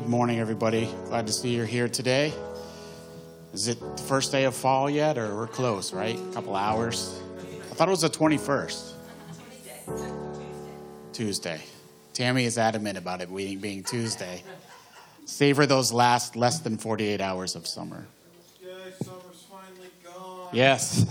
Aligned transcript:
Good 0.00 0.08
morning, 0.08 0.40
everybody. 0.40 0.88
Glad 1.08 1.26
to 1.26 1.32
see 1.32 1.54
you're 1.54 1.66
here 1.66 1.86
today. 1.86 2.32
Is 3.52 3.68
it 3.68 3.78
the 3.78 4.02
first 4.02 4.32
day 4.32 4.44
of 4.44 4.54
fall 4.54 4.88
yet, 4.88 5.18
or 5.18 5.36
we're 5.36 5.46
close, 5.46 5.92
right? 5.92 6.18
A 6.18 6.32
couple 6.32 6.56
hours. 6.56 7.20
I 7.70 7.74
thought 7.74 7.86
it 7.86 7.90
was 7.90 8.00
the 8.00 8.08
21st. 8.08 8.92
Tuesday. 11.12 11.60
Tammy 12.14 12.46
is 12.46 12.56
adamant 12.56 12.96
about 12.96 13.20
it 13.20 13.28
being, 13.28 13.84
Tuesday. 13.84 14.42
Savor 15.26 15.66
those 15.66 15.92
last 15.92 16.34
less 16.34 16.60
than 16.60 16.78
48 16.78 17.20
hours 17.20 17.54
of 17.54 17.66
summer. 17.66 18.06
Yes. 20.50 21.04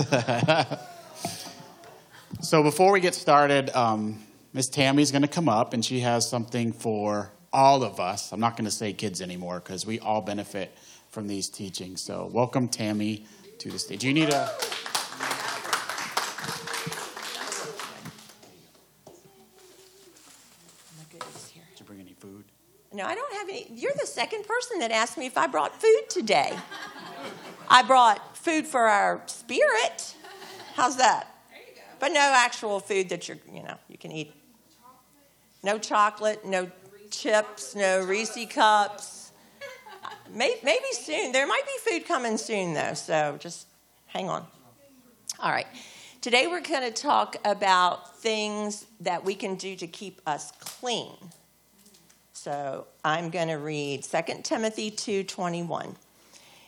so 2.42 2.64
before 2.64 2.92
we 2.92 3.02
get 3.02 3.14
started, 3.14 3.70
um, 3.76 4.18
Miss 4.52 4.68
Tammy's 4.68 5.12
going 5.12 5.22
to 5.22 5.28
come 5.28 5.48
up, 5.48 5.76
and 5.76 5.86
she 5.86 6.00
has 6.00 6.28
something 6.28 6.74
for 6.74 7.32
all 7.52 7.84
of 7.84 8.00
us. 8.00 8.32
I'm 8.32 8.40
not 8.40 8.56
going 8.56 8.66
to 8.66 8.72
say 8.72 8.94
kids 8.94 9.22
anymore 9.22 9.60
because 9.60 9.86
we 9.86 10.00
all 10.00 10.22
benefit 10.22 10.78
from 11.10 11.28
these 11.28 11.50
teachings. 11.50 12.02
So 12.02 12.30
welcome, 12.32 12.68
Tammy, 12.68 13.26
to 13.60 13.70
the 13.70 13.80
stage. 13.80 14.02
Do 14.02 14.08
you 14.08 14.14
need 14.14 14.30
a. 14.30 14.52
Did 21.12 21.80
you 21.80 21.86
bring 21.86 22.00
any 22.00 22.14
food? 22.14 22.46
No, 22.94 23.06
I 23.06 23.16
don't 23.16 23.34
have 23.34 23.50
any. 23.50 23.68
You're 23.74 23.94
the 24.00 24.08
second 24.08 24.46
person 24.46 24.80
that 24.80 24.92
asked 24.92 25.18
me 25.18 25.26
if 25.26 25.38
I 25.38 25.48
brought 25.48 25.80
food 25.82 26.10
today. 26.10 26.56
I 27.70 27.84
brought 27.84 28.38
food 28.38 28.66
for 28.66 28.82
our 28.82 29.22
spirit. 29.28 30.16
How's 30.76 30.98
that? 30.98 31.28
But 32.00 32.14
no 32.14 32.20
actual 32.20 32.80
food 32.80 33.10
that 33.10 33.28
you're, 33.28 33.38
you 33.54 33.62
know, 33.62 33.76
you 33.90 33.98
can 33.98 34.12
eat. 34.12 34.34
No 35.62 35.78
chocolate, 35.78 36.46
no 36.46 36.72
chips, 37.12 37.76
no 37.76 38.04
Reese 38.04 38.46
cups. 38.50 39.32
Maybe 40.34 40.80
soon. 40.92 41.32
There 41.32 41.48
might 41.48 41.66
be 41.66 41.92
food 41.92 42.08
coming 42.08 42.38
soon, 42.38 42.74
though, 42.74 42.94
so 42.94 43.38
just 43.40 43.68
hang 44.08 44.30
on. 44.30 44.46
All 45.40 45.52
right. 45.52 45.68
Today 46.22 46.48
we're 46.48 46.62
going 46.62 46.84
to 46.84 46.92
talk 46.92 47.38
about 47.46 48.18
things 48.18 48.86
that 49.00 49.24
we 49.24 49.36
can 49.36 49.56
do 49.56 49.76
to 49.78 49.88
keep 49.88 50.22
us 50.28 50.52
clean. 50.60 51.14
So 52.34 52.88
I'm 53.04 53.30
going 53.30 53.48
to 53.48 53.56
read 53.56 54.04
2 54.04 54.44
Timothy 54.44 54.92
2:21. 54.92 55.96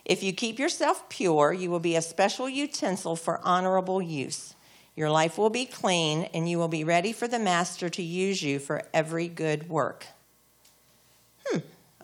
If 0.05 0.23
you 0.23 0.33
keep 0.33 0.57
yourself 0.57 1.07
pure, 1.09 1.53
you 1.53 1.69
will 1.69 1.79
be 1.79 1.95
a 1.95 2.01
special 2.01 2.49
utensil 2.49 3.15
for 3.15 3.39
honorable 3.43 4.01
use. 4.01 4.55
Your 4.95 5.09
life 5.09 5.37
will 5.37 5.49
be 5.49 5.65
clean, 5.65 6.29
and 6.33 6.49
you 6.49 6.57
will 6.57 6.67
be 6.67 6.83
ready 6.83 7.13
for 7.13 7.27
the 7.27 7.39
master 7.39 7.89
to 7.89 8.01
use 8.01 8.41
you 8.41 8.57
for 8.59 8.83
every 8.93 9.27
good 9.27 9.69
work. 9.69 10.07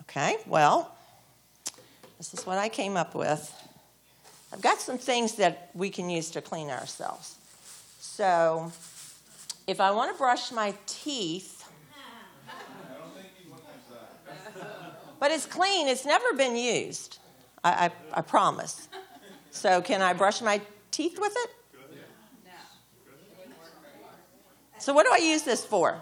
Okay, 0.09 0.37
well, 0.47 0.95
this 2.17 2.33
is 2.33 2.45
what 2.45 2.57
I 2.57 2.69
came 2.69 2.95
up 2.95 3.13
with. 3.13 3.53
I've 4.53 4.61
got 4.61 4.79
some 4.79 4.97
things 4.97 5.35
that 5.35 5.69
we 5.73 5.89
can 5.89 6.09
use 6.09 6.31
to 6.31 6.41
clean 6.41 6.69
ourselves. 6.69 7.35
So, 7.99 8.71
if 9.67 9.81
I 9.81 9.91
want 9.91 10.13
to 10.13 10.17
brush 10.17 10.53
my 10.53 10.73
teeth, 10.85 11.69
but 15.19 15.31
it's 15.31 15.45
clean, 15.45 15.89
it's 15.89 16.05
never 16.05 16.33
been 16.37 16.55
used. 16.55 17.19
I, 17.65 17.91
I, 18.13 18.19
I 18.19 18.21
promise. 18.21 18.87
So, 19.51 19.81
can 19.81 20.01
I 20.01 20.13
brush 20.13 20.41
my 20.41 20.61
teeth 20.89 21.19
with 21.19 21.33
it? 21.35 21.49
So, 24.79 24.93
what 24.93 25.05
do 25.05 25.11
I 25.11 25.17
use 25.17 25.41
this 25.41 25.65
for? 25.65 26.01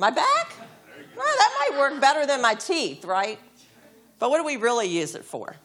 My 0.00 0.10
back? 0.10 0.52
Well, 1.16 1.26
that 1.26 1.68
might 1.70 1.78
work 1.78 2.00
better 2.00 2.26
than 2.26 2.42
my 2.42 2.54
teeth, 2.54 3.04
right? 3.04 3.38
But 4.18 4.30
what 4.30 4.38
do 4.38 4.44
we 4.44 4.56
really 4.56 4.86
use 4.86 5.14
it 5.14 5.24
for? 5.24 5.56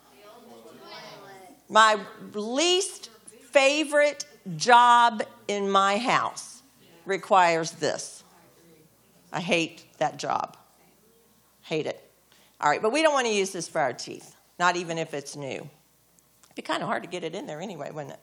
My 1.70 1.98
least 2.34 3.10
favorite 3.52 4.26
job 4.58 5.24
in 5.48 5.70
my 5.70 5.98
house 5.98 6.62
requires 7.06 7.72
this. 7.72 8.24
I 9.32 9.40
hate 9.40 9.86
that 9.98 10.18
job. 10.18 10.58
Hate 11.62 11.86
it. 11.86 12.02
All 12.60 12.70
right, 12.70 12.82
but 12.82 12.92
we 12.92 13.02
don't 13.02 13.14
want 13.14 13.28
to 13.28 13.34
use 13.34 13.52
this 13.52 13.68
for 13.68 13.80
our 13.80 13.94
teeth, 13.94 14.36
not 14.60 14.76
even 14.76 14.98
if 14.98 15.14
it's 15.14 15.36
new. 15.36 15.48
It'd 15.48 16.56
be 16.56 16.62
kind 16.62 16.84
of 16.84 16.90
hard 16.90 17.04
to 17.04 17.10
get 17.10 17.24
it 17.24 17.34
in 17.34 17.48
there 17.48 17.62
anyway, 17.62 17.92
wouldn't 17.92 18.14
it? 18.14 18.20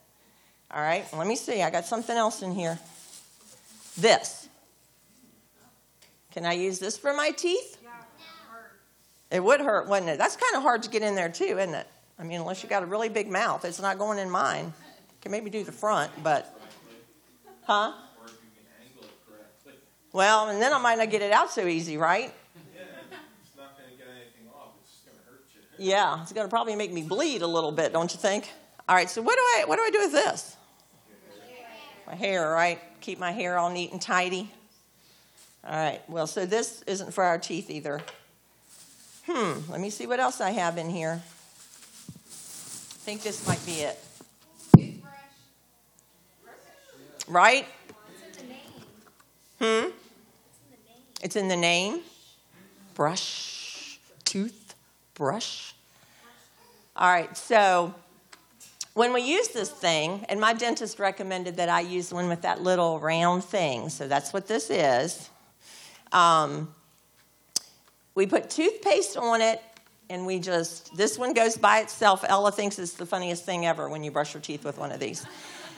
All 0.70 0.82
right, 0.82 1.06
let 1.16 1.26
me 1.26 1.34
see. 1.34 1.62
I 1.62 1.70
got 1.70 1.86
something 1.86 2.16
else 2.16 2.42
in 2.42 2.52
here. 2.52 2.78
This. 3.96 4.47
Can 6.32 6.44
I 6.44 6.52
use 6.52 6.78
this 6.78 6.96
for 6.96 7.12
my 7.14 7.30
teeth? 7.30 7.78
It 9.30 9.44
would 9.44 9.60
hurt, 9.60 9.88
wouldn't 9.88 10.10
it? 10.10 10.18
That's 10.18 10.36
kind 10.36 10.56
of 10.56 10.62
hard 10.62 10.82
to 10.84 10.90
get 10.90 11.02
in 11.02 11.14
there 11.14 11.28
too, 11.28 11.58
isn't 11.58 11.74
it? 11.74 11.86
I 12.18 12.24
mean, 12.24 12.40
unless 12.40 12.62
you 12.62 12.68
got 12.68 12.82
a 12.82 12.86
really 12.86 13.08
big 13.08 13.30
mouth, 13.30 13.64
it's 13.64 13.80
not 13.80 13.98
going 13.98 14.18
in 14.18 14.30
mine. 14.30 14.72
Can 15.20 15.32
maybe 15.32 15.50
do 15.50 15.64
the 15.64 15.72
front, 15.72 16.10
but 16.22 16.58
huh? 17.64 17.92
Well, 20.12 20.48
and 20.48 20.60
then 20.60 20.72
I 20.72 20.78
might 20.78 20.98
not 20.98 21.10
get 21.10 21.22
it 21.22 21.32
out 21.32 21.50
so 21.50 21.66
easy, 21.66 21.96
right? 21.96 22.32
Yeah, 22.74 22.82
It's 23.44 23.56
not 23.56 23.76
going 23.76 23.90
to 23.90 23.96
get 23.96 24.06
anything 24.08 24.48
off. 24.54 24.72
It's 24.82 24.92
just 24.92 25.06
going 25.06 25.18
to 25.18 25.24
hurt 25.30 25.44
you. 25.54 25.90
Yeah, 25.90 26.22
it's 26.22 26.32
going 26.32 26.46
to 26.46 26.50
probably 26.50 26.76
make 26.76 26.92
me 26.92 27.02
bleed 27.02 27.42
a 27.42 27.46
little 27.46 27.72
bit, 27.72 27.92
don't 27.92 28.12
you 28.12 28.18
think? 28.18 28.48
All 28.88 28.96
right, 28.96 29.10
so 29.10 29.20
what 29.20 29.36
do 29.36 29.42
I 29.42 29.64
what 29.66 29.76
do 29.76 29.82
I 29.82 29.90
do 29.90 29.98
with 29.98 30.12
this? 30.12 30.56
My 32.06 32.14
hair, 32.14 32.50
right? 32.50 32.80
Keep 33.02 33.18
my 33.18 33.32
hair 33.32 33.58
all 33.58 33.68
neat 33.68 33.92
and 33.92 34.00
tidy. 34.00 34.50
All 35.68 35.74
right. 35.74 36.00
Well, 36.08 36.26
so 36.26 36.46
this 36.46 36.82
isn't 36.86 37.12
for 37.12 37.24
our 37.24 37.36
teeth 37.36 37.68
either. 37.68 38.00
Hmm. 39.26 39.70
Let 39.70 39.80
me 39.80 39.90
see 39.90 40.06
what 40.06 40.18
else 40.18 40.40
I 40.40 40.50
have 40.50 40.78
in 40.78 40.88
here. 40.88 41.20
I 41.20 43.10
think 43.10 43.22
this 43.22 43.46
might 43.46 43.64
be 43.66 43.82
it. 43.82 43.98
Right? 47.28 47.66
Hmm. 49.60 49.90
It's 51.22 51.36
in 51.36 51.48
the 51.48 51.56
name. 51.56 52.00
Brush, 52.94 54.00
tooth, 54.24 54.74
brush. 55.14 55.74
All 56.96 57.10
right, 57.10 57.36
so 57.36 57.94
when 58.94 59.12
we 59.12 59.20
use 59.20 59.48
this 59.48 59.70
thing, 59.70 60.24
and 60.28 60.40
my 60.40 60.54
dentist 60.54 60.98
recommended 60.98 61.56
that 61.56 61.68
I 61.68 61.80
use 61.80 62.12
one 62.12 62.28
with 62.28 62.42
that 62.42 62.62
little 62.62 62.98
round 62.98 63.44
thing, 63.44 63.90
so 63.90 64.08
that's 64.08 64.32
what 64.32 64.48
this 64.48 64.70
is. 64.70 65.28
Um, 66.12 66.74
we 68.14 68.26
put 68.26 68.50
toothpaste 68.50 69.16
on 69.16 69.40
it, 69.40 69.62
and 70.10 70.26
we 70.26 70.38
just, 70.40 70.96
this 70.96 71.18
one 71.18 71.34
goes 71.34 71.56
by 71.56 71.80
itself. 71.80 72.24
Ella 72.26 72.50
thinks 72.50 72.78
it's 72.78 72.94
the 72.94 73.06
funniest 73.06 73.44
thing 73.44 73.66
ever 73.66 73.88
when 73.88 74.02
you 74.02 74.10
brush 74.10 74.34
your 74.34 74.40
teeth 74.40 74.64
with 74.64 74.78
one 74.78 74.90
of 74.90 75.00
these. 75.00 75.24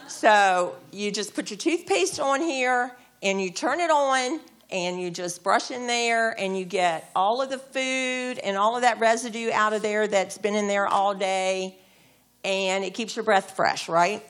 So 0.08 0.74
you 0.92 1.10
just 1.10 1.34
put 1.34 1.50
your 1.50 1.58
toothpaste 1.58 2.18
on 2.18 2.41
here, 2.41 2.92
and 3.22 3.42
you 3.42 3.50
turn 3.50 3.80
it 3.80 3.91
on, 3.91 4.41
and 4.70 5.00
you 5.00 5.10
just 5.10 5.42
brush 5.42 5.70
in 5.70 5.86
there, 5.86 6.30
and 6.41 6.56
you 6.56 6.64
get 6.64 7.10
all 7.14 7.42
of 7.42 7.50
the 7.50 7.58
food 7.58 8.38
and 8.38 8.56
all 8.56 8.76
of 8.76 8.82
that 8.82 8.98
residue 9.00 9.50
out 9.52 9.72
of 9.72 9.82
there 9.82 10.06
that's 10.06 10.38
been 10.38 10.54
in 10.54 10.68
there 10.68 10.86
all 10.86 11.14
day, 11.14 11.76
and 12.44 12.84
it 12.84 12.94
keeps 12.94 13.16
your 13.16 13.24
breath 13.24 13.54
fresh, 13.54 13.88
right? 13.88 14.24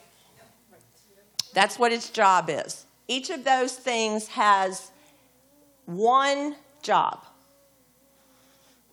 That's 1.53 1.79
what 1.79 1.93
its 1.93 2.09
job 2.09 2.49
is. 2.49 2.85
Each 3.07 3.29
of 3.29 3.43
those 3.43 3.73
things 3.73 4.27
has 4.27 4.90
one 5.85 6.55
job. 6.81 7.25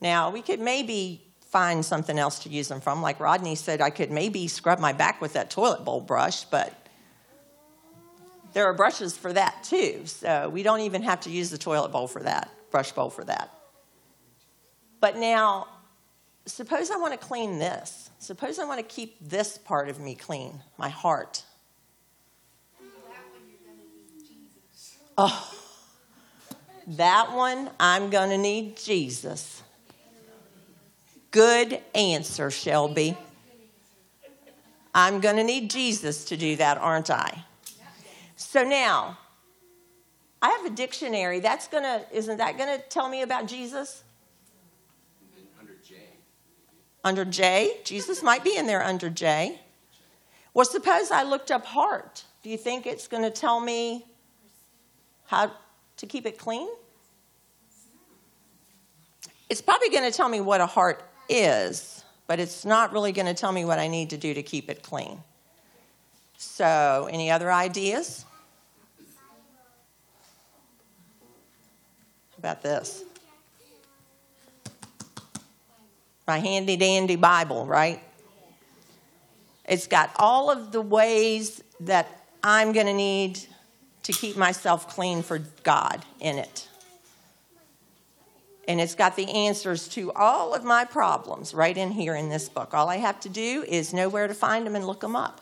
Now, 0.01 0.31
we 0.31 0.43
could 0.43 0.61
maybe 0.61 1.25
find 1.49 1.85
something 1.85 2.19
else 2.19 2.41
to 2.41 2.49
use 2.49 2.69
them 2.69 2.81
from. 2.81 3.03
Like 3.03 3.21
Rodney 3.21 3.55
said, 3.55 3.81
I 3.81 3.91
could 3.91 4.11
maybe 4.11 4.49
scrub 4.49 4.79
my 4.79 4.93
back 4.93 5.21
with 5.21 5.33
that 5.33 5.51
toilet 5.51 5.85
bowl 5.85 6.01
brush, 6.01 6.45
but 6.45 6.75
there 8.53 8.67
are 8.67 8.75
brushes 8.75 9.17
for 9.17 9.33
that 9.33 9.65
too. 9.65 10.03
So 10.05 10.49
we 10.49 10.63
don't 10.63 10.81
even 10.81 11.03
have 11.03 11.23
to 11.23 11.31
use 11.31 11.51
the 11.51 11.59
toilet 11.59 11.91
bowl 11.91 12.07
for 12.07 12.23
that, 12.23 12.51
brush 12.71 12.93
bowl 12.93 13.11
for 13.11 13.25
that. 13.25 13.53
But 15.01 15.17
now, 15.17 15.69
suppose 16.45 16.91
I 16.91 16.97
want 16.97 17.19
to 17.19 17.27
clean 17.27 17.59
this. 17.59 18.11
Suppose 18.19 18.59
I 18.59 18.65
want 18.65 18.81
to 18.81 18.95
keep 18.95 19.17
this 19.21 19.59
part 19.59 19.89
of 19.89 20.01
me 20.01 20.15
clean, 20.15 20.61
my 20.77 20.89
heart. 20.89 21.45
Oh, 25.17 25.48
that 26.97 27.33
one, 27.35 27.71
I'm 27.79 28.11
going 28.11 28.31
to 28.31 28.39
need 28.39 28.77
Jesus. 28.77 29.63
Good 31.31 31.81
answer, 31.95 32.51
Shelby. 32.51 33.17
I'm 34.95 35.21
going 35.21 35.37
to 35.37 35.45
need 35.45 35.71
Jesus 35.71 36.25
to 36.27 36.37
do 36.37 36.57
that, 36.57 36.79
aren't 36.79 37.11
I? 37.11 37.45
So 38.37 38.65
now, 38.65 39.19
I 40.41 40.49
have 40.51 40.65
a 40.65 40.75
dictionary. 40.75 41.41
That's 41.41 41.69
going 41.69 41.83
to, 41.83 42.07
isn't 42.13 42.39
that 42.39 42.57
going 42.57 42.79
to 42.79 42.83
tell 42.89 43.09
me 43.09 43.23
about 43.23 43.47
Jesus? 43.47 44.03
Under 45.61 45.75
J. 45.85 45.95
Under 47.05 47.25
J? 47.25 47.77
Jesus 47.85 48.23
might 48.23 48.43
be 48.43 48.57
in 48.57 48.67
there 48.67 48.83
under 48.83 49.11
J. 49.11 49.61
Well, 50.55 50.65
suppose 50.65 51.11
I 51.11 51.23
looked 51.23 51.51
up 51.51 51.67
heart. 51.67 52.25
Do 52.43 52.49
you 52.49 52.57
think 52.57 52.87
it's 52.87 53.09
going 53.09 53.25
to 53.25 53.31
tell 53.31 53.61
me 53.61 54.07
how 55.27 55.53
to 55.99 56.07
keep 56.07 56.27
it 56.27 56.39
clean? 56.39 56.69
it's 59.49 59.63
probably 59.63 59.89
going 59.89 60.11
to 60.11 60.17
tell 60.17 60.29
me 60.29 60.41
what 60.41 60.61
a 60.61 60.67
heart 60.67 61.03
is, 61.29 62.05
but 62.27 62.39
it's 62.39 62.65
not 62.65 62.93
really 62.93 63.13
going 63.13 63.27
to 63.27 63.35
tell 63.35 63.53
me 63.53 63.65
what 63.65 63.79
I 63.79 63.89
need 63.89 64.11
to 64.11 64.17
do 64.17 64.35
to 64.35 64.43
keep 64.43 64.69
it 64.69 64.83
clean. 64.83 65.23
So, 66.37 67.09
any 67.11 67.31
other 67.31 67.51
ideas? 67.51 68.25
About 72.37 72.63
this? 72.63 73.03
My 76.27 76.39
handy 76.39 76.77
dandy 76.77 77.17
Bible, 77.17 77.67
right? 77.67 78.01
It's 79.65 79.87
got 79.87 80.11
all 80.17 80.51
of 80.51 80.73
the 80.73 80.81
ways 80.81 81.63
that 81.81 82.23
I'm 82.45 82.73
going 82.73 82.87
to 82.87 82.93
need 82.93 83.41
to 84.05 84.13
keep 84.13 84.37
myself 84.37 84.89
clean 84.89 85.23
for 85.23 85.41
God 85.63 86.05
in 86.21 86.39
it. 86.39 86.69
And 88.67 88.81
it's 88.81 88.95
got 88.95 89.17
the 89.17 89.31
answers 89.31 89.89
to 89.89 90.13
all 90.13 90.55
of 90.55 90.63
my 90.63 90.85
problems 90.85 91.55
right 91.55 91.77
in 91.77 91.91
here 91.91 92.15
in 92.15 92.29
this 92.29 92.51
book. 92.51 92.75
All 92.75 92.91
I 92.91 92.97
have 92.97 93.19
to 93.21 93.31
do 93.31 93.65
is 93.67 93.95
know 93.95 94.11
where 94.11 94.29
to 94.29 94.35
find 94.35 94.67
them 94.67 94.77
and 94.77 94.87
look 94.87 95.01
them 95.01 95.17
up. 95.17 95.41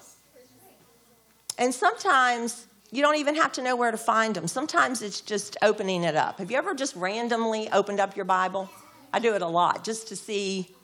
And 1.59 1.75
sometimes 1.75 2.67
you 2.93 3.03
don't 3.03 3.17
even 3.17 3.35
have 3.35 3.53
to 3.53 3.63
know 3.63 3.75
where 3.75 3.91
to 3.91 3.97
find 3.97 4.35
them. 4.35 4.47
Sometimes 4.47 5.03
it's 5.03 5.21
just 5.21 5.57
opening 5.61 6.05
it 6.05 6.15
up. 6.15 6.39
Have 6.39 6.53
you 6.53 6.57
ever 6.57 6.75
just 6.75 6.95
randomly 6.95 7.69
opened 7.71 7.99
up 7.99 8.15
your 8.15 8.25
Bible? 8.25 8.71
I 9.13 9.19
do 9.19 9.35
it 9.35 9.43
a 9.43 9.47
lot 9.47 9.85
just 9.85 10.09
to 10.09 10.17
see 10.17 10.75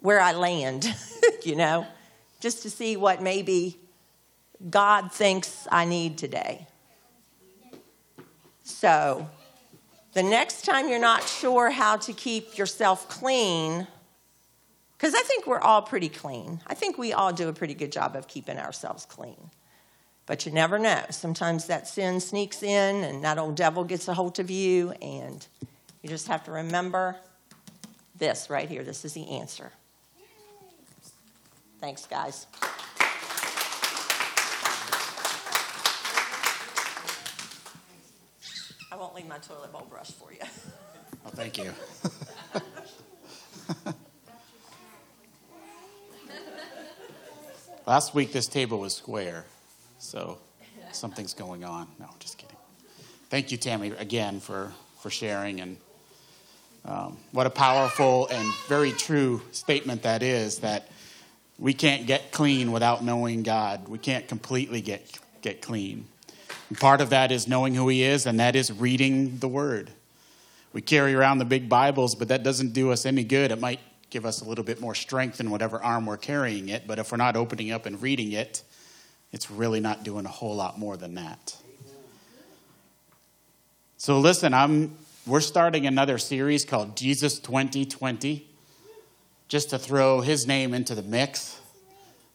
where 0.00 0.20
I 0.20 0.32
land, 0.32 0.86
you 1.42 1.56
know, 1.56 1.86
just 2.40 2.62
to 2.62 2.70
see 2.70 2.96
what 2.96 3.22
maybe 3.22 3.78
God 4.68 5.12
thinks 5.12 5.66
I 5.70 5.84
need 5.84 6.16
today. 6.16 6.66
So, 8.70 9.28
the 10.14 10.22
next 10.22 10.64
time 10.64 10.88
you're 10.88 10.98
not 10.98 11.28
sure 11.28 11.70
how 11.70 11.96
to 11.98 12.12
keep 12.12 12.56
yourself 12.56 13.08
clean, 13.08 13.86
because 14.96 15.14
I 15.14 15.22
think 15.22 15.46
we're 15.46 15.60
all 15.60 15.82
pretty 15.82 16.08
clean. 16.08 16.60
I 16.66 16.74
think 16.74 16.98
we 16.98 17.12
all 17.12 17.32
do 17.32 17.48
a 17.48 17.52
pretty 17.52 17.74
good 17.74 17.92
job 17.92 18.16
of 18.16 18.26
keeping 18.26 18.58
ourselves 18.58 19.04
clean. 19.04 19.50
But 20.26 20.46
you 20.46 20.52
never 20.52 20.78
know. 20.78 21.02
Sometimes 21.10 21.66
that 21.66 21.88
sin 21.88 22.20
sneaks 22.20 22.62
in 22.62 23.04
and 23.04 23.24
that 23.24 23.38
old 23.38 23.56
devil 23.56 23.84
gets 23.84 24.08
a 24.08 24.14
hold 24.14 24.38
of 24.38 24.50
you, 24.50 24.90
and 25.02 25.46
you 26.02 26.08
just 26.08 26.28
have 26.28 26.44
to 26.44 26.52
remember 26.52 27.16
this 28.16 28.48
right 28.48 28.68
here. 28.68 28.84
This 28.84 29.04
is 29.04 29.12
the 29.12 29.28
answer. 29.28 29.72
Thanks, 31.80 32.06
guys. 32.06 32.46
My 39.28 39.38
toilet 39.38 39.72
bowl 39.72 39.86
brush 39.88 40.10
for 40.12 40.32
you. 40.32 40.38
Oh, 41.26 41.28
thank 41.28 41.58
you. 41.58 41.70
Last 47.86 48.14
week, 48.14 48.32
this 48.32 48.46
table 48.46 48.78
was 48.78 48.96
square, 48.96 49.44
so 49.98 50.38
something's 50.92 51.34
going 51.34 51.62
on. 51.62 51.88
No, 51.98 52.06
just 52.20 52.38
kidding. 52.38 52.56
Thank 53.28 53.52
you, 53.52 53.58
Tammy, 53.58 53.88
again 53.98 54.40
for, 54.40 54.72
for 55.02 55.10
sharing. 55.10 55.60
And 55.60 55.76
um, 56.86 57.18
what 57.32 57.46
a 57.46 57.50
powerful 57.50 58.28
and 58.28 58.48
very 58.66 58.92
true 58.92 59.42
statement 59.52 60.04
that 60.04 60.22
is 60.22 60.60
that 60.60 60.88
we 61.58 61.74
can't 61.74 62.06
get 62.06 62.32
clean 62.32 62.72
without 62.72 63.04
knowing 63.04 63.42
God. 63.42 63.88
We 63.88 63.98
can't 63.98 64.26
completely 64.26 64.80
get, 64.80 65.18
get 65.42 65.60
clean. 65.60 66.06
Part 66.78 67.00
of 67.00 67.10
that 67.10 67.32
is 67.32 67.48
knowing 67.48 67.74
who 67.74 67.88
He 67.88 68.02
is, 68.02 68.26
and 68.26 68.38
that 68.38 68.54
is 68.54 68.72
reading 68.72 69.38
the 69.38 69.48
Word. 69.48 69.90
We 70.72 70.80
carry 70.80 71.14
around 71.14 71.38
the 71.38 71.44
big 71.44 71.68
Bibles, 71.68 72.14
but 72.14 72.28
that 72.28 72.44
doesn't 72.44 72.72
do 72.72 72.92
us 72.92 73.04
any 73.04 73.24
good. 73.24 73.50
It 73.50 73.60
might 73.60 73.80
give 74.08 74.24
us 74.24 74.40
a 74.40 74.44
little 74.44 74.64
bit 74.64 74.80
more 74.80 74.94
strength 74.94 75.40
in 75.40 75.50
whatever 75.50 75.82
arm 75.82 76.06
we're 76.06 76.16
carrying 76.16 76.68
it, 76.68 76.86
but 76.86 76.98
if 76.98 77.10
we're 77.10 77.18
not 77.18 77.36
opening 77.36 77.72
up 77.72 77.86
and 77.86 78.00
reading 78.00 78.32
it, 78.32 78.62
it's 79.32 79.50
really 79.50 79.80
not 79.80 80.04
doing 80.04 80.26
a 80.26 80.28
whole 80.28 80.54
lot 80.54 80.78
more 80.78 80.96
than 80.96 81.14
that. 81.14 81.56
So 83.96 84.18
listen, 84.18 84.54
I'm 84.54 84.96
we're 85.26 85.40
starting 85.40 85.86
another 85.86 86.18
series 86.18 86.64
called 86.64 86.96
Jesus 86.96 87.38
2020 87.38 88.48
just 89.48 89.70
to 89.70 89.78
throw 89.78 90.22
his 90.22 90.46
name 90.46 90.72
into 90.72 90.94
the 90.94 91.02
mix. 91.02 91.60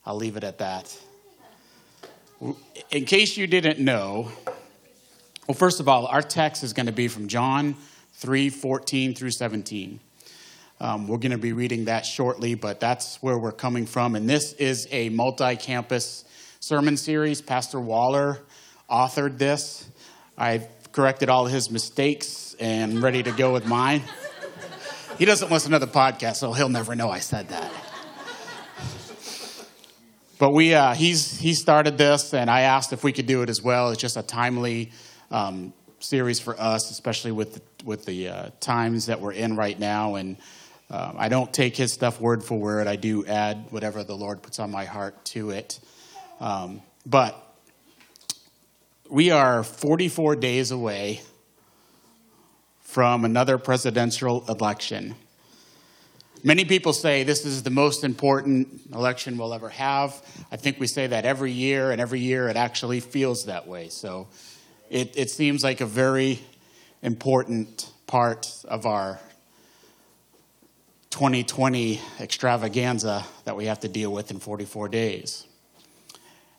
I'll 0.06 0.16
leave 0.16 0.38
it 0.38 0.44
at 0.44 0.60
that. 0.60 0.96
In 2.92 3.06
case 3.06 3.38
you 3.38 3.48
didn't 3.48 3.80
know, 3.80 4.32
well 5.48 5.56
first 5.56 5.80
of 5.80 5.88
all, 5.88 6.06
our 6.08 6.22
text 6.22 6.64
is 6.64 6.74
going 6.74 6.88
to 6.88 6.92
be 6.92 7.08
from 7.08 7.28
John 7.28 7.76
3 8.14 8.50
14 8.50 9.16
through 9.16 9.32
17. 9.32 10.00
Um, 10.82 11.08
we're 11.08 11.18
going 11.18 11.32
to 11.32 11.38
be 11.38 11.54
reading 11.54 11.86
that 11.86 12.06
shortly, 12.06 12.54
but 12.54 12.82
that's 12.82 13.22
where 13.24 13.38
we're 13.38 13.54
coming 13.54 13.86
from. 13.86 14.16
And 14.16 14.30
this 14.30 14.54
is 14.54 14.88
a 14.92 15.08
multi 15.10 15.56
campus 15.56 16.26
sermon 16.60 16.98
series. 16.98 17.42
Pastor 17.42 17.80
Waller 17.80 18.42
authored 18.90 19.38
this. 19.38 19.90
I've 20.38 20.68
corrected 20.92 21.30
all 21.30 21.46
his 21.46 21.72
mistakes 21.72 22.56
and 22.60 23.02
ready 23.02 23.24
to 23.24 23.32
go 23.32 23.54
with 23.54 23.66
mine. 23.66 24.02
He 25.18 25.24
doesn't 25.24 25.50
listen 25.50 25.72
to 25.72 25.80
the 25.80 25.88
podcast, 25.88 26.36
so 26.36 26.52
he'll 26.52 26.68
never 26.68 26.94
know 26.94 27.10
I 27.10 27.20
said 27.20 27.48
that. 27.50 27.72
But 30.38 30.52
we, 30.52 30.74
uh, 30.74 30.94
he's, 30.94 31.40
he 31.40 31.54
started 31.54 31.98
this, 31.98 32.34
and 32.34 32.50
I 32.50 32.62
asked 32.62 32.92
if 32.92 33.04
we 33.04 33.14
could 33.14 33.26
do 33.26 33.42
it 33.42 33.50
as 33.50 33.62
well. 33.62 33.92
It's 33.92 34.02
just 34.02 34.18
a 34.18 34.24
timely 34.24 34.92
um, 35.32 35.74
series 36.00 36.40
for 36.40 36.60
us, 36.60 36.92
especially 36.92 37.32
with 37.32 37.62
with 37.86 38.06
the 38.06 38.28
uh, 38.28 38.50
times 38.60 39.06
that 39.06 39.22
we're 39.22 39.32
in 39.32 39.56
right 39.56 39.80
now. 39.80 40.16
And 40.16 40.38
um, 40.90 41.16
I 41.18 41.30
don't 41.30 41.54
take 41.54 41.78
his 41.78 41.94
stuff 41.94 42.20
word 42.20 42.44
for 42.44 42.60
word. 42.60 42.88
I 42.88 42.96
do 42.96 43.26
add 43.26 43.68
whatever 43.70 44.04
the 44.04 44.16
Lord 44.16 44.42
puts 44.42 44.60
on 44.60 44.72
my 44.72 44.86
heart 44.86 45.24
to 45.26 45.52
it. 45.52 45.80
Um, 46.40 46.82
but 47.06 47.42
we 49.10 49.32
are 49.32 49.64
44 49.64 50.36
days 50.36 50.72
away 50.72 51.22
from 52.82 53.24
another 53.24 53.58
presidential 53.58 54.44
election. 54.50 55.16
Many 56.46 56.64
people 56.64 56.94
say 56.94 57.24
this 57.24 57.44
is 57.44 57.64
the 57.64 57.72
most 57.72 58.04
important 58.04 58.68
election 58.94 59.36
we'll 59.36 59.56
ever 59.56 59.70
have. 59.70 60.24
I 60.52 60.58
think 60.58 60.80
we 60.80 60.86
say 60.86 61.08
that 61.08 61.26
every 61.26 61.52
year, 61.52 61.90
and 61.90 62.00
every 62.00 62.20
year 62.20 62.48
it 62.50 62.56
actually 62.56 63.00
feels 63.00 63.46
that 63.46 63.68
way. 63.68 63.90
So 63.90 64.28
it, 64.88 65.18
it 65.18 65.32
seems 65.32 65.64
like 65.64 65.82
a 65.82 65.88
very 65.88 66.40
important 67.02 67.90
part 68.06 68.64
of 68.66 68.86
our 68.86 69.20
2020 71.10 72.00
extravaganza 72.20 73.25
that 73.46 73.58
we 73.58 73.66
have 73.66 73.80
to 73.80 73.88
deal 73.88 74.14
with 74.14 74.30
in 74.30 74.38
44 74.38 74.88
days. 74.88 75.48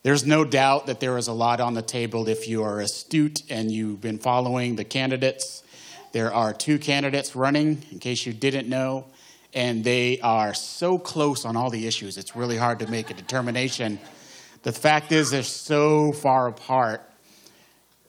There's 0.03 0.27
no 0.27 0.45
doubt 0.45 0.87
that 0.87 0.99
there 0.99 1.17
is 1.17 1.29
a 1.29 1.33
lot 1.33 1.61
on 1.61 1.75
the 1.75 1.83
table 1.83 2.27
if 2.27 2.49
you 2.49 2.65
are 2.65 2.81
astute 2.81 3.45
and 3.49 3.71
you've 3.71 4.01
been 4.01 4.19
following 4.19 4.75
the 4.75 4.85
candidates. 4.85 5.63
There 6.11 6.35
are 6.35 6.53
two 6.53 6.81
candidates 6.81 7.37
running, 7.37 7.85
in 7.93 8.01
case 8.01 8.27
you 8.27 8.33
didn't 8.33 8.69
know, 8.69 9.07
and 9.57 9.83
they 9.83 10.21
are 10.21 10.53
so 10.53 10.99
close 10.99 11.47
on 11.47 11.57
all 11.57 11.71
the 11.71 11.87
issues, 11.87 12.19
it's 12.19 12.37
really 12.37 12.59
hard 12.59 12.79
to 12.79 12.87
make 12.89 13.11
a 13.11 13.15
determination. 13.15 13.99
The 14.63 14.71
fact 14.71 15.13
is, 15.13 15.31
they're 15.31 15.43
so 15.43 16.13
far 16.13 16.47
apart, 16.47 17.01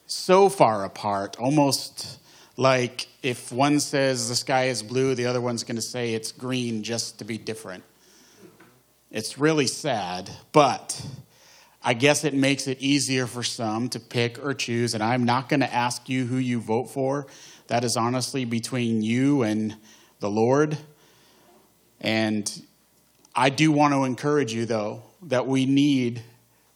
so 0.07 0.49
far 0.49 0.83
apart, 0.83 1.37
almost 1.39 2.19
like 2.57 3.07
if 3.23 3.53
one 3.53 3.79
says 3.79 4.27
the 4.27 4.35
sky 4.35 4.65
is 4.65 4.83
blue, 4.83 5.15
the 5.15 5.25
other 5.25 5.39
one's 5.39 5.63
going 5.63 5.77
to 5.77 5.81
say 5.81 6.13
it's 6.13 6.33
green 6.33 6.83
just 6.83 7.19
to 7.19 7.23
be 7.23 7.37
different. 7.37 7.85
It's 9.09 9.37
really 9.37 9.67
sad, 9.67 10.29
but 10.51 11.01
I 11.81 11.93
guess 11.93 12.25
it 12.25 12.33
makes 12.33 12.67
it 12.67 12.81
easier 12.81 13.25
for 13.25 13.41
some 13.41 13.87
to 13.89 14.01
pick 14.01 14.43
or 14.43 14.53
choose. 14.53 14.93
And 14.93 15.01
I'm 15.01 15.23
not 15.23 15.47
going 15.47 15.61
to 15.61 15.73
ask 15.73 16.09
you 16.09 16.25
who 16.25 16.37
you 16.37 16.59
vote 16.59 16.89
for. 16.89 17.25
That 17.67 17.85
is 17.85 17.95
honestly 17.95 18.43
between 18.43 19.01
you 19.01 19.43
and 19.43 19.77
the 20.19 20.29
Lord. 20.29 20.77
And 22.01 22.49
I 23.35 23.49
do 23.49 23.71
want 23.71 23.93
to 23.93 24.03
encourage 24.03 24.53
you, 24.53 24.65
though, 24.65 25.03
that 25.23 25.47
we 25.47 25.65
need 25.65 26.23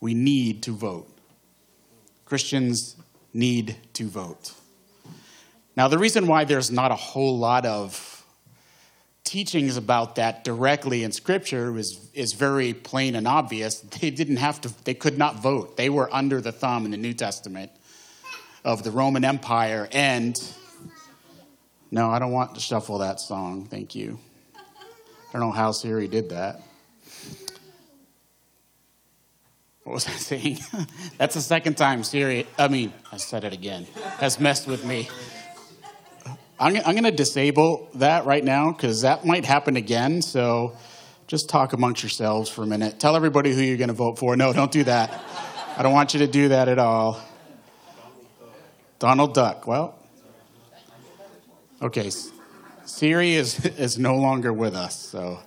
we 0.01 0.15
need 0.15 0.63
to 0.63 0.71
vote. 0.71 1.07
Christians 2.25 2.95
need 3.33 3.77
to 3.93 4.07
vote. 4.07 4.53
Now, 5.77 5.87
the 5.87 5.97
reason 5.97 6.27
why 6.27 6.43
there's 6.43 6.71
not 6.71 6.91
a 6.91 6.95
whole 6.95 7.37
lot 7.37 7.65
of 7.65 8.25
teachings 9.23 9.77
about 9.77 10.15
that 10.15 10.43
directly 10.43 11.03
in 11.03 11.11
Scripture 11.11 11.77
is, 11.77 12.09
is 12.13 12.33
very 12.33 12.73
plain 12.73 13.15
and 13.15 13.27
obvious. 13.27 13.79
They 14.01 14.09
didn't 14.09 14.37
have 14.37 14.59
to, 14.61 14.73
they 14.83 14.93
could 14.95 15.17
not 15.17 15.41
vote. 15.41 15.77
They 15.77 15.89
were 15.89 16.13
under 16.13 16.41
the 16.41 16.51
thumb 16.51 16.85
in 16.85 16.91
the 16.91 16.97
New 16.97 17.13
Testament 17.13 17.71
of 18.65 18.83
the 18.83 18.91
Roman 18.91 19.23
Empire. 19.23 19.87
And 19.91 20.41
no, 21.91 22.09
I 22.09 22.19
don't 22.19 22.31
want 22.31 22.55
to 22.55 22.61
shuffle 22.61 22.97
that 22.97 23.19
song. 23.19 23.65
Thank 23.65 23.95
you. 23.95 24.19
I 25.33 25.39
don't 25.39 25.47
know 25.47 25.51
how 25.51 25.71
Siri 25.71 26.09
did 26.09 26.29
that. 26.29 26.61
What 29.83 29.93
was 29.93 30.07
I 30.07 30.11
saying? 30.11 30.59
That's 31.17 31.35
the 31.35 31.41
second 31.41 31.77
time 31.77 32.03
Siri, 32.03 32.45
I 32.59 32.67
mean, 32.67 32.91
I 33.13 33.17
said 33.17 33.45
it 33.45 33.53
again, 33.53 33.88
has 34.19 34.39
messed 34.41 34.67
with 34.67 34.85
me. 34.85 35.09
I'm, 36.59 36.75
I'm 36.75 36.91
going 36.91 37.05
to 37.05 37.11
disable 37.11 37.89
that 37.95 38.25
right 38.25 38.43
now 38.43 38.71
because 38.71 39.01
that 39.01 39.25
might 39.25 39.45
happen 39.45 39.77
again. 39.77 40.21
So 40.21 40.75
just 41.27 41.47
talk 41.47 41.71
amongst 41.71 42.03
yourselves 42.03 42.50
for 42.50 42.63
a 42.63 42.67
minute. 42.67 43.00
Tell 43.00 43.15
everybody 43.15 43.53
who 43.55 43.61
you're 43.61 43.77
going 43.77 43.88
to 43.88 43.93
vote 43.93 44.19
for. 44.19 44.35
No, 44.35 44.51
don't 44.51 44.71
do 44.71 44.83
that. 44.83 45.23
I 45.77 45.81
don't 45.81 45.93
want 45.93 46.13
you 46.13 46.19
to 46.19 46.27
do 46.27 46.50
that 46.50 46.67
at 46.67 46.77
all. 46.77 47.21
Donald 49.00 49.33
Duck. 49.33 49.65
Well, 49.65 49.97
okay. 51.81 52.11
Siri 52.91 53.36
is, 53.36 53.65
is 53.77 53.98
no 53.98 54.17
longer 54.17 54.51
with 54.51 54.75
us. 54.75 55.00
So, 55.00 55.39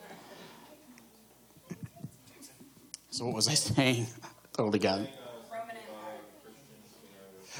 so 3.10 3.26
what 3.26 3.34
was 3.34 3.48
I 3.48 3.54
saying? 3.54 4.06
totally 4.52 4.78
got 4.78 5.00
it. 5.00 5.10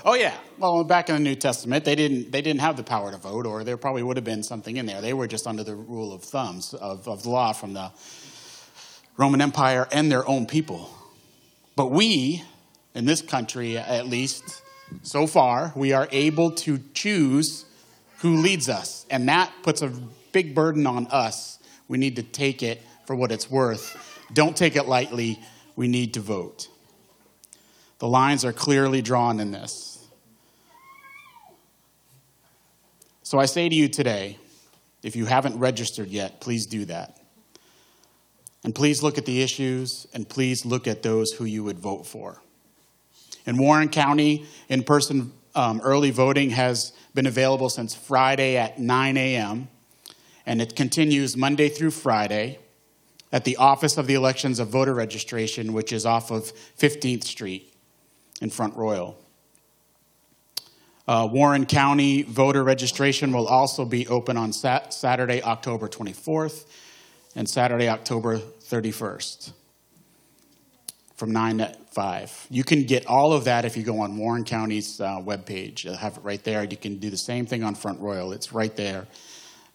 Oh 0.07 0.15
yeah. 0.15 0.35
Well, 0.59 0.85
back 0.85 1.09
in 1.09 1.15
the 1.15 1.21
New 1.21 1.35
Testament, 1.35 1.85
they 1.85 1.95
didn't 1.95 2.31
they 2.31 2.43
didn't 2.43 2.61
have 2.61 2.77
the 2.77 2.83
power 2.83 3.11
to 3.11 3.17
vote, 3.17 3.47
or 3.47 3.65
there 3.65 3.79
probably 3.79 4.03
would 4.03 4.19
have 4.19 4.25
been 4.25 4.43
something 4.43 4.77
in 4.77 4.85
there. 4.85 5.01
They 5.01 5.15
were 5.15 5.27
just 5.27 5.47
under 5.47 5.65
the 5.65 5.75
rule 5.75 6.13
of 6.13 6.23
thumbs 6.23 6.75
of, 6.75 7.09
of 7.09 7.23
the 7.23 7.31
law 7.31 7.53
from 7.53 7.73
the 7.73 7.91
Roman 9.17 9.41
Empire 9.41 9.89
and 9.93 10.13
their 10.13 10.29
own 10.29 10.45
people. 10.45 10.91
But 11.75 11.91
we, 11.91 12.43
in 12.95 13.07
this 13.07 13.23
country 13.23 13.79
at 13.79 14.07
least, 14.07 14.63
so 15.03 15.27
far, 15.27 15.73
we 15.75 15.93
are 15.93 16.09
able 16.11 16.51
to 16.51 16.81
choose 16.93 17.65
who 18.25 18.37
leads 18.39 18.71
us, 18.71 19.05
and 19.11 19.29
that 19.29 19.53
puts 19.63 19.83
a 19.83 19.93
big 20.33 20.55
burden 20.55 20.87
on 20.87 21.07
us. 21.09 21.59
We 21.89 21.99
need 21.99 22.17
to 22.17 22.23
take 22.23 22.63
it 22.63 22.81
for 23.07 23.15
what 23.15 23.31
it's 23.31 23.51
worth. 23.51 24.19
Don't 24.33 24.57
take 24.57 24.77
it 24.77 24.89
lightly. 24.89 25.39
We 25.77 25.89
need 25.89 26.15
to 26.15 26.21
vote. 26.21 26.71
The 27.99 28.09
lines 28.09 28.43
are 28.47 28.53
clearly 28.55 29.03
drawn 29.03 29.41
in 29.41 29.51
this. 29.51 30.09
So 33.23 33.39
I 33.39 33.45
say 33.45 33.69
to 33.69 33.75
you 33.75 33.89
today, 33.89 34.39
if 35.03 35.17
you 35.17 35.27
haven't 35.27 35.59
registered 35.59 36.09
yet, 36.09 36.41
please 36.41 36.65
do 36.65 36.87
that. 36.87 37.21
And 38.65 38.75
please 38.75 39.03
look 39.03 39.19
at 39.19 39.27
the 39.27 39.43
issues 39.43 40.07
and 40.15 40.27
please 40.27 40.65
look 40.65 40.89
at 40.89 41.03
those 41.03 41.31
who 41.33 41.45
you 41.45 41.63
would 41.63 41.79
vote 41.79 42.07
for. 42.07 42.41
In 43.45 43.59
Warren 43.59 43.91
County, 43.91 44.47
in 44.71 44.83
person 44.83 45.35
um, 45.55 45.81
early 45.83 46.11
voting 46.11 46.51
has 46.51 46.93
been 47.15 47.27
available 47.27 47.69
since 47.69 47.95
Friday 47.95 48.57
at 48.57 48.79
9 48.79 49.17
a.m., 49.17 49.69
and 50.47 50.61
it 50.61 50.77
continues 50.77 51.37
Monday 51.37 51.69
through 51.69 51.91
Friday 51.91 52.59
at 53.33 53.45
the 53.45 53.57
Office 53.57 53.97
of 53.97 54.07
the 54.07 54.15
Elections 54.15 54.59
of 54.59 54.69
Voter 54.69 54.95
Registration, 54.95 55.73
which 55.73 55.93
is 55.93 56.05
off 56.05 56.31
of 56.31 56.53
15th 56.79 57.25
Street 57.25 57.73
in 58.41 58.51
Front 58.51 58.77
Royal. 58.77 59.19
Uh, 61.07 61.29
Warren 61.31 61.67
County 61.67 62.23
voter 62.23 62.65
registration 62.65 63.33
will 63.33 63.47
also 63.47 63.85
be 63.85 64.07
open 64.09 64.37
on 64.37 64.53
sat- 64.53 64.95
Saturday, 64.95 65.43
October 65.43 65.87
24th 65.87 66.65
and 67.37 67.49
Saturday, 67.49 67.89
October 67.89 68.39
31st 68.39 69.53
from 71.17 71.33
9 71.33 71.59
to 71.59 71.77
5. 71.93 72.47
You 72.51 72.65
can 72.65 72.85
get 72.85 73.07
all 73.07 73.33
of 73.33 73.45
that 73.45 73.65
if 73.65 73.77
you 73.77 73.83
go 73.83 74.01
on 74.01 74.17
Warren 74.17 74.45
County's 74.45 75.01
uh, 75.01 75.21
webpage. 75.21 75.83
They'll 75.83 75.97
have 75.97 76.17
it 76.17 76.25
right 76.25 76.43
there. 76.43 76.65
You 76.65 76.77
can 76.77 76.99
do 76.99 77.11
the 77.11 77.17
same 77.17 77.47
thing 77.47 77.63
on 77.63 77.75
Front 77.75 78.01
Royal, 78.01 78.33
it's 78.33 78.53
right 78.53 78.75
there 78.75 79.07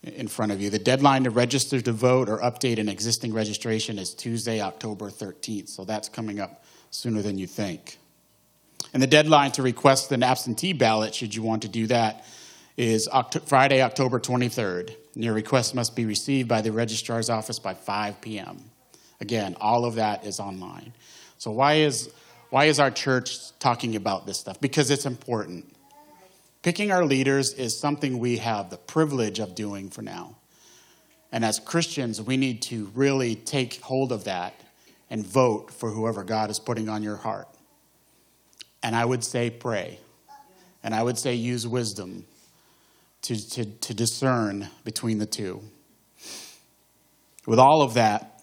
in 0.04 0.28
front 0.28 0.52
of 0.52 0.62
you. 0.62 0.70
The 0.70 0.80
deadline 0.80 1.26
to 1.26 1.30
register 1.30 1.82
to 1.82 1.92
vote 1.92 2.30
or 2.30 2.40
update 2.40 2.80
an 2.80 2.88
existing 2.88 3.34
registration 3.34 4.00
is 4.00 4.14
Tuesday, 4.14 4.62
October 4.62 5.10
13th, 5.10 5.70
so 5.70 5.84
that's 5.84 6.08
coming 6.08 6.40
up 6.40 6.64
sooner 6.90 7.22
than 7.22 7.38
you 7.38 7.48
think. 7.48 7.98
And 8.94 9.04
the 9.04 9.08
deadline 9.08 9.52
to 9.54 9.62
request 9.62 10.12
an 10.12 10.24
absentee 10.24 10.74
ballot, 10.74 11.14
should 11.14 11.36
you 11.36 11.44
want 11.44 11.62
to 11.64 11.68
do 11.68 11.88
that, 11.88 12.26
is 12.78 13.10
Oct- 13.10 13.48
Friday, 13.48 13.82
October 13.82 14.20
23rd. 14.20 14.96
And 15.16 15.24
your 15.24 15.34
request 15.34 15.76
must 15.76 15.96
be 15.96 16.06
received 16.06 16.48
by 16.48 16.62
the 16.62 16.72
registrar's 16.72 17.30
office 17.30 17.60
by 17.60 17.74
5 17.74 18.22
p.m. 18.22 18.64
Again, 19.20 19.56
all 19.60 19.86
of 19.86 19.96
that 19.96 20.26
is 20.26 20.40
online. 20.40 20.94
So 21.40 21.52
why 21.52 21.76
is 21.76 22.12
why 22.50 22.66
is 22.66 22.80
our 22.80 22.92
church 22.92 23.58
talking 23.60 23.96
about 23.96 24.26
this 24.26 24.38
stuff? 24.38 24.60
Because 24.60 24.92
it's 24.92 25.06
important. 25.06 25.74
Picking 26.62 26.92
our 26.92 27.06
leaders 27.06 27.54
is 27.54 27.80
something 27.80 28.20
we 28.20 28.38
have 28.38 28.70
the 28.70 28.78
privilege 28.78 29.40
of 29.40 29.56
doing 29.56 29.90
for 29.90 30.02
now. 30.02 30.36
And 31.32 31.46
as 31.46 31.60
Christians, 31.60 32.22
we 32.22 32.38
need 32.38 32.62
to 32.64 32.92
really 32.94 33.36
take 33.36 33.82
hold 33.82 34.12
of 34.12 34.26
that 34.26 34.54
and 35.10 35.26
vote 35.26 35.72
for 35.72 35.90
whoever 35.92 36.24
God 36.24 36.50
is 36.50 36.60
putting 36.60 36.90
on 36.90 37.04
your 37.04 37.16
heart. 37.16 37.48
And 38.84 38.96
I 38.96 39.06
would 39.06 39.24
say 39.24 39.50
pray. 39.50 40.00
And 40.84 40.94
I 40.94 41.04
would 41.04 41.18
say 41.18 41.36
use 41.36 41.68
wisdom 41.68 42.26
to, 43.24 43.50
to, 43.52 43.66
to 43.66 43.94
discern 43.94 44.70
between 44.84 45.20
the 45.20 45.26
two. 45.26 45.62
With 47.46 47.60
all 47.60 47.82
of 47.82 47.94
that, 47.94 48.39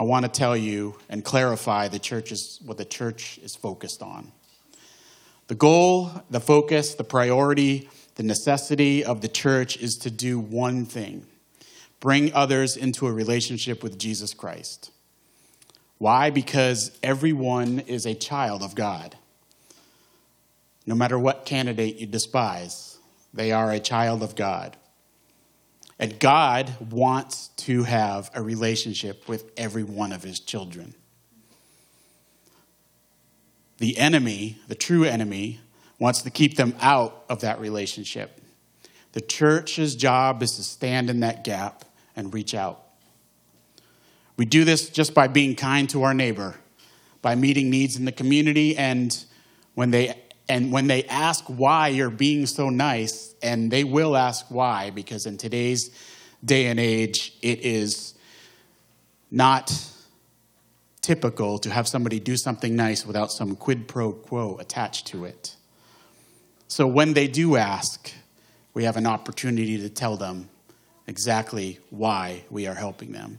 I 0.00 0.02
want 0.02 0.24
to 0.24 0.28
tell 0.28 0.56
you 0.56 0.96
and 1.08 1.24
clarify 1.24 1.86
the 1.86 2.00
church 2.00 2.32
is, 2.32 2.58
what 2.64 2.78
the 2.78 2.84
church 2.84 3.38
is 3.42 3.54
focused 3.54 4.02
on. 4.02 4.32
The 5.46 5.54
goal, 5.54 6.10
the 6.28 6.40
focus, 6.40 6.94
the 6.94 7.04
priority, 7.04 7.88
the 8.16 8.24
necessity 8.24 9.04
of 9.04 9.20
the 9.20 9.28
church 9.28 9.76
is 9.76 9.96
to 9.98 10.10
do 10.10 10.40
one 10.40 10.86
thing 10.86 11.26
bring 12.00 12.32
others 12.32 12.78
into 12.78 13.06
a 13.06 13.12
relationship 13.12 13.82
with 13.82 13.98
Jesus 13.98 14.32
Christ. 14.32 14.90
Why? 15.98 16.30
Because 16.30 16.98
everyone 17.02 17.80
is 17.80 18.06
a 18.06 18.14
child 18.14 18.62
of 18.62 18.74
God 18.74 19.16
no 20.90 20.96
matter 20.96 21.16
what 21.16 21.44
candidate 21.44 21.98
you 21.98 22.06
despise, 22.06 22.98
they 23.32 23.52
are 23.52 23.70
a 23.70 23.78
child 23.78 24.24
of 24.24 24.34
God. 24.34 24.76
And 26.00 26.18
God 26.18 26.74
wants 26.90 27.48
to 27.58 27.82
have 27.82 28.30
a 28.34 28.40
relationship 28.40 29.28
with 29.28 29.52
every 29.58 29.84
one 29.84 30.12
of 30.12 30.22
his 30.22 30.40
children. 30.40 30.94
The 33.76 33.98
enemy, 33.98 34.56
the 34.66 34.74
true 34.74 35.04
enemy, 35.04 35.60
wants 35.98 36.22
to 36.22 36.30
keep 36.30 36.56
them 36.56 36.74
out 36.80 37.26
of 37.28 37.42
that 37.42 37.60
relationship. 37.60 38.40
The 39.12 39.20
church's 39.20 39.94
job 39.94 40.42
is 40.42 40.56
to 40.56 40.62
stand 40.62 41.10
in 41.10 41.20
that 41.20 41.44
gap 41.44 41.84
and 42.16 42.32
reach 42.32 42.54
out. 42.54 42.82
We 44.38 44.46
do 44.46 44.64
this 44.64 44.88
just 44.88 45.12
by 45.12 45.28
being 45.28 45.54
kind 45.54 45.88
to 45.90 46.04
our 46.04 46.14
neighbor, 46.14 46.54
by 47.20 47.34
meeting 47.34 47.68
needs 47.68 47.96
in 47.96 48.06
the 48.06 48.12
community, 48.12 48.74
and 48.74 49.22
when 49.74 49.90
they 49.90 50.18
and 50.50 50.72
when 50.72 50.88
they 50.88 51.04
ask 51.04 51.44
why 51.46 51.88
you're 51.88 52.10
being 52.10 52.44
so 52.44 52.70
nice, 52.70 53.36
and 53.40 53.70
they 53.70 53.84
will 53.84 54.16
ask 54.16 54.46
why, 54.48 54.90
because 54.90 55.24
in 55.24 55.38
today's 55.38 55.90
day 56.44 56.66
and 56.66 56.80
age, 56.80 57.32
it 57.40 57.60
is 57.60 58.14
not 59.30 59.72
typical 61.02 61.58
to 61.60 61.70
have 61.70 61.86
somebody 61.86 62.18
do 62.18 62.36
something 62.36 62.74
nice 62.74 63.06
without 63.06 63.30
some 63.30 63.54
quid 63.54 63.86
pro 63.86 64.12
quo 64.12 64.56
attached 64.58 65.06
to 65.06 65.24
it. 65.24 65.54
So 66.66 66.84
when 66.84 67.14
they 67.14 67.28
do 67.28 67.56
ask, 67.56 68.12
we 68.74 68.82
have 68.82 68.96
an 68.96 69.06
opportunity 69.06 69.78
to 69.78 69.88
tell 69.88 70.16
them 70.16 70.50
exactly 71.06 71.78
why 71.90 72.42
we 72.50 72.66
are 72.66 72.74
helping 72.74 73.12
them. 73.12 73.38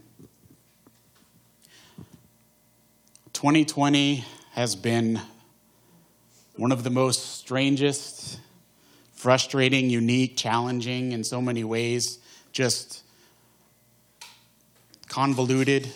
2020 3.33 4.23
has 4.53 4.77
been 4.77 5.19
one 6.55 6.71
of 6.71 6.83
the 6.83 6.89
most 6.89 7.37
strangest, 7.37 8.39
frustrating, 9.13 9.89
unique, 9.89 10.35
challenging 10.35 11.11
in 11.11 11.23
so 11.23 11.41
many 11.41 11.63
ways, 11.63 12.19
just 12.51 13.03
convoluted, 15.07 15.87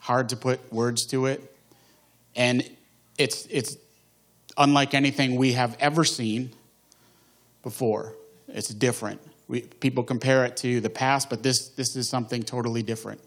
hard 0.00 0.28
to 0.30 0.36
put 0.36 0.72
words 0.72 1.06
to 1.06 1.26
it. 1.26 1.54
And 2.34 2.68
it's, 3.18 3.46
it's 3.46 3.76
unlike 4.56 4.94
anything 4.94 5.36
we 5.36 5.52
have 5.52 5.76
ever 5.80 6.04
seen 6.04 6.52
before. 7.62 8.14
It's 8.48 8.68
different. 8.68 9.20
We, 9.48 9.62
people 9.62 10.02
compare 10.02 10.44
it 10.44 10.56
to 10.58 10.80
the 10.80 10.90
past, 10.90 11.30
but 11.30 11.42
this, 11.42 11.68
this 11.68 11.94
is 11.96 12.08
something 12.08 12.42
totally 12.42 12.82
different. 12.82 13.20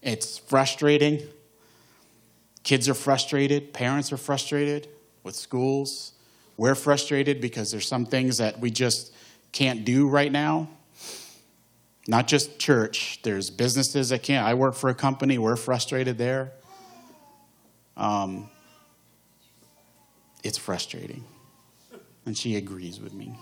It's 0.00 0.38
frustrating. 0.38 1.22
Kids 2.62 2.88
are 2.88 2.94
frustrated. 2.94 3.72
Parents 3.72 4.12
are 4.12 4.16
frustrated 4.16 4.88
with 5.22 5.34
schools. 5.34 6.12
We're 6.56 6.74
frustrated 6.74 7.40
because 7.40 7.70
there's 7.70 7.88
some 7.88 8.06
things 8.06 8.38
that 8.38 8.60
we 8.60 8.70
just 8.70 9.14
can't 9.52 9.84
do 9.84 10.08
right 10.08 10.30
now. 10.30 10.68
Not 12.06 12.26
just 12.26 12.58
church, 12.58 13.20
there's 13.22 13.50
businesses 13.50 14.08
that 14.08 14.22
can't. 14.22 14.46
I 14.46 14.54
work 14.54 14.74
for 14.74 14.90
a 14.90 14.94
company, 14.94 15.38
we're 15.38 15.56
frustrated 15.56 16.18
there. 16.18 16.52
Um, 17.96 18.48
it's 20.42 20.58
frustrating. 20.58 21.24
And 22.26 22.36
she 22.36 22.56
agrees 22.56 23.00
with 23.00 23.12
me. 23.12 23.34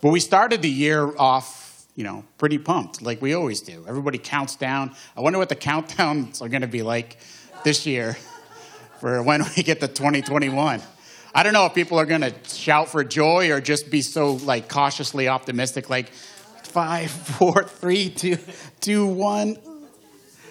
But 0.00 0.10
we 0.10 0.20
started 0.20 0.62
the 0.62 0.70
year 0.70 1.16
off, 1.16 1.86
you 1.94 2.04
know, 2.04 2.24
pretty 2.38 2.58
pumped, 2.58 3.02
like 3.02 3.22
we 3.22 3.34
always 3.34 3.60
do. 3.60 3.84
Everybody 3.86 4.18
counts 4.18 4.56
down. 4.56 4.94
I 5.16 5.20
wonder 5.20 5.38
what 5.38 5.48
the 5.48 5.56
countdowns 5.56 6.42
are 6.42 6.48
going 6.48 6.62
to 6.62 6.68
be 6.68 6.82
like 6.82 7.18
this 7.64 7.86
year 7.86 8.16
for 9.02 9.20
when 9.20 9.42
we 9.56 9.64
get 9.64 9.80
to 9.80 9.88
2021. 9.88 10.80
I 11.34 11.42
don't 11.42 11.52
know 11.52 11.66
if 11.66 11.74
people 11.74 11.98
are 11.98 12.06
going 12.06 12.20
to 12.20 12.32
shout 12.48 12.88
for 12.88 13.02
joy 13.02 13.50
or 13.50 13.60
just 13.60 13.90
be 13.90 14.00
so 14.00 14.34
like 14.34 14.68
cautiously 14.68 15.26
optimistic, 15.26 15.90
like 15.90 16.08
five, 16.62 17.10
four, 17.10 17.64
three, 17.64 18.10
two, 18.10 18.38
two, 18.80 19.04
one. 19.04 19.58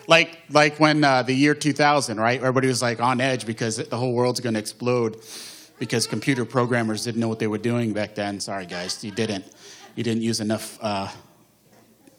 Like, 0.08 0.38
like 0.50 0.81
when 0.81 1.01
uh, 1.01 1.24
the 1.24 1.34
year 1.34 1.55
2000, 1.55 2.20
right? 2.20 2.39
Everybody 2.39 2.67
was 2.67 2.81
like 2.81 3.00
on 3.00 3.22
edge 3.22 3.46
because 3.46 3.77
the 3.77 3.96
whole 3.96 4.13
world's 4.13 4.41
going 4.41 4.55
to 4.55 4.60
explode 4.60 5.24
because 5.79 6.05
computer 6.05 6.43
programmers 6.43 7.05
didn't 7.05 7.22
know 7.22 7.29
what 7.29 7.39
they 7.39 7.48
were 7.48 7.58
doing 7.58 7.93
back 7.93 8.15
then. 8.15 8.41
Sorry, 8.41 8.65
guys, 8.65 9.01
you 9.01 9.12
didn't. 9.12 9.46
You 9.96 10.03
didn't 10.03 10.24
use 10.24 10.41
enough. 10.41 10.77
Uh, 10.81 11.08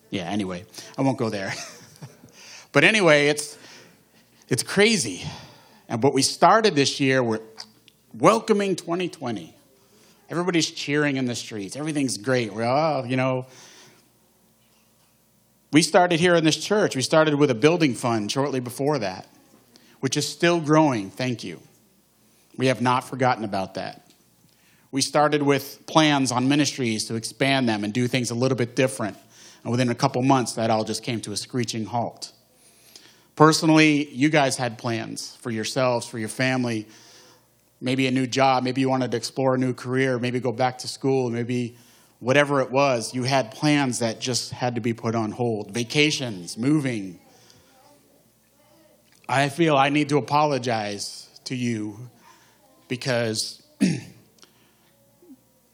yeah. 0.09 0.31
Anyway, 0.31 0.65
I 0.97 1.03
won't 1.03 1.19
go 1.19 1.29
there. 1.29 1.53
but 2.73 2.85
anyway, 2.85 3.27
it's 3.27 3.59
it's 4.49 4.63
crazy. 4.63 5.27
And 5.93 6.03
what 6.03 6.15
we 6.15 6.23
started 6.23 6.75
this 6.75 7.01
year, 7.01 7.23
we're 7.23 7.43
welcoming 8.15 8.77
2020. 8.77 9.55
Everybody's 10.31 10.71
cheering 10.71 11.19
in 11.19 11.27
the 11.27 11.35
streets. 11.35 11.77
Everything's 11.77 12.17
great. 12.17 12.55
We're 12.55 12.65
all, 12.65 13.05
you 13.05 13.19
know. 13.19 13.45
We 15.71 15.83
started 15.83 16.19
here 16.19 16.35
in 16.35 16.45
this 16.45 16.57
church. 16.57 16.97
We 16.97 17.03
started 17.03 17.35
with 17.35 17.51
a 17.51 17.55
building 17.55 17.95
fund 17.95 18.33
shortly 18.33 18.59
before 18.59 19.01
that, 19.01 19.29
which 20.01 20.17
is 20.17 20.27
still 20.27 20.63
growing. 20.63 21.11
Thank 21.11 21.45
you. 21.45 21.61
We 22.57 22.69
have 22.69 22.81
not 22.81 23.05
forgotten 23.07 23.45
about 23.45 23.75
that. 23.75 24.11
We 24.93 25.03
started 25.03 25.43
with 25.43 25.87
plans 25.87 26.33
on 26.33 26.49
ministries 26.49 27.05
to 27.09 27.17
expand 27.17 27.69
them 27.69 27.85
and 27.85 27.93
do 27.93 28.09
things 28.09 28.31
a 28.31 28.35
little 28.35 28.57
bit 28.57 28.75
different. 28.75 29.19
And 29.63 29.71
within 29.71 29.91
a 29.91 29.95
couple 29.95 30.23
months, 30.23 30.55
that 30.55 30.71
all 30.71 30.85
just 30.85 31.03
came 31.03 31.21
to 31.21 31.33
a 31.33 31.37
screeching 31.37 31.85
halt. 31.85 32.33
Personally, 33.37 34.09
you 34.11 34.29
guys 34.29 34.57
had 34.57 34.79
plans 34.79 35.37
for 35.41 35.51
yourselves, 35.51 36.07
for 36.07 36.19
your 36.19 36.29
family, 36.29 36.87
maybe 37.81 38.07
a 38.07 38.11
new 38.11 38.27
job, 38.27 38.63
maybe 38.63 38.81
you 38.81 38.89
wanted 38.89 39.11
to 39.11 39.17
explore 39.17 39.55
a 39.55 39.59
new 39.59 39.75
career, 39.75 40.19
maybe 40.19 40.39
go 40.39 40.53
back 40.53 40.79
to 40.79 40.89
school, 40.89 41.31
maybe 41.31 41.77
whatever 42.21 42.61
it 42.61 42.71
was, 42.71 43.15
you 43.15 43.25
had 43.25 43.51
plans 43.51 43.99
that 43.99 44.21
just 44.21 44.53
had 44.53 44.77
to 44.77 44.81
be 44.81 44.93
put 44.93 45.15
on 45.15 45.33
hold. 45.33 45.73
Vacations, 45.73 46.57
moving. 46.57 47.19
I 49.29 49.49
feel 49.49 49.77
I 49.77 49.89
need 49.89 50.09
to 50.11 50.19
apologize 50.19 51.29
to 51.45 51.57
you 51.57 52.11
because 52.87 53.63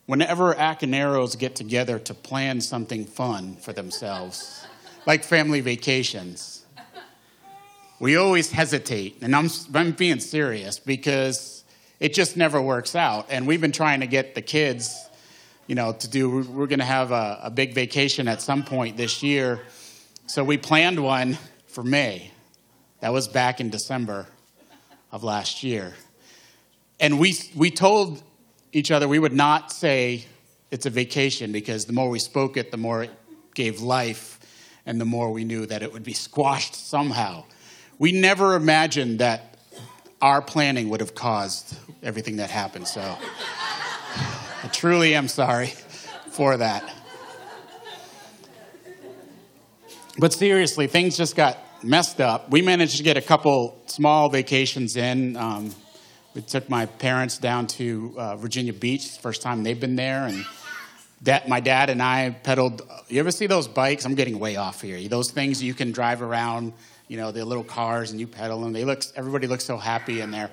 whenever 0.06 0.54
Acaneros 0.54 1.38
get 1.38 1.54
together 1.54 1.98
to 1.98 2.14
plan 2.14 2.62
something 2.62 3.04
fun 3.04 3.56
for 3.56 3.74
themselves, 3.74 4.66
like 5.04 5.24
family 5.24 5.60
vacations, 5.60 6.57
we 8.00 8.16
always 8.16 8.50
hesitate. 8.50 9.18
And 9.22 9.34
I'm, 9.34 9.48
I'm 9.74 9.92
being 9.92 10.20
serious 10.20 10.78
because 10.78 11.64
it 12.00 12.14
just 12.14 12.36
never 12.36 12.60
works 12.60 12.94
out. 12.94 13.26
And 13.30 13.46
we've 13.46 13.60
been 13.60 13.72
trying 13.72 14.00
to 14.00 14.06
get 14.06 14.34
the 14.34 14.42
kids, 14.42 15.08
you 15.66 15.74
know, 15.74 15.92
to 15.92 16.08
do, 16.08 16.42
we're 16.42 16.66
going 16.66 16.78
to 16.78 16.84
have 16.84 17.10
a, 17.10 17.40
a 17.44 17.50
big 17.50 17.74
vacation 17.74 18.28
at 18.28 18.40
some 18.40 18.62
point 18.62 18.96
this 18.96 19.22
year. 19.22 19.60
So 20.26 20.44
we 20.44 20.58
planned 20.58 21.02
one 21.02 21.38
for 21.66 21.82
May. 21.82 22.30
That 23.00 23.12
was 23.12 23.28
back 23.28 23.60
in 23.60 23.70
December 23.70 24.26
of 25.10 25.24
last 25.24 25.62
year. 25.62 25.94
And 27.00 27.18
we, 27.18 27.34
we 27.54 27.70
told 27.70 28.22
each 28.72 28.90
other 28.90 29.08
we 29.08 29.18
would 29.18 29.32
not 29.32 29.72
say 29.72 30.24
it's 30.70 30.86
a 30.86 30.90
vacation 30.90 31.52
because 31.52 31.86
the 31.86 31.92
more 31.92 32.10
we 32.10 32.18
spoke 32.18 32.56
it, 32.56 32.70
the 32.70 32.76
more 32.76 33.04
it 33.04 33.10
gave 33.54 33.80
life, 33.80 34.38
and 34.84 35.00
the 35.00 35.04
more 35.04 35.30
we 35.30 35.44
knew 35.44 35.66
that 35.66 35.82
it 35.82 35.92
would 35.92 36.02
be 36.02 36.12
squashed 36.12 36.74
somehow. 36.74 37.44
We 37.98 38.12
never 38.12 38.54
imagined 38.54 39.18
that 39.18 39.56
our 40.22 40.40
planning 40.40 40.88
would 40.90 41.00
have 41.00 41.14
caused 41.14 41.76
everything 42.02 42.36
that 42.36 42.48
happened. 42.50 42.86
So 42.86 43.00
I 43.00 44.68
truly 44.68 45.14
am 45.14 45.26
sorry 45.26 45.72
for 46.30 46.56
that. 46.56 46.94
But 50.16 50.32
seriously, 50.32 50.86
things 50.86 51.16
just 51.16 51.34
got 51.34 51.58
messed 51.82 52.20
up. 52.20 52.50
We 52.50 52.62
managed 52.62 52.96
to 52.98 53.02
get 53.02 53.16
a 53.16 53.20
couple 53.20 53.80
small 53.86 54.28
vacations 54.28 54.96
in. 54.96 55.36
Um, 55.36 55.74
we 56.34 56.42
took 56.42 56.68
my 56.68 56.86
parents 56.86 57.38
down 57.38 57.66
to 57.68 58.14
uh, 58.16 58.36
Virginia 58.36 58.72
Beach, 58.72 59.18
first 59.18 59.42
time 59.42 59.62
they've 59.64 59.78
been 59.78 59.96
there, 59.96 60.26
and 60.26 60.44
that 61.22 61.48
my 61.48 61.58
dad 61.58 61.90
and 61.90 62.02
I 62.02 62.30
pedaled. 62.30 62.82
You 63.08 63.18
ever 63.20 63.32
see 63.32 63.46
those 63.46 63.66
bikes? 63.66 64.04
I'm 64.04 64.14
getting 64.14 64.38
way 64.38 64.56
off 64.56 64.82
here. 64.82 65.08
Those 65.08 65.30
things 65.32 65.62
you 65.62 65.74
can 65.74 65.90
drive 65.90 66.22
around 66.22 66.74
you 67.08 67.16
know, 67.16 67.32
the 67.32 67.44
little 67.44 67.64
cars 67.64 68.10
and 68.10 68.20
you 68.20 68.26
pedal 68.26 68.60
them. 68.60 68.72
They 68.72 68.84
look, 68.84 69.02
everybody 69.16 69.46
looks 69.46 69.64
so 69.64 69.78
happy 69.78 70.20
in 70.20 70.30
there. 70.30 70.50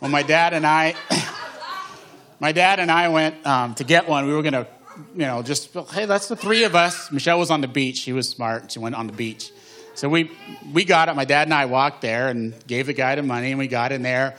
Well, 0.00 0.10
my 0.10 0.22
dad 0.22 0.52
and 0.52 0.66
I, 0.66 0.94
my 2.40 2.52
dad 2.52 2.80
and 2.80 2.90
I 2.90 3.08
went 3.08 3.46
um, 3.46 3.74
to 3.76 3.84
get 3.84 4.08
one. 4.08 4.26
We 4.26 4.34
were 4.34 4.42
going 4.42 4.52
to, 4.52 4.66
you 5.14 5.26
know, 5.26 5.42
just, 5.42 5.72
hey, 5.92 6.06
that's 6.06 6.28
the 6.28 6.36
three 6.36 6.64
of 6.64 6.74
us. 6.74 7.10
Michelle 7.12 7.38
was 7.38 7.50
on 7.50 7.60
the 7.60 7.68
beach. 7.68 7.98
She 7.98 8.12
was 8.12 8.28
smart. 8.28 8.72
She 8.72 8.80
went 8.80 8.96
on 8.96 9.06
the 9.06 9.12
beach. 9.12 9.52
So 9.94 10.08
we, 10.08 10.30
we 10.72 10.84
got 10.84 11.08
it. 11.08 11.14
My 11.14 11.24
dad 11.24 11.46
and 11.46 11.54
I 11.54 11.66
walked 11.66 12.02
there 12.02 12.28
and 12.28 12.54
gave 12.66 12.86
the 12.86 12.92
guy 12.92 13.14
the 13.14 13.22
money 13.22 13.50
and 13.50 13.58
we 13.58 13.68
got 13.68 13.92
in 13.92 14.02
there. 14.02 14.36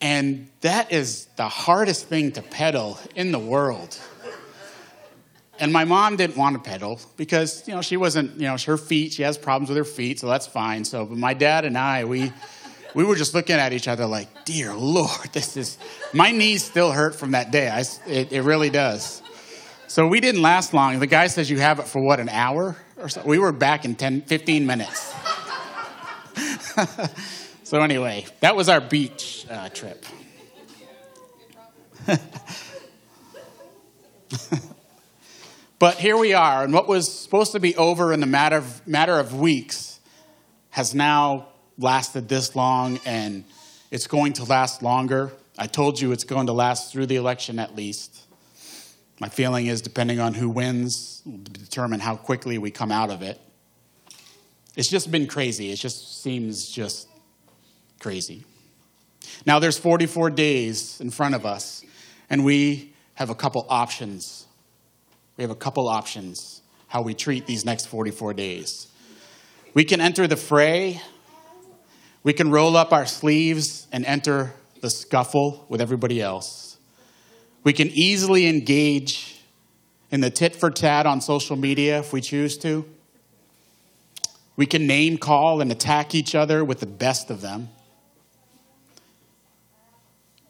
And 0.00 0.48
that 0.62 0.92
is 0.92 1.26
the 1.36 1.48
hardest 1.48 2.08
thing 2.08 2.32
to 2.32 2.42
pedal 2.42 2.98
in 3.14 3.30
the 3.30 3.38
world. 3.38 4.00
And 5.62 5.72
my 5.72 5.84
mom 5.84 6.16
didn't 6.16 6.36
want 6.36 6.56
to 6.56 6.70
pedal 6.70 6.98
because, 7.16 7.68
you 7.68 7.74
know, 7.74 7.82
she 7.82 7.96
wasn't, 7.96 8.34
you 8.34 8.48
know, 8.48 8.56
her 8.66 8.76
feet, 8.76 9.12
she 9.12 9.22
has 9.22 9.38
problems 9.38 9.68
with 9.68 9.78
her 9.78 9.84
feet, 9.84 10.18
so 10.18 10.26
that's 10.26 10.48
fine. 10.48 10.84
So, 10.84 11.06
but 11.06 11.16
my 11.16 11.34
dad 11.34 11.64
and 11.64 11.78
I, 11.78 12.04
we, 12.04 12.32
we 12.96 13.04
were 13.04 13.14
just 13.14 13.32
looking 13.32 13.54
at 13.54 13.72
each 13.72 13.86
other 13.86 14.04
like, 14.04 14.44
dear 14.44 14.74
Lord, 14.74 15.32
this 15.32 15.56
is, 15.56 15.78
my 16.12 16.32
knees 16.32 16.64
still 16.64 16.90
hurt 16.90 17.14
from 17.14 17.30
that 17.30 17.52
day. 17.52 17.70
I, 17.70 17.84
it, 18.08 18.32
it 18.32 18.42
really 18.42 18.70
does. 18.70 19.22
So 19.86 20.08
we 20.08 20.18
didn't 20.18 20.42
last 20.42 20.74
long. 20.74 20.98
The 20.98 21.06
guy 21.06 21.28
says 21.28 21.48
you 21.48 21.60
have 21.60 21.78
it 21.78 21.86
for 21.86 22.04
what, 22.04 22.18
an 22.18 22.28
hour 22.28 22.76
or 22.96 23.08
so? 23.08 23.22
We 23.24 23.38
were 23.38 23.52
back 23.52 23.84
in 23.84 23.94
10, 23.94 24.22
15 24.22 24.66
minutes. 24.66 25.14
so 27.62 27.80
anyway, 27.80 28.26
that 28.40 28.56
was 28.56 28.68
our 28.68 28.80
beach 28.80 29.46
uh, 29.48 29.68
trip. 29.68 30.04
But 35.82 35.96
here 35.96 36.16
we 36.16 36.32
are, 36.32 36.62
and 36.62 36.72
what 36.72 36.86
was 36.86 37.12
supposed 37.12 37.50
to 37.50 37.58
be 37.58 37.74
over 37.74 38.12
in 38.12 38.22
a 38.22 38.26
matter 38.26 38.54
of, 38.54 38.86
matter 38.86 39.18
of 39.18 39.40
weeks 39.40 39.98
has 40.70 40.94
now 40.94 41.48
lasted 41.76 42.28
this 42.28 42.54
long, 42.54 43.00
and 43.04 43.42
it's 43.90 44.06
going 44.06 44.34
to 44.34 44.44
last 44.44 44.84
longer. 44.84 45.32
I 45.58 45.66
told 45.66 46.00
you 46.00 46.12
it's 46.12 46.22
going 46.22 46.46
to 46.46 46.52
last 46.52 46.92
through 46.92 47.06
the 47.06 47.16
election 47.16 47.58
at 47.58 47.74
least. 47.74 48.28
My 49.18 49.28
feeling 49.28 49.66
is, 49.66 49.82
depending 49.82 50.20
on 50.20 50.34
who 50.34 50.48
wins, 50.50 51.20
will 51.26 51.38
determine 51.38 51.98
how 51.98 52.14
quickly 52.14 52.58
we 52.58 52.70
come 52.70 52.92
out 52.92 53.10
of 53.10 53.22
it. 53.22 53.40
It's 54.76 54.88
just 54.88 55.10
been 55.10 55.26
crazy. 55.26 55.72
It 55.72 55.80
just 55.80 56.22
seems 56.22 56.70
just 56.70 57.08
crazy. 57.98 58.44
Now, 59.46 59.58
there's 59.58 59.78
44 59.78 60.30
days 60.30 61.00
in 61.00 61.10
front 61.10 61.34
of 61.34 61.44
us, 61.44 61.84
and 62.30 62.44
we 62.44 62.94
have 63.14 63.30
a 63.30 63.34
couple 63.34 63.66
options 63.68 64.41
we 65.36 65.42
have 65.42 65.50
a 65.50 65.56
couple 65.56 65.88
options 65.88 66.62
how 66.88 67.00
we 67.00 67.14
treat 67.14 67.46
these 67.46 67.64
next 67.64 67.86
44 67.86 68.34
days. 68.34 68.86
We 69.72 69.84
can 69.84 70.00
enter 70.00 70.26
the 70.26 70.36
fray, 70.36 71.00
we 72.22 72.34
can 72.34 72.50
roll 72.50 72.76
up 72.76 72.92
our 72.92 73.06
sleeves 73.06 73.86
and 73.90 74.04
enter 74.04 74.52
the 74.82 74.90
scuffle 74.90 75.64
with 75.70 75.80
everybody 75.80 76.20
else. 76.20 76.76
We 77.64 77.72
can 77.72 77.88
easily 77.88 78.46
engage 78.46 79.42
in 80.10 80.20
the 80.20 80.28
tit 80.28 80.54
for 80.54 80.70
tat 80.70 81.06
on 81.06 81.20
social 81.20 81.56
media 81.56 82.00
if 82.00 82.12
we 82.12 82.20
choose 82.20 82.58
to. 82.58 82.84
We 84.56 84.66
can 84.66 84.86
name 84.86 85.16
call 85.16 85.60
and 85.62 85.72
attack 85.72 86.14
each 86.14 86.34
other 86.34 86.62
with 86.62 86.80
the 86.80 86.86
best 86.86 87.30
of 87.30 87.40
them. 87.40 87.70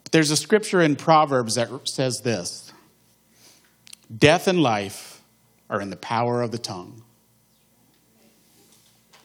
But 0.02 0.12
there's 0.12 0.32
a 0.32 0.36
scripture 0.36 0.80
in 0.80 0.96
Proverbs 0.96 1.54
that 1.54 1.88
says 1.88 2.22
this 2.22 2.71
Death 4.16 4.48
and 4.48 4.62
life 4.62 5.22
are 5.70 5.80
in 5.80 5.90
the 5.90 5.96
power 5.96 6.42
of 6.42 6.50
the 6.50 6.58
tongue. 6.58 7.02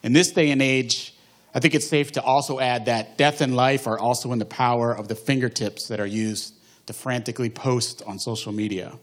In 0.04 0.14
this 0.14 0.32
day 0.32 0.52
and 0.52 0.62
age, 0.62 1.14
I 1.54 1.60
think 1.60 1.76
it's 1.76 1.88
safe 1.88 2.12
to 2.14 2.22
also 2.22 2.60
add 2.60 2.86
that 2.86 3.18
death 3.18 3.42
and 3.42 3.56
life 3.56 3.88
are 3.88 4.00
also 4.00 4.32
in 4.32 4.40
the 4.40 4.46
power 4.46 4.96
of 4.96 5.08
the 5.08 5.16
fingertips 5.16 5.88
that 5.88 6.00
are 6.00 6.06
used 6.06 6.54
to 6.86 6.94
frantically 6.94 7.50
post 7.50 8.02
on 8.06 8.20
social 8.20 8.52
media. 8.52 8.98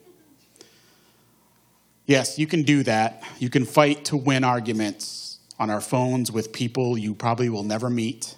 Yes, 2.07 2.39
you 2.39 2.47
can 2.47 2.63
do 2.63 2.83
that. 2.85 3.23
You 3.39 3.51
can 3.51 3.65
fight 3.65 4.05
to 4.07 4.17
win 4.17 4.45
arguments 4.45 5.39
on 5.59 5.71
our 5.71 5.81
phones 5.81 6.31
with 6.31 6.53
people 6.53 6.99
you 6.99 7.15
probably 7.15 7.49
will 7.49 7.63
never 7.63 7.91
meet. 7.91 8.37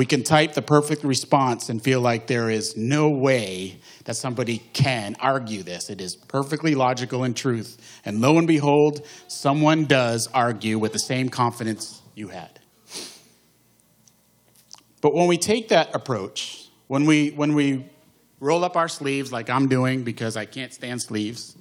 We 0.00 0.06
can 0.06 0.22
type 0.22 0.54
the 0.54 0.62
perfect 0.62 1.04
response 1.04 1.68
and 1.68 1.82
feel 1.82 2.00
like 2.00 2.26
there 2.26 2.48
is 2.48 2.74
no 2.74 3.10
way 3.10 3.80
that 4.04 4.16
somebody 4.16 4.62
can 4.72 5.14
argue 5.20 5.62
this. 5.62 5.90
It 5.90 6.00
is 6.00 6.16
perfectly 6.16 6.74
logical 6.74 7.22
and 7.22 7.36
truth. 7.36 7.76
And 8.06 8.22
lo 8.22 8.38
and 8.38 8.48
behold, 8.48 9.06
someone 9.28 9.84
does 9.84 10.26
argue 10.28 10.78
with 10.78 10.94
the 10.94 10.98
same 10.98 11.28
confidence 11.28 12.00
you 12.14 12.28
had. 12.28 12.60
But 15.02 15.12
when 15.12 15.26
we 15.26 15.36
take 15.36 15.68
that 15.68 15.94
approach, 15.94 16.70
when 16.86 17.04
we, 17.04 17.32
when 17.32 17.54
we 17.54 17.84
roll 18.40 18.64
up 18.64 18.78
our 18.78 18.88
sleeves 18.88 19.30
like 19.30 19.50
I'm 19.50 19.68
doing 19.68 20.02
because 20.02 20.34
I 20.34 20.46
can't 20.46 20.72
stand 20.72 21.02
sleeves. 21.02 21.58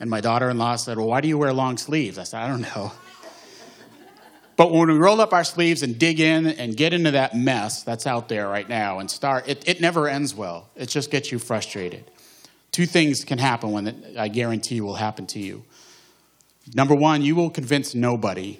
And 0.00 0.10
my 0.10 0.20
daughter 0.20 0.50
in 0.50 0.58
law 0.58 0.74
said, 0.74 0.96
Well, 0.96 1.06
why 1.06 1.20
do 1.20 1.28
you 1.28 1.38
wear 1.38 1.52
long 1.52 1.78
sleeves? 1.78 2.18
I 2.18 2.24
said, 2.24 2.42
I 2.42 2.48
don't 2.48 2.62
know. 2.62 2.90
But 4.56 4.70
when 4.70 4.88
we 4.88 4.98
roll 4.98 5.20
up 5.20 5.32
our 5.32 5.44
sleeves 5.44 5.82
and 5.82 5.98
dig 5.98 6.20
in 6.20 6.46
and 6.46 6.76
get 6.76 6.92
into 6.92 7.12
that 7.12 7.34
mess 7.34 7.82
that's 7.82 8.06
out 8.06 8.28
there 8.28 8.48
right 8.48 8.68
now 8.68 8.98
and 8.98 9.10
start, 9.10 9.48
it, 9.48 9.66
it 9.66 9.80
never 9.80 10.08
ends 10.08 10.34
well. 10.34 10.68
It 10.76 10.88
just 10.88 11.10
gets 11.10 11.32
you 11.32 11.38
frustrated. 11.38 12.10
Two 12.70 12.86
things 12.86 13.24
can 13.24 13.38
happen 13.38 13.72
when 13.72 13.86
it, 13.88 14.16
I 14.16 14.28
guarantee 14.28 14.80
will 14.80 14.94
happen 14.94 15.26
to 15.28 15.38
you. 15.38 15.64
Number 16.74 16.94
one, 16.94 17.22
you 17.22 17.34
will 17.34 17.50
convince 17.50 17.94
nobody 17.94 18.58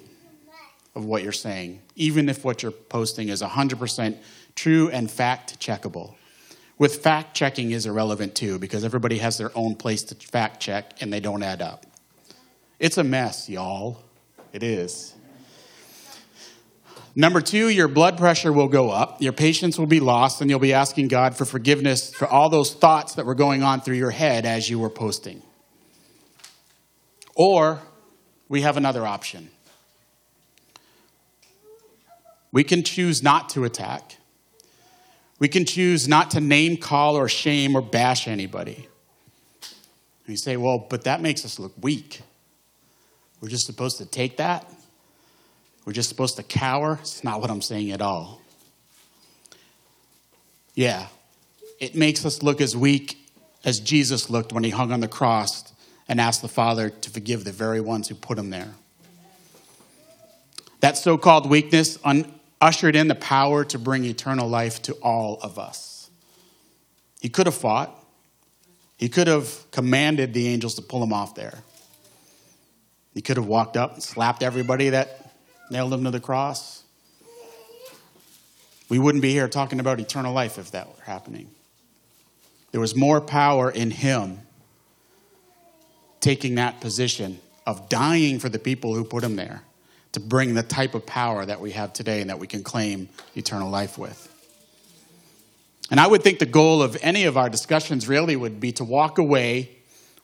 of 0.95 1.05
what 1.05 1.23
you're 1.23 1.31
saying, 1.31 1.81
even 1.95 2.29
if 2.29 2.43
what 2.43 2.61
you're 2.61 2.71
posting 2.71 3.29
is 3.29 3.41
100% 3.41 4.17
true 4.55 4.89
and 4.89 5.09
fact 5.09 5.59
checkable. 5.59 6.15
With 6.77 7.01
fact 7.01 7.35
checking 7.35 7.71
is 7.71 7.85
irrelevant 7.85 8.35
too, 8.35 8.59
because 8.59 8.83
everybody 8.83 9.19
has 9.19 9.37
their 9.37 9.51
own 9.55 9.75
place 9.75 10.03
to 10.03 10.15
fact 10.15 10.59
check 10.59 11.01
and 11.01 11.11
they 11.11 11.19
don't 11.19 11.43
add 11.43 11.61
up. 11.61 11.85
It's 12.79 12.97
a 12.97 13.03
mess, 13.03 13.49
y'all. 13.49 14.03
It 14.51 14.63
is. 14.63 15.15
Number 17.15 17.41
two, 17.41 17.69
your 17.69 17.87
blood 17.87 18.17
pressure 18.17 18.51
will 18.51 18.67
go 18.67 18.89
up, 18.89 19.21
your 19.21 19.33
patience 19.33 19.77
will 19.77 19.85
be 19.85 19.99
lost, 19.99 20.41
and 20.41 20.49
you'll 20.49 20.59
be 20.59 20.73
asking 20.73 21.09
God 21.09 21.37
for 21.37 21.45
forgiveness 21.45 22.11
for 22.13 22.27
all 22.27 22.49
those 22.49 22.73
thoughts 22.73 23.15
that 23.15 23.25
were 23.25 23.35
going 23.35 23.61
on 23.61 23.81
through 23.81 23.97
your 23.97 24.09
head 24.09 24.45
as 24.45 24.67
you 24.69 24.79
were 24.79 24.89
posting. 24.89 25.43
Or 27.35 27.81
we 28.49 28.61
have 28.61 28.77
another 28.77 29.05
option. 29.05 29.51
We 32.51 32.63
can 32.63 32.83
choose 32.83 33.21
not 33.21 33.49
to 33.49 33.63
attack. 33.63 34.17
We 35.39 35.47
can 35.47 35.65
choose 35.65 36.07
not 36.07 36.31
to 36.31 36.41
name, 36.41 36.77
call, 36.77 37.15
or 37.15 37.27
shame 37.27 37.75
or 37.75 37.81
bash 37.81 38.27
anybody. 38.27 38.87
And 40.25 40.29
you 40.29 40.37
say, 40.37 40.57
well, 40.57 40.77
but 40.77 41.03
that 41.03 41.21
makes 41.21 41.45
us 41.45 41.59
look 41.59 41.73
weak. 41.81 42.21
We're 43.41 43.49
just 43.49 43.65
supposed 43.65 43.97
to 43.97 44.05
take 44.05 44.37
that? 44.37 44.71
We're 45.85 45.93
just 45.93 46.09
supposed 46.09 46.37
to 46.37 46.43
cower? 46.43 46.99
It's 47.01 47.23
not 47.23 47.41
what 47.41 47.49
I'm 47.49 47.61
saying 47.61 47.91
at 47.91 48.01
all. 48.01 48.41
Yeah, 50.75 51.07
it 51.79 51.95
makes 51.95 52.25
us 52.25 52.41
look 52.41 52.61
as 52.61 52.75
weak 52.75 53.17
as 53.63 53.79
Jesus 53.79 54.29
looked 54.29 54.53
when 54.53 54.63
he 54.63 54.69
hung 54.69 54.91
on 54.91 55.01
the 55.01 55.07
cross 55.07 55.71
and 56.07 56.19
asked 56.19 56.41
the 56.41 56.47
Father 56.47 56.89
to 56.89 57.09
forgive 57.09 57.43
the 57.43 57.51
very 57.51 57.81
ones 57.81 58.07
who 58.07 58.15
put 58.15 58.37
him 58.37 58.49
there. 58.49 58.73
That 60.79 60.97
so 60.97 61.17
called 61.17 61.49
weakness 61.49 61.97
un- 62.03 62.31
ushered 62.59 62.95
in 62.95 63.07
the 63.07 63.15
power 63.15 63.63
to 63.65 63.79
bring 63.79 64.03
eternal 64.03 64.49
life 64.49 64.81
to 64.83 64.93
all 64.95 65.39
of 65.41 65.59
us. 65.59 66.09
He 67.21 67.29
could 67.29 67.45
have 67.45 67.55
fought, 67.55 68.03
he 68.97 69.09
could 69.09 69.27
have 69.27 69.69
commanded 69.71 70.33
the 70.33 70.47
angels 70.47 70.75
to 70.75 70.81
pull 70.81 71.03
him 71.03 71.13
off 71.13 71.35
there. 71.35 71.59
He 73.13 73.21
could 73.21 73.37
have 73.37 73.45
walked 73.45 73.77
up 73.77 73.93
and 73.93 74.03
slapped 74.03 74.43
everybody 74.43 74.89
that 74.89 75.22
nailed 75.69 75.93
him 75.93 76.03
to 76.03 76.11
the 76.11 76.19
cross. 76.19 76.83
We 78.89 78.99
wouldn't 78.99 79.21
be 79.21 79.31
here 79.31 79.47
talking 79.47 79.79
about 79.79 79.99
eternal 79.99 80.33
life 80.33 80.57
if 80.57 80.71
that 80.71 80.87
were 80.87 81.03
happening. 81.03 81.49
There 82.71 82.81
was 82.81 82.95
more 82.95 83.21
power 83.21 83.69
in 83.69 83.91
him 83.91 84.39
taking 86.19 86.55
that 86.55 86.81
position 86.81 87.39
of 87.65 87.89
dying 87.89 88.39
for 88.39 88.49
the 88.49 88.59
people 88.59 88.93
who 88.95 89.03
put 89.03 89.23
him 89.23 89.35
there 89.35 89.63
to 90.13 90.19
bring 90.19 90.53
the 90.53 90.63
type 90.63 90.95
of 90.95 91.05
power 91.05 91.45
that 91.45 91.59
we 91.59 91.71
have 91.71 91.91
today 91.93 92.21
and 92.21 92.29
that 92.29 92.39
we 92.39 92.47
can 92.47 92.63
claim 92.63 93.09
eternal 93.35 93.69
life 93.69 93.97
with. 93.97 94.29
And 95.89 95.99
I 95.99 96.07
would 96.07 96.23
think 96.23 96.39
the 96.39 96.45
goal 96.45 96.81
of 96.81 96.97
any 97.01 97.25
of 97.25 97.37
our 97.37 97.49
discussions 97.49 98.07
really 98.07 98.35
would 98.35 98.59
be 98.59 98.71
to 98.73 98.83
walk 98.83 99.17
away 99.17 99.69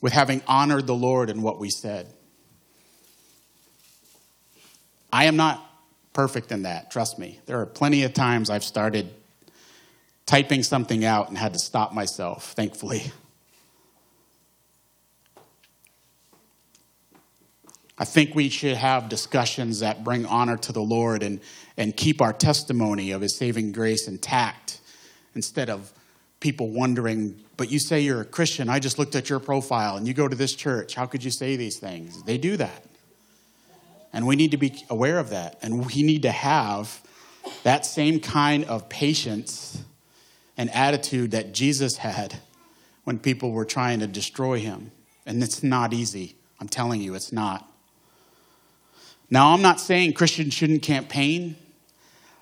with 0.02 0.14
having 0.14 0.42
honored 0.48 0.88
the 0.88 0.96
Lord 0.96 1.30
in 1.30 1.42
what 1.42 1.60
we 1.60 1.70
said. 1.70 2.12
I 5.12 5.26
am 5.26 5.36
not 5.36 5.66
perfect 6.14 6.52
in 6.52 6.64
that, 6.64 6.92
trust 6.92 7.18
me. 7.18 7.40
There 7.46 7.60
are 7.60 7.66
plenty 7.66 8.04
of 8.04 8.14
times 8.14 8.50
I've 8.50 8.64
started 8.64 9.10
typing 10.26 10.64
something 10.64 11.04
out 11.04 11.30
and 11.30 11.38
had 11.38 11.54
to 11.54 11.60
stop 11.60 11.94
myself, 11.94 12.54
thankfully. 12.54 13.12
I 17.98 18.06
think 18.06 18.34
we 18.34 18.48
should 18.48 18.78
have 18.78 19.10
discussions 19.10 19.82
that 19.82 20.04
bring 20.04 20.26
honor 20.26 20.56
to 20.58 20.72
the 20.72 20.82
Lord 20.82 21.22
and, 21.22 21.42
and 21.76 21.96
keep 21.96 22.22
our 22.22 22.32
testimony 22.32 23.12
of 23.12 23.22
His 23.22 23.36
saving 23.36 23.74
grace 23.74 24.08
intact 24.08 24.80
instead 25.36 25.70
of 25.70 25.92
people 26.40 26.70
wondering, 26.70 27.38
but 27.58 27.70
you 27.70 27.80
say 27.80 28.00
you're 28.00 28.22
a 28.22 28.26
Christian. 28.26 28.70
I 28.70 28.80
just 28.80 29.00
looked 29.00 29.16
at 29.16 29.30
your 29.30 29.40
profile 29.40 29.98
and 29.98 30.08
you 30.08 30.14
go 30.14 30.28
to 30.28 30.36
this 30.36 30.56
church. 30.56 30.96
How 30.96 31.06
could 31.06 31.24
you 31.24 31.32
say 31.32 31.58
these 31.58 31.78
things? 31.78 32.24
They 32.24 32.38
do 32.38 32.56
that. 32.58 32.86
And 34.12 34.26
we 34.26 34.36
need 34.36 34.52
to 34.52 34.58
be 34.58 34.84
aware 34.90 35.20
of 35.20 35.30
that. 35.30 35.58
And 35.62 35.86
we 35.86 36.04
need 36.04 36.24
to 36.24 36.32
have 36.32 37.02
that 37.64 37.86
same 37.86 38.20
kind 38.20 38.66
of 38.66 38.90
patience 38.90 39.84
and 40.58 40.70
attitude 40.72 41.32
that 41.32 41.54
Jesus 41.54 41.98
had 41.98 42.36
when 43.04 43.20
people 43.20 43.52
were 43.52 43.66
trying 43.66 44.00
to 44.00 44.08
destroy 44.08 44.60
him. 44.60 44.92
And 45.26 45.42
it's 45.42 45.64
not 45.64 45.94
easy. 45.94 46.36
I'm 46.60 46.68
telling 46.68 47.02
you, 47.02 47.16
it's 47.16 47.32
not. 47.32 47.72
Now, 49.30 49.54
I'm 49.54 49.62
not 49.62 49.80
saying 49.80 50.14
Christians 50.14 50.54
shouldn't 50.54 50.82
campaign. 50.82 51.56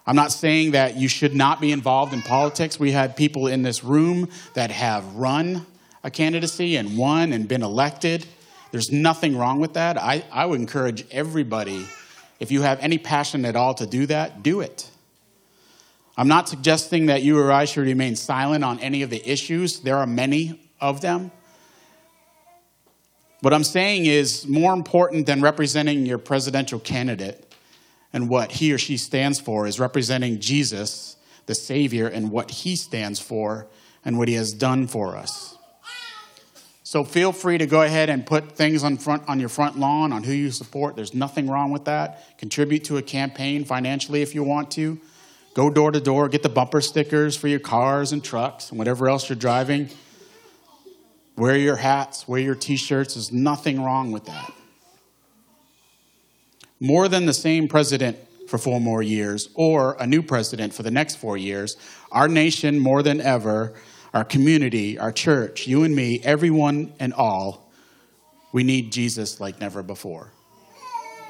I'm 0.06 0.16
not 0.16 0.32
saying 0.32 0.72
that 0.72 0.96
you 0.96 1.10
should 1.10 1.36
not 1.36 1.60
be 1.60 1.72
involved 1.74 2.14
in 2.14 2.22
politics. 2.22 2.80
We 2.80 2.92
had 2.92 3.18
people 3.18 3.48
in 3.48 3.62
this 3.62 3.84
room 3.84 4.30
that 4.54 4.72
have 4.72 5.16
run 5.16 5.66
a 6.04 6.10
candidacy 6.10 6.78
and 6.78 6.98
won 6.98 7.34
and 7.34 7.48
been 7.48 7.62
elected. 7.62 8.26
There's 8.72 8.92
nothing 8.92 9.38
wrong 9.38 9.60
with 9.60 9.74
that. 9.74 9.98
I, 9.98 10.24
I 10.32 10.46
would 10.46 10.60
encourage 10.60 11.06
everybody, 11.12 11.86
if 12.40 12.52
you 12.52 12.62
have 12.62 12.80
any 12.80 12.98
passion 12.98 13.46
at 13.46 13.56
all 13.56 13.74
to 13.76 13.86
do 13.86 14.06
that, 14.08 14.44
do 14.44 14.62
it. 14.62 14.90
I'm 16.18 16.28
not 16.28 16.50
suggesting 16.50 17.08
that 17.08 17.22
you 17.22 17.40
or 17.40 17.52
I 17.52 17.66
should 17.66 17.86
remain 17.86 18.16
silent 18.16 18.64
on 18.64 18.80
any 18.80 19.04
of 19.04 19.10
the 19.10 19.30
issues. 19.30 19.82
There 19.82 19.98
are 19.98 20.08
many 20.08 20.60
of 20.82 21.02
them. 21.02 21.32
What 23.42 23.54
I'm 23.54 23.64
saying 23.64 24.08
is 24.08 24.48
more 24.48 24.74
important 24.74 25.28
than 25.28 25.42
representing 25.42 26.06
your 26.08 26.18
presidential 26.18 26.80
candidate 26.80 27.54
and 28.12 28.30
what 28.30 28.52
he 28.52 28.74
or 28.74 28.80
she 28.80 28.98
stands 28.98 29.40
for 29.40 29.68
is 29.68 29.80
representing 29.80 30.40
Jesus, 30.40 31.18
the 31.46 31.54
Savior, 31.54 32.08
and 32.08 32.32
what 32.32 32.50
he 32.50 32.76
stands 32.76 33.20
for 33.20 33.68
and 34.04 34.18
what 34.18 34.28
he 34.28 34.34
has 34.34 34.54
done 34.54 34.88
for 34.88 35.16
us. 35.16 35.57
So 36.88 37.04
feel 37.04 37.34
free 37.34 37.58
to 37.58 37.66
go 37.66 37.82
ahead 37.82 38.10
and 38.10 38.26
put 38.26 38.54
things 38.54 38.82
on 38.82 38.96
front 38.96 39.28
on 39.28 39.42
your 39.42 39.50
front 39.50 39.78
lawn 39.78 40.14
on 40.14 40.24
who 40.24 40.32
you 40.32 40.52
support. 40.52 40.96
There's 40.96 41.14
nothing 41.14 41.50
wrong 41.50 41.72
with 41.72 41.84
that. 41.84 42.38
Contribute 42.38 42.86
to 42.86 42.96
a 42.96 43.02
campaign 43.02 43.66
financially 43.66 44.22
if 44.22 44.34
you 44.34 44.42
want 44.42 44.72
to. 44.72 44.98
Go 45.54 45.70
door 45.70 45.92
to 45.92 46.00
door, 46.00 46.30
get 46.30 46.44
the 46.44 46.50
bumper 46.50 46.80
stickers 46.80 47.36
for 47.36 47.50
your 47.50 47.60
cars 47.60 48.14
and 48.14 48.24
trucks 48.24 48.70
and 48.70 48.80
whatever 48.80 49.10
else 49.10 49.28
you're 49.28 49.36
driving. 49.36 49.90
Wear 51.36 51.58
your 51.58 51.76
hats, 51.76 52.26
wear 52.26 52.40
your 52.40 52.56
t-shirts. 52.56 53.16
There's 53.16 53.34
nothing 53.34 53.84
wrong 53.84 54.14
with 54.14 54.24
that. 54.28 54.54
More 56.80 57.10
than 57.10 57.26
the 57.26 57.34
same 57.34 57.68
president 57.68 58.18
for 58.48 58.58
four 58.58 58.80
more 58.80 59.04
years 59.04 59.50
or 59.56 59.98
a 60.00 60.08
new 60.08 60.22
president 60.24 60.74
for 60.74 60.84
the 60.84 60.92
next 60.92 61.18
four 61.18 61.36
years, 61.36 61.76
our 62.14 62.30
nation 62.30 62.80
more 62.80 63.04
than 63.04 63.20
ever 63.20 63.74
our 64.18 64.26
community, 64.26 64.98
our 64.98 65.12
church, 65.12 65.68
you 65.68 65.84
and 65.84 65.96
me, 65.96 66.20
everyone 66.24 66.92
and 67.00 67.14
all, 67.14 67.70
we 68.52 68.64
need 68.64 68.92
Jesus 68.92 69.40
like 69.40 69.62
never 69.62 69.84
before. 69.84 70.32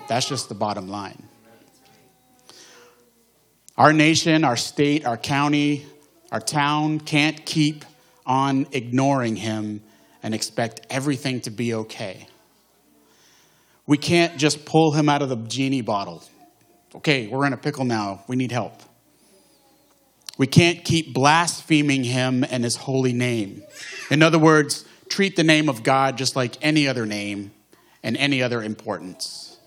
That's 0.08 0.30
just 0.30 0.48
the 0.48 0.56
bottom 0.56 0.88
line. 0.88 1.22
Our 3.78 3.92
nation, 3.92 4.46
our 4.46 4.56
state, 4.56 5.06
our 5.06 5.18
county, 5.18 5.86
our 6.32 6.40
town 6.40 7.02
can't 7.02 7.46
keep 7.46 7.84
on 8.26 8.68
ignoring 8.72 9.36
him 9.36 9.84
and 10.24 10.34
expect 10.34 10.88
everything 10.90 11.42
to 11.42 11.50
be 11.50 11.74
okay. 11.74 12.26
We 13.86 13.98
can't 13.98 14.38
just 14.38 14.64
pull 14.64 14.94
him 14.94 15.10
out 15.10 15.22
of 15.22 15.28
the 15.28 15.36
genie 15.36 15.82
bottle. 15.82 16.24
Okay, 16.96 17.28
we're 17.28 17.46
in 17.48 17.52
a 17.52 17.58
pickle 17.58 17.84
now. 17.84 18.24
We 18.30 18.38
need 18.38 18.54
help. 18.54 18.82
We 20.38 20.48
can't 20.48 20.84
keep 20.84 21.14
blaspheming 21.14 22.04
him 22.04 22.44
and 22.44 22.64
his 22.64 22.76
holy 22.76 23.14
name. 23.14 23.64
In 24.12 24.22
other 24.22 24.40
words, 24.40 24.86
treat 25.10 25.36
the 25.36 25.44
name 25.44 25.68
of 25.70 25.84
God 25.84 26.18
just 26.18 26.36
like 26.36 26.58
any 26.62 26.88
other 26.88 27.06
name 27.06 27.52
and 28.04 28.16
any 28.18 28.42
other 28.44 28.62
importance. 28.62 29.58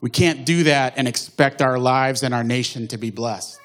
We 0.00 0.10
can't 0.10 0.44
do 0.44 0.64
that 0.64 0.94
and 0.96 1.08
expect 1.08 1.62
our 1.62 1.78
lives 1.78 2.22
and 2.22 2.34
our 2.34 2.44
nation 2.44 2.88
to 2.88 2.98
be 2.98 3.10
blessed. 3.10 3.60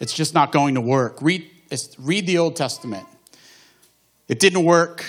It's 0.00 0.14
just 0.14 0.34
not 0.34 0.52
going 0.52 0.74
to 0.76 0.80
work. 0.80 1.20
Read, 1.20 1.48
read 1.98 2.26
the 2.26 2.38
Old 2.38 2.56
Testament. 2.56 3.06
It 4.28 4.38
didn't 4.38 4.64
work 4.64 5.04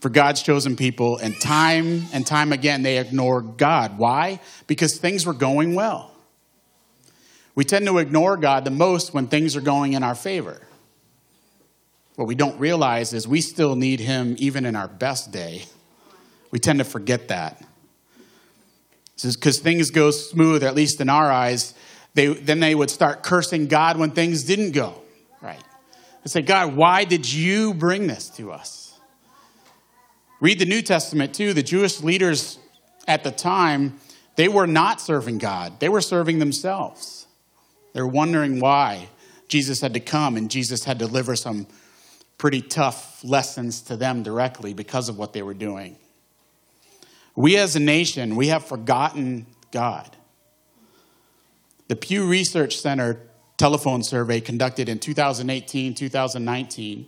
for 0.00 0.08
God's 0.08 0.42
chosen 0.42 0.76
people, 0.76 1.18
and 1.18 1.38
time 1.38 2.04
and 2.14 2.26
time 2.26 2.52
again 2.54 2.82
they 2.82 2.96
ignored 2.96 3.58
God. 3.58 3.98
Why? 3.98 4.40
Because 4.66 4.96
things 4.96 5.26
were 5.26 5.34
going 5.34 5.74
well. 5.74 6.09
We 7.60 7.64
tend 7.64 7.84
to 7.88 7.98
ignore 7.98 8.38
God 8.38 8.64
the 8.64 8.70
most 8.70 9.12
when 9.12 9.26
things 9.26 9.54
are 9.54 9.60
going 9.60 9.92
in 9.92 10.02
our 10.02 10.14
favor. 10.14 10.62
What 12.16 12.26
we 12.26 12.34
don't 12.34 12.58
realize 12.58 13.12
is 13.12 13.28
we 13.28 13.42
still 13.42 13.76
need 13.76 14.00
Him 14.00 14.34
even 14.38 14.64
in 14.64 14.74
our 14.74 14.88
best 14.88 15.30
day. 15.30 15.66
We 16.50 16.58
tend 16.58 16.78
to 16.78 16.86
forget 16.86 17.28
that. 17.28 17.62
Because 19.22 19.58
things 19.58 19.90
go 19.90 20.10
smooth, 20.10 20.64
at 20.64 20.74
least 20.74 21.02
in 21.02 21.10
our 21.10 21.30
eyes, 21.30 21.74
they, 22.14 22.28
then 22.28 22.60
they 22.60 22.74
would 22.74 22.88
start 22.88 23.22
cursing 23.22 23.66
God 23.66 23.98
when 23.98 24.12
things 24.12 24.44
didn't 24.44 24.70
go 24.70 24.94
right. 25.42 25.62
They 26.24 26.30
say, 26.30 26.40
God, 26.40 26.74
why 26.74 27.04
did 27.04 27.30
you 27.30 27.74
bring 27.74 28.06
this 28.06 28.30
to 28.38 28.52
us? 28.52 28.98
Read 30.40 30.58
the 30.58 30.64
New 30.64 30.80
Testament 30.80 31.34
too. 31.34 31.52
The 31.52 31.62
Jewish 31.62 32.00
leaders 32.00 32.58
at 33.06 33.22
the 33.22 33.30
time, 33.30 34.00
they 34.36 34.48
were 34.48 34.66
not 34.66 34.98
serving 34.98 35.36
God, 35.36 35.78
they 35.78 35.90
were 35.90 36.00
serving 36.00 36.38
themselves. 36.38 37.19
They're 37.92 38.06
wondering 38.06 38.60
why 38.60 39.08
Jesus 39.48 39.80
had 39.80 39.94
to 39.94 40.00
come 40.00 40.36
and 40.36 40.50
Jesus 40.50 40.84
had 40.84 40.98
to 40.98 41.06
deliver 41.06 41.36
some 41.36 41.66
pretty 42.38 42.62
tough 42.62 43.22
lessons 43.22 43.82
to 43.82 43.96
them 43.96 44.22
directly 44.22 44.72
because 44.72 45.08
of 45.08 45.18
what 45.18 45.32
they 45.32 45.42
were 45.42 45.54
doing. 45.54 45.96
We 47.36 47.56
as 47.56 47.76
a 47.76 47.80
nation, 47.80 48.36
we 48.36 48.48
have 48.48 48.64
forgotten 48.64 49.46
God. 49.70 50.16
The 51.88 51.96
Pew 51.96 52.26
Research 52.26 52.78
Center 52.78 53.20
telephone 53.56 54.02
survey 54.02 54.40
conducted 54.40 54.88
in 54.88 54.98
2018 54.98 55.94
2019 55.94 57.06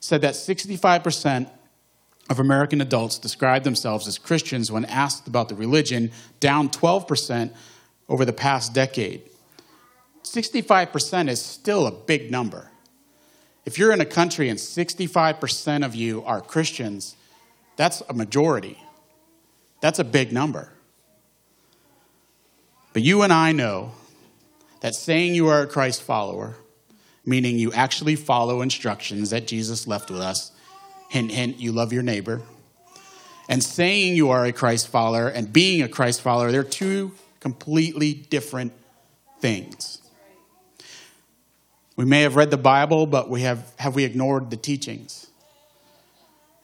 said 0.00 0.22
that 0.22 0.34
65% 0.34 1.48
of 2.28 2.40
American 2.40 2.80
adults 2.80 3.18
describe 3.18 3.64
themselves 3.64 4.08
as 4.08 4.18
Christians 4.18 4.72
when 4.72 4.84
asked 4.86 5.28
about 5.28 5.48
the 5.48 5.54
religion, 5.54 6.10
down 6.40 6.68
12% 6.68 7.54
over 8.08 8.24
the 8.24 8.32
past 8.32 8.74
decade. 8.74 9.22
65% 10.24 11.28
is 11.28 11.40
still 11.40 11.86
a 11.86 11.92
big 11.92 12.30
number. 12.30 12.70
If 13.64 13.78
you're 13.78 13.92
in 13.92 14.00
a 14.00 14.06
country 14.06 14.48
and 14.48 14.58
65% 14.58 15.84
of 15.84 15.94
you 15.94 16.22
are 16.24 16.40
Christians, 16.40 17.16
that's 17.76 18.02
a 18.08 18.12
majority. 18.12 18.78
That's 19.80 19.98
a 19.98 20.04
big 20.04 20.32
number. 20.32 20.70
But 22.92 23.02
you 23.02 23.22
and 23.22 23.32
I 23.32 23.52
know 23.52 23.92
that 24.80 24.94
saying 24.94 25.34
you 25.34 25.48
are 25.48 25.62
a 25.62 25.66
Christ 25.66 26.02
follower, 26.02 26.56
meaning 27.24 27.58
you 27.58 27.72
actually 27.72 28.16
follow 28.16 28.62
instructions 28.62 29.30
that 29.30 29.46
Jesus 29.46 29.86
left 29.86 30.10
with 30.10 30.20
us, 30.20 30.52
hint, 31.08 31.30
hint, 31.30 31.58
you 31.58 31.72
love 31.72 31.92
your 31.92 32.02
neighbor, 32.02 32.42
and 33.48 33.62
saying 33.62 34.16
you 34.16 34.30
are 34.30 34.44
a 34.44 34.52
Christ 34.52 34.88
follower 34.88 35.28
and 35.28 35.52
being 35.52 35.82
a 35.82 35.88
Christ 35.88 36.20
follower, 36.22 36.52
they're 36.52 36.62
two 36.62 37.12
completely 37.40 38.14
different 38.14 38.72
things. 39.40 40.00
We 41.96 42.04
may 42.04 42.22
have 42.22 42.36
read 42.36 42.50
the 42.50 42.56
Bible, 42.56 43.06
but 43.06 43.30
we 43.30 43.42
have, 43.42 43.72
have 43.78 43.94
we 43.94 44.04
ignored 44.04 44.50
the 44.50 44.56
teachings? 44.56 45.28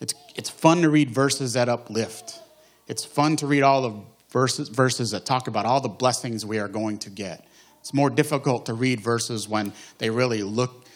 It's, 0.01 0.15
it's 0.35 0.51
fun 0.51 0.83
to 0.83 0.91
read 0.91 1.11
verses 1.11 1.53
that 1.53 1.69
uplift. 1.69 2.41
It's 2.89 3.05
fun 3.05 3.37
to 3.37 3.47
read 3.47 3.63
all 3.63 3.83
the 3.83 4.01
verses, 4.31 4.69
verses 4.69 5.13
that 5.13 5.25
talk 5.25 5.47
about 5.47 5.67
all 5.67 5.81
the 5.81 5.89
blessings 5.89 6.45
we 6.45 6.59
are 6.59 6.69
going 6.69 6.99
to 6.99 7.11
get. 7.11 7.47
It's 7.81 7.95
more 7.95 8.11
difficult 8.11 8.67
to 8.67 8.75
read 8.75 9.01
verses 9.01 9.49
when 9.49 9.73
they 9.99 10.11
really 10.11 10.43
look. 10.43 10.87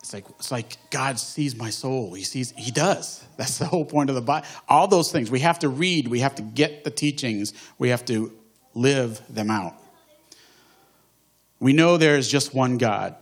It's 0.00 0.12
like, 0.12 0.24
it's 0.38 0.50
like 0.50 0.76
God 0.90 1.18
sees 1.18 1.54
my 1.54 1.70
soul. 1.70 2.14
He 2.14 2.24
sees, 2.24 2.52
He 2.56 2.70
does. 2.70 3.24
That's 3.36 3.58
the 3.58 3.66
whole 3.66 3.84
point 3.84 4.10
of 4.10 4.16
the 4.16 4.22
Bible. 4.22 4.46
All 4.68 4.88
those 4.88 5.12
things. 5.12 5.30
We 5.30 5.40
have 5.40 5.60
to 5.60 5.68
read, 5.68 6.08
we 6.08 6.20
have 6.20 6.34
to 6.36 6.42
get 6.42 6.84
the 6.84 6.90
teachings, 6.90 7.52
we 7.78 7.90
have 7.90 8.04
to 8.06 8.32
live 8.74 9.20
them 9.28 9.50
out. 9.50 9.74
We 11.60 11.72
know 11.74 11.96
there 11.96 12.16
is 12.16 12.28
just 12.28 12.54
one 12.54 12.78
God, 12.78 13.14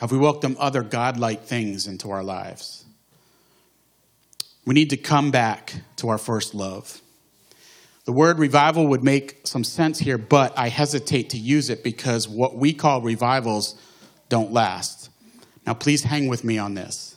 have 0.00 0.10
we 0.10 0.16
welcomed 0.16 0.56
other 0.56 0.82
God-like 0.82 1.44
things 1.44 1.86
into 1.86 2.10
our 2.10 2.22
lives? 2.22 2.86
We 4.64 4.72
need 4.72 4.90
to 4.90 4.96
come 4.96 5.30
back 5.30 5.74
to 5.96 6.08
our 6.08 6.16
first 6.16 6.54
love. 6.54 7.02
The 8.06 8.12
word 8.12 8.38
revival 8.38 8.86
would 8.86 9.04
make 9.04 9.46
some 9.46 9.62
sense 9.62 9.98
here, 9.98 10.16
but 10.16 10.58
I 10.58 10.68
hesitate 10.68 11.30
to 11.30 11.36
use 11.36 11.68
it 11.68 11.84
because 11.84 12.26
what 12.26 12.56
we 12.56 12.72
call 12.72 13.02
revivals 13.02 13.78
don't 14.30 14.52
last. 14.52 15.10
Now, 15.66 15.74
please 15.74 16.02
hang 16.02 16.28
with 16.28 16.44
me 16.44 16.56
on 16.56 16.72
this. 16.72 17.16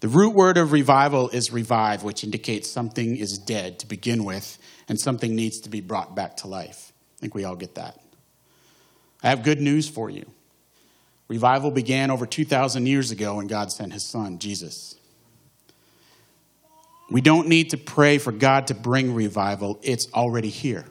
The 0.00 0.08
root 0.08 0.34
word 0.34 0.56
of 0.56 0.72
revival 0.72 1.28
is 1.28 1.52
revive, 1.52 2.02
which 2.02 2.24
indicates 2.24 2.68
something 2.68 3.16
is 3.16 3.38
dead 3.38 3.78
to 3.78 3.86
begin 3.86 4.24
with 4.24 4.58
and 4.88 4.98
something 4.98 5.36
needs 5.36 5.60
to 5.60 5.70
be 5.70 5.80
brought 5.80 6.16
back 6.16 6.38
to 6.38 6.48
life. 6.48 6.92
I 7.16 7.20
think 7.20 7.36
we 7.36 7.44
all 7.44 7.54
get 7.54 7.76
that. 7.76 8.00
I 9.22 9.28
have 9.28 9.42
good 9.42 9.60
news 9.60 9.88
for 9.88 10.10
you. 10.10 10.30
Revival 11.28 11.70
began 11.70 12.10
over 12.10 12.26
2,000 12.26 12.86
years 12.86 13.10
ago 13.10 13.36
when 13.36 13.46
God 13.46 13.70
sent 13.70 13.92
his 13.92 14.04
son, 14.04 14.38
Jesus. 14.38 14.96
We 17.10 17.20
don't 17.20 17.48
need 17.48 17.70
to 17.70 17.76
pray 17.76 18.18
for 18.18 18.32
God 18.32 18.68
to 18.68 18.74
bring 18.74 19.14
revival, 19.14 19.78
it's 19.82 20.12
already 20.12 20.48
here. 20.48 20.84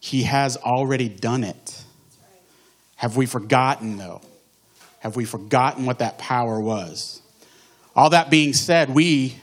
He 0.00 0.22
has 0.24 0.56
already 0.56 1.08
done 1.08 1.44
it. 1.44 1.82
Have 2.96 3.16
we 3.16 3.26
forgotten, 3.26 3.96
though? 3.96 4.22
Have 5.00 5.16
we 5.16 5.24
forgotten 5.24 5.86
what 5.86 6.00
that 6.00 6.18
power 6.18 6.60
was? 6.60 7.20
All 7.94 8.10
that 8.10 8.30
being 8.30 8.52
said, 8.52 8.90
we 8.90 9.36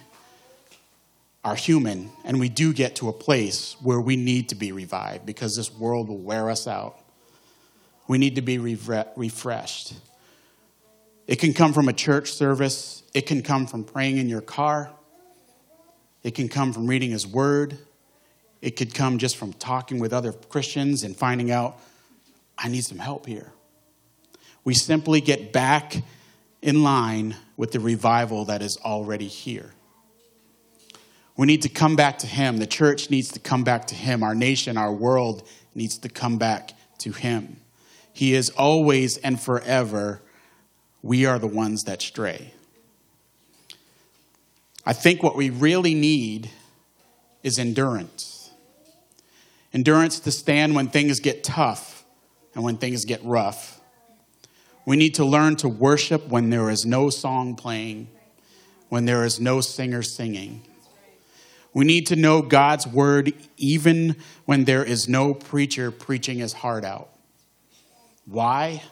are 1.44 1.56
human 1.56 2.12
and 2.24 2.40
we 2.40 2.50
do 2.50 2.74
get 2.74 2.96
to 2.98 3.08
a 3.08 3.14
place 3.14 3.76
where 3.82 4.02
we 4.02 4.16
need 4.16 4.50
to 4.50 4.56
be 4.56 4.72
revived 4.72 5.26
because 5.26 5.56
this 5.56 5.72
world 5.72 6.10
will 6.10 6.18
wear 6.18 6.50
us 6.50 6.68
out. 6.68 6.98
We 8.08 8.18
need 8.18 8.36
to 8.36 8.42
be 8.42 8.58
refreshed. 8.58 9.94
It 11.28 11.38
can 11.38 11.54
come 11.54 11.74
from 11.74 11.90
a 11.90 11.94
church 11.94 12.32
service, 12.32 13.04
it 13.14 13.26
can 13.26 13.42
come 13.42 13.66
from 13.66 13.84
praying 13.84 14.18
in 14.18 14.30
your 14.30 14.42
car, 14.42 14.92
it 16.24 16.36
can 16.36 16.50
come 16.50 16.74
from 16.74 16.88
reading 16.88 17.12
His 17.12 17.26
Word. 17.26 17.78
It 18.62 18.78
could 18.78 18.96
come 18.96 19.20
just 19.20 19.38
from 19.38 19.54
talking 19.54 20.00
with 20.00 20.12
other 20.12 20.32
Christians 20.32 21.04
and 21.04 21.16
finding 21.16 21.52
out, 21.52 21.78
I 22.58 22.68
need 22.68 22.84
some 22.84 22.98
help 22.98 23.28
here. 23.28 23.52
We 24.64 24.74
simply 24.74 25.22
get 25.22 25.54
back 25.54 26.02
in 26.64 26.82
line 26.82 27.36
with 27.58 27.74
the 27.74 27.80
revival 27.80 28.46
that 28.46 28.64
is 28.64 28.78
already 28.78 29.28
here. 29.28 29.70
We 31.38 31.46
need 31.46 31.62
to 31.62 31.70
come 31.70 31.96
back 31.96 32.18
to 32.20 32.28
Him. 32.28 32.58
The 32.58 32.66
church 32.66 33.12
needs 33.12 33.32
to 33.34 33.40
come 33.40 33.64
back 33.64 33.86
to 33.88 33.96
Him. 33.96 34.24
Our 34.24 34.34
nation, 34.34 34.78
our 34.78 34.92
world 34.92 35.48
needs 35.76 36.00
to 36.00 36.10
come 36.10 36.40
back 36.40 36.72
to 37.00 37.12
Him. 37.12 37.58
He 38.16 38.34
is 38.34 38.50
always 38.52 39.18
and 39.18 39.38
forever. 39.38 40.22
We 41.04 41.26
are 41.26 41.38
the 41.38 41.48
ones 41.48 41.84
that 41.84 42.02
stray. 42.02 42.54
I 44.86 44.94
think 44.94 45.22
what 45.22 45.36
we 45.36 45.50
really 45.50 45.94
need 45.94 46.50
is 47.44 47.60
endurance. 47.60 48.52
Endurance 49.74 50.22
to 50.22 50.32
stand 50.32 50.76
when 50.76 50.88
things 50.88 51.20
get 51.20 51.44
tough 51.44 52.06
and 52.54 52.64
when 52.64 52.78
things 52.78 53.04
get 53.04 53.22
rough. 53.26 53.82
We 54.86 54.96
need 54.96 55.16
to 55.16 55.26
learn 55.26 55.58
to 55.58 55.68
worship 55.68 56.30
when 56.30 56.50
there 56.50 56.70
is 56.70 56.86
no 56.86 57.10
song 57.10 57.56
playing, 57.56 58.08
when 58.88 59.04
there 59.04 59.26
is 59.26 59.42
no 59.42 59.60
singer 59.60 60.02
singing. 60.02 60.62
We 61.74 61.84
need 61.84 62.08
to 62.08 62.16
know 62.16 62.42
God's 62.42 62.88
word 62.88 63.34
even 63.58 64.16
when 64.46 64.64
there 64.64 64.86
is 64.86 65.10
no 65.10 65.34
preacher 65.34 65.92
preaching 65.92 66.38
his 66.38 66.54
heart 66.54 66.86
out. 66.86 67.10
Why? 68.26 68.84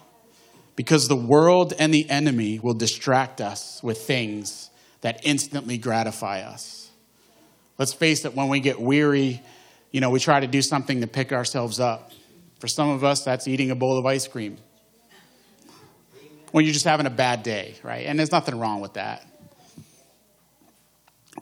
Because 0.75 1.07
the 1.07 1.15
world 1.15 1.73
and 1.77 1.93
the 1.93 2.09
enemy 2.09 2.59
will 2.59 2.73
distract 2.73 3.41
us 3.41 3.81
with 3.83 4.01
things 4.01 4.69
that 5.01 5.21
instantly 5.23 5.77
gratify 5.77 6.41
us. 6.41 6.89
Let's 7.77 7.93
face 7.93 8.25
it, 8.25 8.35
when 8.35 8.47
we 8.47 8.59
get 8.59 8.79
weary, 8.79 9.41
you 9.91 10.01
know, 10.01 10.09
we 10.09 10.19
try 10.19 10.39
to 10.39 10.47
do 10.47 10.61
something 10.61 11.01
to 11.01 11.07
pick 11.07 11.31
ourselves 11.31 11.79
up. 11.79 12.11
For 12.59 12.67
some 12.67 12.89
of 12.89 13.03
us, 13.03 13.23
that's 13.23 13.47
eating 13.47 13.71
a 13.71 13.75
bowl 13.75 13.97
of 13.97 14.05
ice 14.05 14.27
cream. 14.27 14.57
When 16.51 16.65
you're 16.65 16.73
just 16.73 16.85
having 16.85 17.07
a 17.07 17.11
bad 17.11 17.43
day, 17.43 17.75
right? 17.83 18.05
And 18.05 18.17
there's 18.17 18.31
nothing 18.31 18.59
wrong 18.59 18.79
with 18.79 18.93
that. 18.93 19.27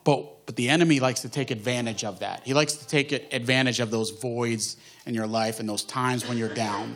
But, 0.04 0.46
but 0.46 0.56
the 0.56 0.70
enemy 0.70 1.00
likes 1.00 1.22
to 1.22 1.30
take 1.30 1.52
advantage 1.52 2.04
of 2.04 2.20
that. 2.20 2.42
He 2.44 2.54
likes 2.54 2.74
to 2.74 2.88
take 2.88 3.12
advantage 3.34 3.80
of 3.80 3.92
those 3.92 4.10
voids 4.12 4.78
in 5.06 5.14
your 5.14 5.28
life 5.28 5.60
and 5.60 5.68
those 5.68 5.84
times 5.84 6.28
when 6.28 6.38
you're 6.38 6.54
down. 6.54 6.96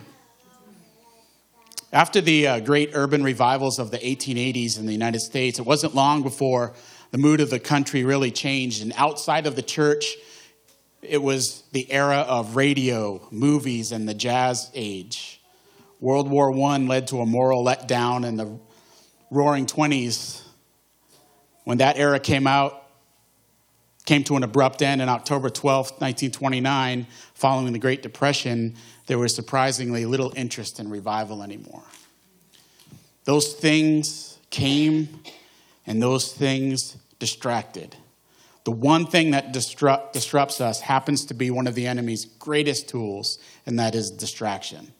After 1.94 2.20
the 2.20 2.48
uh, 2.48 2.60
great 2.60 2.92
urban 2.94 3.24
revivals 3.24 3.80
of 3.80 3.92
the 3.92 3.98
1880s 3.98 4.80
in 4.80 4.86
the 4.86 4.92
United 4.92 5.20
States, 5.20 5.60
it 5.60 5.66
wasn't 5.66 5.94
long 5.96 6.24
before 6.24 6.74
the 7.12 7.18
mood 7.18 7.40
of 7.40 7.50
the 7.50 7.60
country 7.60 8.04
really 8.04 8.32
changed. 8.32 8.82
And 8.82 8.92
outside 8.98 9.46
of 9.48 9.56
the 9.56 9.62
church, 9.62 10.16
it 11.02 11.22
was 11.22 11.64
the 11.72 11.90
era 11.92 12.26
of 12.28 12.56
radio, 12.56 13.26
movies, 13.32 13.92
and 13.92 14.10
the 14.10 14.14
jazz 14.14 14.72
age. 14.74 15.42
World 16.00 16.30
War 16.30 16.52
I 16.52 16.78
led 16.80 17.08
to 17.08 17.22
a 17.22 17.26
moral 17.26 17.64
letdown 17.64 18.26
in 18.26 18.36
the 18.36 18.60
roaring 19.30 19.66
20s. 19.66 20.42
When 21.64 21.78
that 21.78 21.98
era 21.98 22.20
came 22.20 22.48
out, 22.48 22.84
came 24.06 24.24
to 24.24 24.36
an 24.36 24.44
abrupt 24.44 24.82
end 24.82 25.02
on 25.02 25.10
October 25.10 25.50
12, 25.50 25.92
1929, 25.92 27.08
following 27.34 27.74
the 27.74 27.80
Great 27.80 28.04
Depression, 28.04 28.76
there 29.08 29.20
was 29.20 29.36
surprisingly 29.36 30.06
little 30.06 30.34
interest 30.36 30.80
in 30.80 30.90
revival 30.90 31.44
anymore. 31.44 31.84
Those 33.26 33.54
things 33.54 34.38
came 34.50 35.22
and 35.86 36.02
those 36.02 36.34
things 36.34 36.98
distracted. 37.20 37.96
The 38.64 38.72
one 38.72 39.06
thing 39.06 39.32
that 39.32 39.52
disrupt, 39.52 40.14
disrupts 40.14 40.60
us 40.60 40.82
happens 40.82 41.26
to 41.26 41.34
be 41.36 41.52
one 41.52 41.68
of 41.68 41.76
the 41.76 41.86
enemy's 41.86 42.26
greatest 42.26 42.90
tools, 42.90 43.38
and 43.66 43.78
that 43.78 43.94
is 43.94 44.10
distraction. 44.10 44.92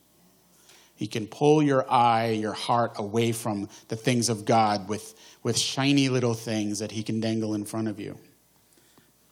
He 0.94 1.08
can 1.08 1.26
pull 1.26 1.62
your 1.62 1.90
eye, 1.90 2.30
your 2.30 2.52
heart 2.52 2.92
away 2.96 3.32
from 3.32 3.68
the 3.88 3.96
things 3.96 4.28
of 4.28 4.44
God 4.44 4.88
with, 4.88 5.14
with 5.42 5.58
shiny 5.58 6.08
little 6.08 6.34
things 6.34 6.78
that 6.78 6.92
he 6.92 7.02
can 7.02 7.20
dangle 7.20 7.54
in 7.54 7.64
front 7.64 7.88
of 7.88 7.98
you. 7.98 8.18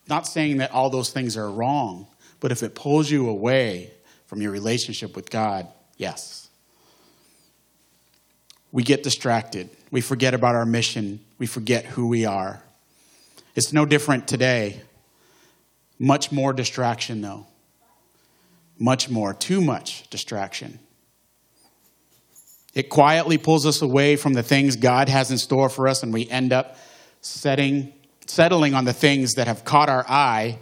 Not 0.08 0.26
saying 0.26 0.58
that 0.58 0.72
all 0.72 0.90
those 0.90 1.10
things 1.10 1.36
are 1.36 1.50
wrong, 1.50 2.08
but 2.40 2.52
if 2.52 2.62
it 2.62 2.74
pulls 2.74 3.10
you 3.10 3.28
away 3.28 3.92
from 4.26 4.40
your 4.40 4.50
relationship 4.50 5.14
with 5.16 5.30
God, 5.30 5.68
yes. 5.96 6.48
We 8.72 8.82
get 8.82 9.02
distracted. 9.02 9.70
We 9.90 10.00
forget 10.00 10.34
about 10.34 10.54
our 10.54 10.66
mission. 10.66 11.20
We 11.38 11.46
forget 11.46 11.84
who 11.84 12.08
we 12.08 12.24
are. 12.24 12.62
It's 13.54 13.72
no 13.72 13.86
different 13.86 14.26
today. 14.26 14.82
Much 15.98 16.32
more 16.32 16.52
distraction, 16.52 17.20
though. 17.20 17.46
Much 18.78 19.08
more. 19.08 19.32
Too 19.32 19.60
much 19.60 20.10
distraction. 20.10 20.80
It 22.74 22.88
quietly 22.88 23.38
pulls 23.38 23.66
us 23.66 23.80
away 23.80 24.16
from 24.16 24.32
the 24.32 24.42
things 24.42 24.74
God 24.74 25.08
has 25.08 25.30
in 25.30 25.38
store 25.38 25.68
for 25.68 25.86
us, 25.86 26.02
and 26.02 26.12
we 26.12 26.28
end 26.28 26.52
up 26.52 26.76
setting, 27.20 27.92
settling 28.26 28.74
on 28.74 28.84
the 28.84 28.92
things 28.92 29.34
that 29.34 29.46
have 29.46 29.64
caught 29.64 29.88
our 29.88 30.04
eye, 30.08 30.58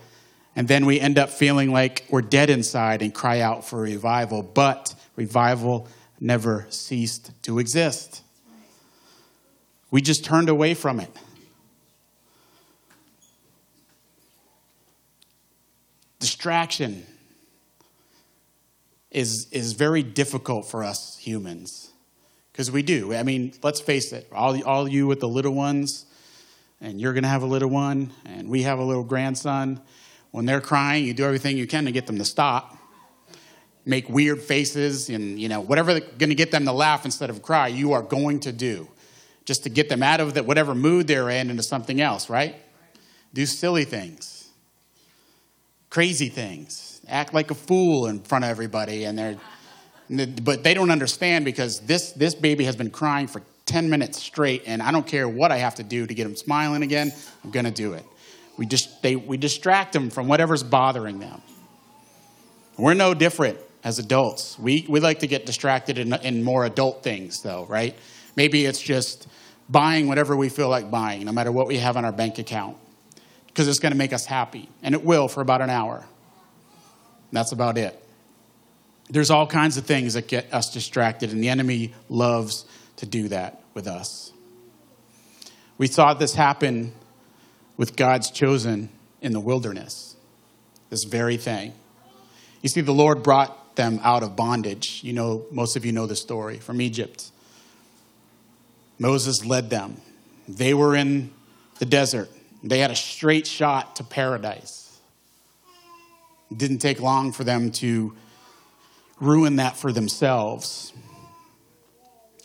and 0.54 0.68
then 0.68 0.84
we 0.84 1.00
end 1.00 1.18
up 1.18 1.30
feeling 1.30 1.72
like 1.72 2.04
we're 2.10 2.22
dead 2.22 2.50
inside 2.50 3.02
and 3.02 3.14
cry 3.14 3.40
out 3.40 3.66
for 3.66 3.80
revival. 3.80 4.42
But 4.42 4.94
revival 5.16 5.88
never 6.20 6.66
ceased 6.68 7.32
to 7.42 7.58
exist. 7.58 8.22
We 9.90 10.00
just 10.00 10.24
turned 10.24 10.48
away 10.48 10.74
from 10.74 11.00
it. 11.00 11.10
Distraction 16.18 17.04
is, 19.10 19.48
is 19.50 19.72
very 19.72 20.02
difficult 20.02 20.66
for 20.66 20.84
us 20.84 21.18
humans 21.18 21.90
because 22.52 22.70
we 22.70 22.82
do. 22.82 23.14
I 23.14 23.22
mean, 23.22 23.54
let's 23.62 23.80
face 23.80 24.12
it, 24.12 24.28
all, 24.32 24.62
all 24.64 24.88
you 24.88 25.06
with 25.06 25.20
the 25.20 25.28
little 25.28 25.54
ones, 25.54 26.06
and 26.80 27.00
you're 27.00 27.12
going 27.12 27.22
to 27.22 27.28
have 27.28 27.42
a 27.42 27.46
little 27.46 27.70
one, 27.70 28.10
and 28.24 28.48
we 28.48 28.62
have 28.62 28.78
a 28.78 28.84
little 28.84 29.04
grandson. 29.04 29.80
When 30.32 30.46
they're 30.46 30.60
crying, 30.60 31.04
you 31.04 31.14
do 31.14 31.24
everything 31.24 31.56
you 31.56 31.66
can 31.66 31.84
to 31.84 31.92
get 31.92 32.06
them 32.06 32.18
to 32.18 32.24
stop. 32.24 32.76
Make 33.84 34.08
weird 34.08 34.40
faces, 34.40 35.08
and 35.08 35.40
you 35.40 35.48
know 35.48 35.60
whatever 35.60 35.98
going 35.98 36.28
to 36.28 36.34
get 36.34 36.50
them 36.50 36.64
to 36.66 36.72
laugh 36.72 37.04
instead 37.04 37.30
of 37.30 37.42
cry. 37.42 37.68
You 37.68 37.92
are 37.92 38.02
going 38.02 38.40
to 38.40 38.52
do, 38.52 38.88
just 39.44 39.64
to 39.64 39.70
get 39.70 39.88
them 39.88 40.02
out 40.02 40.20
of 40.20 40.34
the, 40.34 40.42
whatever 40.42 40.74
mood 40.74 41.06
they're 41.08 41.30
in 41.30 41.50
into 41.50 41.62
something 41.62 42.00
else. 42.00 42.30
Right? 42.30 42.56
Do 43.34 43.44
silly 43.44 43.84
things, 43.84 44.50
crazy 45.90 46.28
things, 46.28 47.00
act 47.08 47.34
like 47.34 47.50
a 47.50 47.54
fool 47.54 48.06
in 48.06 48.20
front 48.20 48.44
of 48.44 48.50
everybody, 48.50 49.04
and 49.04 49.18
they're 49.18 49.38
but 50.42 50.62
they 50.62 50.74
don't 50.74 50.90
understand 50.90 51.44
because 51.44 51.80
this, 51.80 52.12
this 52.12 52.34
baby 52.34 52.64
has 52.64 52.76
been 52.76 52.90
crying 52.90 53.26
for 53.26 53.42
10 53.66 53.88
minutes 53.88 54.22
straight, 54.22 54.62
and 54.66 54.82
I 54.82 54.92
don't 54.92 55.06
care 55.06 55.28
what 55.28 55.50
I 55.50 55.56
have 55.58 55.76
to 55.76 55.82
do 55.82 56.06
to 56.06 56.14
get 56.14 56.26
him 56.26 56.36
smiling 56.36 56.82
again, 56.82 57.12
I'm 57.42 57.50
going 57.50 57.64
to 57.64 57.70
do 57.70 57.94
it. 57.94 58.04
We, 58.56 58.66
just, 58.66 59.02
they, 59.02 59.16
we 59.16 59.36
distract 59.36 59.92
them 59.92 60.10
from 60.10 60.28
whatever's 60.28 60.62
bothering 60.62 61.18
them. 61.18 61.40
We're 62.76 62.94
no 62.94 63.14
different 63.14 63.58
as 63.84 63.98
adults. 63.98 64.58
We, 64.58 64.86
we 64.88 65.00
like 65.00 65.20
to 65.20 65.26
get 65.26 65.46
distracted 65.46 65.98
in, 65.98 66.12
in 66.14 66.42
more 66.42 66.64
adult 66.64 67.02
things, 67.02 67.42
though, 67.42 67.64
right? 67.66 67.96
Maybe 68.36 68.64
it's 68.64 68.80
just 68.80 69.26
buying 69.68 70.06
whatever 70.06 70.36
we 70.36 70.48
feel 70.48 70.68
like 70.68 70.90
buying, 70.90 71.24
no 71.24 71.32
matter 71.32 71.50
what 71.50 71.66
we 71.66 71.78
have 71.78 71.96
on 71.96 72.04
our 72.04 72.12
bank 72.12 72.38
account, 72.38 72.76
because 73.46 73.68
it's 73.68 73.78
going 73.78 73.92
to 73.92 73.98
make 73.98 74.12
us 74.12 74.26
happy, 74.26 74.68
and 74.82 74.94
it 74.94 75.04
will 75.04 75.28
for 75.28 75.40
about 75.40 75.60
an 75.60 75.70
hour. 75.70 76.04
That's 77.32 77.52
about 77.52 77.78
it. 77.78 77.98
There's 79.10 79.30
all 79.30 79.46
kinds 79.46 79.76
of 79.76 79.84
things 79.84 80.14
that 80.14 80.28
get 80.28 80.52
us 80.52 80.72
distracted, 80.72 81.32
and 81.32 81.42
the 81.42 81.48
enemy 81.48 81.94
loves 82.08 82.64
to 82.96 83.06
do 83.06 83.28
that 83.28 83.62
with 83.74 83.86
us. 83.86 84.32
We 85.78 85.86
saw 85.86 86.14
this 86.14 86.34
happen 86.34 86.92
with 87.82 87.96
God's 87.96 88.30
chosen 88.30 88.88
in 89.20 89.32
the 89.32 89.40
wilderness, 89.40 90.14
this 90.88 91.02
very 91.02 91.36
thing. 91.36 91.72
You 92.60 92.68
see, 92.68 92.80
the 92.80 92.92
Lord 92.92 93.24
brought 93.24 93.74
them 93.74 93.98
out 94.04 94.22
of 94.22 94.36
bondage. 94.36 95.00
You 95.02 95.12
know, 95.12 95.46
most 95.50 95.74
of 95.74 95.84
you 95.84 95.90
know 95.90 96.06
the 96.06 96.14
story 96.14 96.58
from 96.58 96.80
Egypt. 96.80 97.32
Moses 99.00 99.44
led 99.44 99.68
them. 99.68 100.00
They 100.46 100.74
were 100.74 100.94
in 100.94 101.32
the 101.80 101.84
desert. 101.84 102.30
They 102.62 102.78
had 102.78 102.92
a 102.92 102.94
straight 102.94 103.48
shot 103.48 103.96
to 103.96 104.04
paradise. 104.04 105.00
It 106.52 106.58
didn't 106.58 106.78
take 106.78 107.00
long 107.00 107.32
for 107.32 107.42
them 107.42 107.72
to 107.72 108.14
ruin 109.18 109.56
that 109.56 109.76
for 109.76 109.90
themselves. 109.90 110.92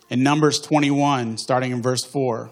In 0.10 0.24
Numbers 0.24 0.60
21, 0.62 1.38
starting 1.38 1.74
in 1.74 1.84
verse 1.84 2.04
4, 2.04 2.50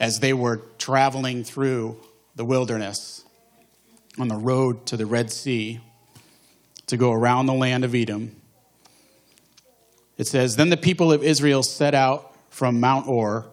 as 0.00 0.20
they 0.20 0.32
were 0.32 0.62
traveling 0.78 1.44
through 1.44 1.98
the 2.36 2.44
wilderness 2.44 3.24
on 4.18 4.28
the 4.28 4.36
road 4.36 4.86
to 4.86 4.96
the 4.96 5.06
Red 5.06 5.30
Sea 5.30 5.80
to 6.86 6.96
go 6.96 7.12
around 7.12 7.46
the 7.46 7.54
land 7.54 7.84
of 7.84 7.94
Edom, 7.94 8.34
it 10.16 10.26
says, 10.26 10.56
Then 10.56 10.70
the 10.70 10.76
people 10.76 11.12
of 11.12 11.22
Israel 11.22 11.62
set 11.62 11.94
out 11.94 12.34
from 12.50 12.80
Mount 12.80 13.06
Hor, 13.06 13.46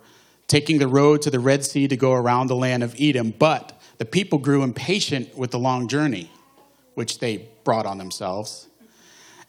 taking 0.48 0.80
the 0.80 0.88
road 0.88 1.22
to 1.24 1.30
the 1.30 1.40
Red 1.40 1.64
Sea 1.64 1.88
to 1.88 1.98
go 1.98 2.14
around 2.14 2.48
the 2.48 2.56
land 2.56 2.84
of 2.84 2.96
Edom. 3.00 3.34
But 3.38 3.80
the 3.98 4.06
people 4.06 4.40
grew 4.40 4.64
impatient 4.64 5.38
with 5.38 5.52
the 5.52 5.60
long 5.60 5.88
journey, 5.88 6.32
which 6.96 7.20
they 7.20 7.48
brought 7.64 7.86
on 7.86 7.98
themselves. 7.98 8.68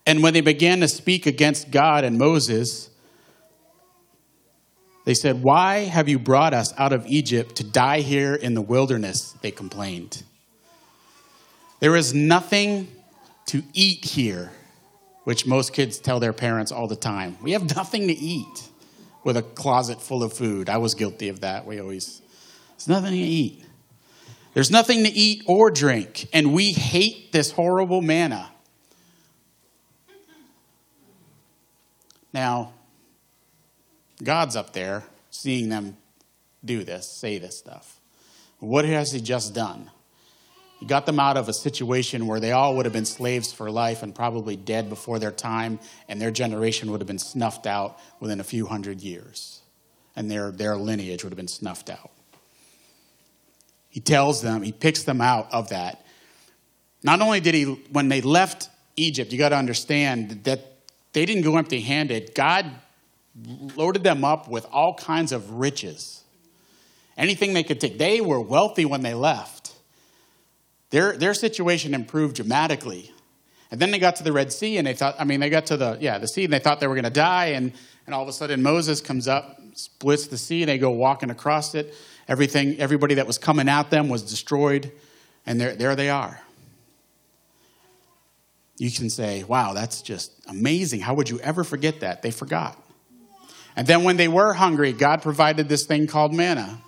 And 0.05 0.23
when 0.23 0.35
they 0.35 0.41
began 0.41 0.81
to 0.81 0.89
speak 0.89 1.27
against 1.27 1.71
God 1.71 2.05
and 2.05 2.19
Moses, 2.19 2.91
they 5.07 5.15
said, 5.15 5.43
Why 5.43 5.85
have 5.85 6.09
you 6.09 6.19
brought 6.19 6.53
us 6.53 6.75
out 6.77 6.93
of 6.93 7.07
Egypt 7.07 7.55
to 7.57 7.65
die 7.65 8.01
here 8.01 8.35
in 8.35 8.55
the 8.55 8.61
wilderness? 8.61 9.37
They 9.41 9.53
complained. 9.53 10.25
There 11.79 11.95
is 11.95 12.13
nothing 12.13 12.89
to 13.47 13.63
eat 13.73 14.05
here, 14.05 14.51
which 15.23 15.47
most 15.47 15.73
kids 15.73 15.99
tell 15.99 16.19
their 16.19 16.33
parents 16.33 16.73
all 16.73 16.89
the 16.89 16.97
time. 16.97 17.37
We 17.41 17.53
have 17.53 17.77
nothing 17.77 18.09
to 18.09 18.15
eat 18.15 18.69
with 19.23 19.37
a 19.37 19.43
closet 19.43 20.03
full 20.03 20.25
of 20.25 20.33
food. 20.33 20.69
I 20.69 20.79
was 20.79 20.97
guilty 20.97 21.29
of 21.29 21.41
that. 21.43 21.67
We 21.67 21.79
always, 21.79 22.21
there's 22.71 22.89
nothing 22.89 23.13
to 23.13 23.17
eat. 23.17 23.65
There's 24.55 24.73
nothing 24.73 25.05
to 25.05 25.11
eat 25.11 25.45
or 25.47 25.71
drink, 25.71 26.27
and 26.33 26.53
we 26.53 26.73
hate 26.73 27.31
this 27.31 27.53
horrible 27.53 28.03
manna. 28.03 28.51
Now, 32.33 32.73
God's 34.23 34.57
up 34.57 34.73
there 34.73 35.05
seeing 35.31 35.69
them 35.69 35.97
do 36.65 36.85
this, 36.85 37.09
say 37.09 37.39
this 37.39 37.59
stuff. 37.59 38.01
What 38.59 38.85
has 38.85 39.13
He 39.13 39.21
just 39.21 39.55
done? 39.55 39.91
He 40.81 40.87
got 40.87 41.07
them 41.07 41.19
out 41.19 41.37
of 41.37 41.49
a 41.49 41.55
situation 41.55 42.27
where 42.27 42.41
they 42.41 42.53
all 42.53 42.77
would 42.77 42.85
have 42.85 42.93
been 42.93 43.07
slaves 43.07 43.53
for 43.53 43.71
life 43.71 44.03
and 44.03 44.15
probably 44.15 44.57
dead 44.57 44.91
before 44.91 45.19
their 45.19 45.31
time, 45.31 45.79
and 46.09 46.21
their 46.21 46.31
generation 46.31 46.91
would 46.91 47.01
have 47.01 47.07
been 47.07 47.19
snuffed 47.19 47.67
out 47.67 47.99
within 48.21 48.41
a 48.41 48.45
few 48.45 48.67
hundred 48.67 49.01
years, 49.01 49.63
and 50.15 50.31
their, 50.31 50.51
their 50.51 50.77
lineage 50.77 51.25
would 51.25 51.31
have 51.31 51.39
been 51.39 51.49
snuffed 51.49 51.89
out. 51.89 52.11
He 53.89 54.01
tells 54.01 54.43
them, 54.43 54.63
he 54.63 54.73
picks 54.73 55.05
them 55.05 55.23
out 55.23 55.51
of 55.51 55.71
that. 55.71 56.05
Not 57.03 57.23
only 57.23 57.41
did 57.41 57.55
he, 57.55 57.65
when 57.65 58.09
they 58.09 58.21
left 58.21 58.69
Egypt, 58.97 59.33
you 59.33 59.39
got 59.39 59.51
to 59.51 59.57
understand 59.57 60.45
that 60.45 60.61
they 61.15 61.25
didn't 61.25 61.45
go 61.45 61.57
empty 61.57 61.81
handed. 61.81 62.35
God 62.35 62.71
loaded 63.77 64.03
them 64.03 64.25
up 64.25 64.49
with 64.49 64.67
all 64.73 64.95
kinds 64.95 65.33
of 65.33 65.51
riches. 65.53 66.23
Anything 67.17 67.55
they 67.55 67.63
could 67.63 67.81
take. 67.81 67.99
They 67.99 68.21
were 68.21 68.41
wealthy 68.41 68.85
when 68.85 69.03
they 69.03 69.15
left. 69.15 69.75
Their, 70.91 71.17
their 71.17 71.35
situation 71.35 71.95
improved 71.95 72.37
dramatically. 72.37 73.13
And 73.71 73.81
then 73.81 73.91
they 73.91 73.99
got 73.99 74.17
to 74.17 74.25
the 74.25 74.33
Red 74.33 74.53
Sea 74.53 74.79
and 74.79 74.87
they 74.87 74.95
thought, 74.95 75.17
I 75.19 75.25
mean, 75.25 75.41
they 75.41 75.51
got 75.51 75.67
to 75.67 75.77
the, 75.77 75.99
yeah, 76.01 76.19
the 76.19 76.29
sea 76.29 76.45
and 76.45 76.53
they 76.53 76.59
thought 76.59 76.81
they 76.81 76.87
were 76.87 76.95
going 76.95 77.05
to 77.05 77.11
die. 77.11 77.47
And, 77.47 77.73
and 78.07 78.15
all 78.15 78.23
of 78.23 78.29
a 78.29 78.33
sudden 78.33 78.63
Moses 78.63 79.01
comes 79.01 79.27
up, 79.27 79.61
splits 79.75 80.29
the 80.29 80.39
sea, 80.39 80.63
and 80.63 80.69
they 80.69 80.79
go 80.79 80.91
walking 80.91 81.31
across 81.31 81.75
it. 81.75 81.95
Everything, 82.29 82.79
everybody 82.79 83.15
that 83.15 83.27
was 83.27 83.39
coming 83.39 83.69
at 83.69 83.91
them 83.91 84.09
was 84.09 84.23
destroyed, 84.23 84.91
and 85.45 85.61
there, 85.61 85.77
there 85.77 85.95
they 85.95 86.11
are. 86.11 86.41
You 88.79 88.91
can 88.91 89.11
say, 89.11 89.45
wow, 89.45 89.73
that's 89.73 90.03
just 90.03 90.33
amazing. 90.49 91.01
How 91.01 91.15
would 91.15 91.31
you 91.31 91.41
ever 91.41 91.65
forget 91.65 92.01
that? 92.01 92.23
They 92.23 92.31
forgot. 92.31 92.81
And 93.77 93.87
then 93.87 94.05
when 94.05 94.17
they 94.17 94.29
were 94.29 94.55
hungry, 94.55 94.93
God 94.93 95.23
provided 95.23 95.69
this 95.69 95.85
thing 95.85 96.07
called 96.07 96.35
manna. 96.35 96.81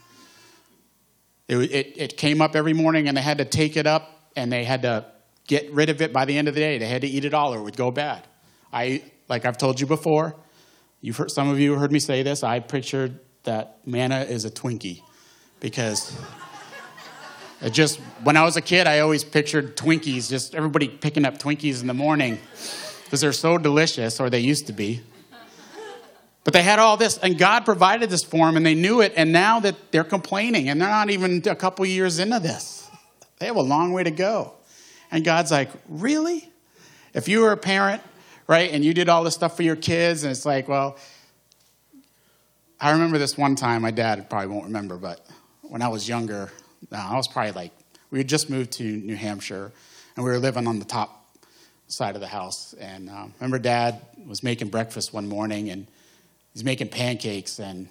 It, 1.47 1.57
it, 1.57 1.93
it 1.97 2.17
came 2.17 2.41
up 2.41 2.57
every 2.57 2.73
morning 2.73 3.09
and 3.09 3.17
they 3.17 3.23
had 3.23 3.39
to 3.39 3.45
take 3.45 3.77
it 3.77 3.87
up 3.87 4.31
and 4.35 4.51
they 4.51 4.65
had 4.65 4.83
to 4.83 5.05
get 5.47 5.71
rid 5.73 5.91
of 5.91 6.01
it 6.01 6.13
by 6.13 6.25
the 6.25 6.37
end 6.37 6.49
of 6.49 6.55
the 6.55 6.61
day. 6.61 6.79
They 6.79 6.89
had 6.89 7.03
to 7.03 7.09
eat 7.09 7.25
it 7.25 7.35
all 7.35 7.55
or 7.55 7.59
it 7.59 7.63
would 7.63 7.77
go 7.77 7.91
bad. 7.91 8.27
I, 8.73 9.03
like 9.29 9.45
I've 9.45 9.59
told 9.59 9.81
you 9.81 9.87
before, 9.87 10.35
you've 11.01 11.17
heard, 11.17 11.31
some 11.31 11.49
of 11.49 11.61
you 11.61 11.75
heard 11.75 11.93
me 11.93 12.01
say 12.01 12.23
this. 12.23 12.43
I 12.43 12.61
pictured 12.61 13.21
that 13.45 13.79
manna 13.87 14.21
is 14.21 14.45
a 14.45 14.51
Twinkie 14.51 15.03
because 15.61 16.19
it 17.61 17.71
just, 17.71 17.99
when 18.23 18.37
I 18.37 18.45
was 18.45 18.57
a 18.57 18.63
kid, 18.63 18.87
I 18.87 19.01
always 19.01 19.25
pictured 19.25 19.77
Twinkies, 19.77 20.29
just 20.29 20.55
everybody 20.55 20.89
picking 20.89 21.25
up 21.25 21.39
Twinkies 21.39 21.81
in 21.81 21.87
the 21.87 21.95
morning 21.95 22.39
because 23.05 23.21
they're 23.21 23.33
so 23.33 23.57
delicious, 23.57 24.21
or 24.21 24.29
they 24.29 24.41
used 24.41 24.67
to 24.67 24.73
be. 24.75 25.01
But 26.49 26.55
they 26.55 26.63
had 26.63 26.79
all 26.79 26.97
this, 26.97 27.19
and 27.19 27.37
God 27.37 27.67
provided 27.67 28.09
this 28.09 28.25
for 28.25 28.47
them, 28.47 28.57
and 28.57 28.65
they 28.65 28.75
knew 28.75 29.03
it, 29.03 29.13
and 29.17 29.33
now 29.33 29.61
that 29.61 29.93
they're 29.93 30.03
complaining, 30.03 30.71
and 30.71 30.81
they're 30.81 30.89
not 30.89 31.11
even 31.11 31.43
a 31.47 31.55
couple 31.55 31.85
years 31.85 32.19
into 32.19 32.41
this, 32.41 32.89
they 33.39 33.45
have 33.45 33.57
a 33.57 33.61
long 33.61 33.93
way 33.93 34.03
to 34.03 34.11
go. 34.11 34.55
And 35.11 35.23
God's 35.23 35.51
like, 35.51 35.69
Really? 35.91 36.51
If 37.13 37.29
you 37.29 37.41
were 37.41 37.53
a 37.53 37.57
parent, 37.59 38.01
right, 38.47 38.71
and 38.73 38.83
you 38.83 38.95
did 38.95 39.11
all 39.11 39.25
this 39.25 39.35
stuff 39.35 39.59
for 39.59 39.63
your 39.63 39.77
kids, 39.77 40.25
and 40.25 40.31
it's 40.31 40.47
like, 40.47 40.69
well, 40.69 40.97
I 42.81 42.93
remember 42.93 43.19
this 43.19 43.37
one 43.37 43.55
time, 43.55 43.83
my 43.83 43.91
dad 43.91 44.31
probably 44.31 44.49
won't 44.49 44.65
remember, 44.65 44.97
but 44.97 45.21
when 45.65 45.83
I 45.83 45.89
was 45.89 46.09
younger, 46.09 46.51
I 46.91 47.15
was 47.15 47.29
probably 47.29 47.53
like, 47.53 47.73
we 48.11 48.21
had 48.21 48.27
just 48.27 48.49
moved 48.49 48.73
to 48.73 48.85
New 48.85 49.17
Hampshire, 49.17 49.71
and 50.17 50.25
we 50.25 50.31
were 50.31 50.39
living 50.39 50.67
on 50.67 50.79
the 50.79 50.87
top 50.87 51.29
side 51.89 52.15
of 52.15 52.23
the 52.23 52.27
house. 52.27 52.73
And 52.81 53.11
uh, 53.11 53.27
remember, 53.39 53.59
dad 53.59 54.01
was 54.27 54.43
making 54.43 54.69
breakfast 54.69 55.13
one 55.13 55.29
morning, 55.29 55.69
and 55.69 55.87
he's 56.53 56.65
making 56.65 56.89
pancakes, 56.89 57.59
and 57.59 57.89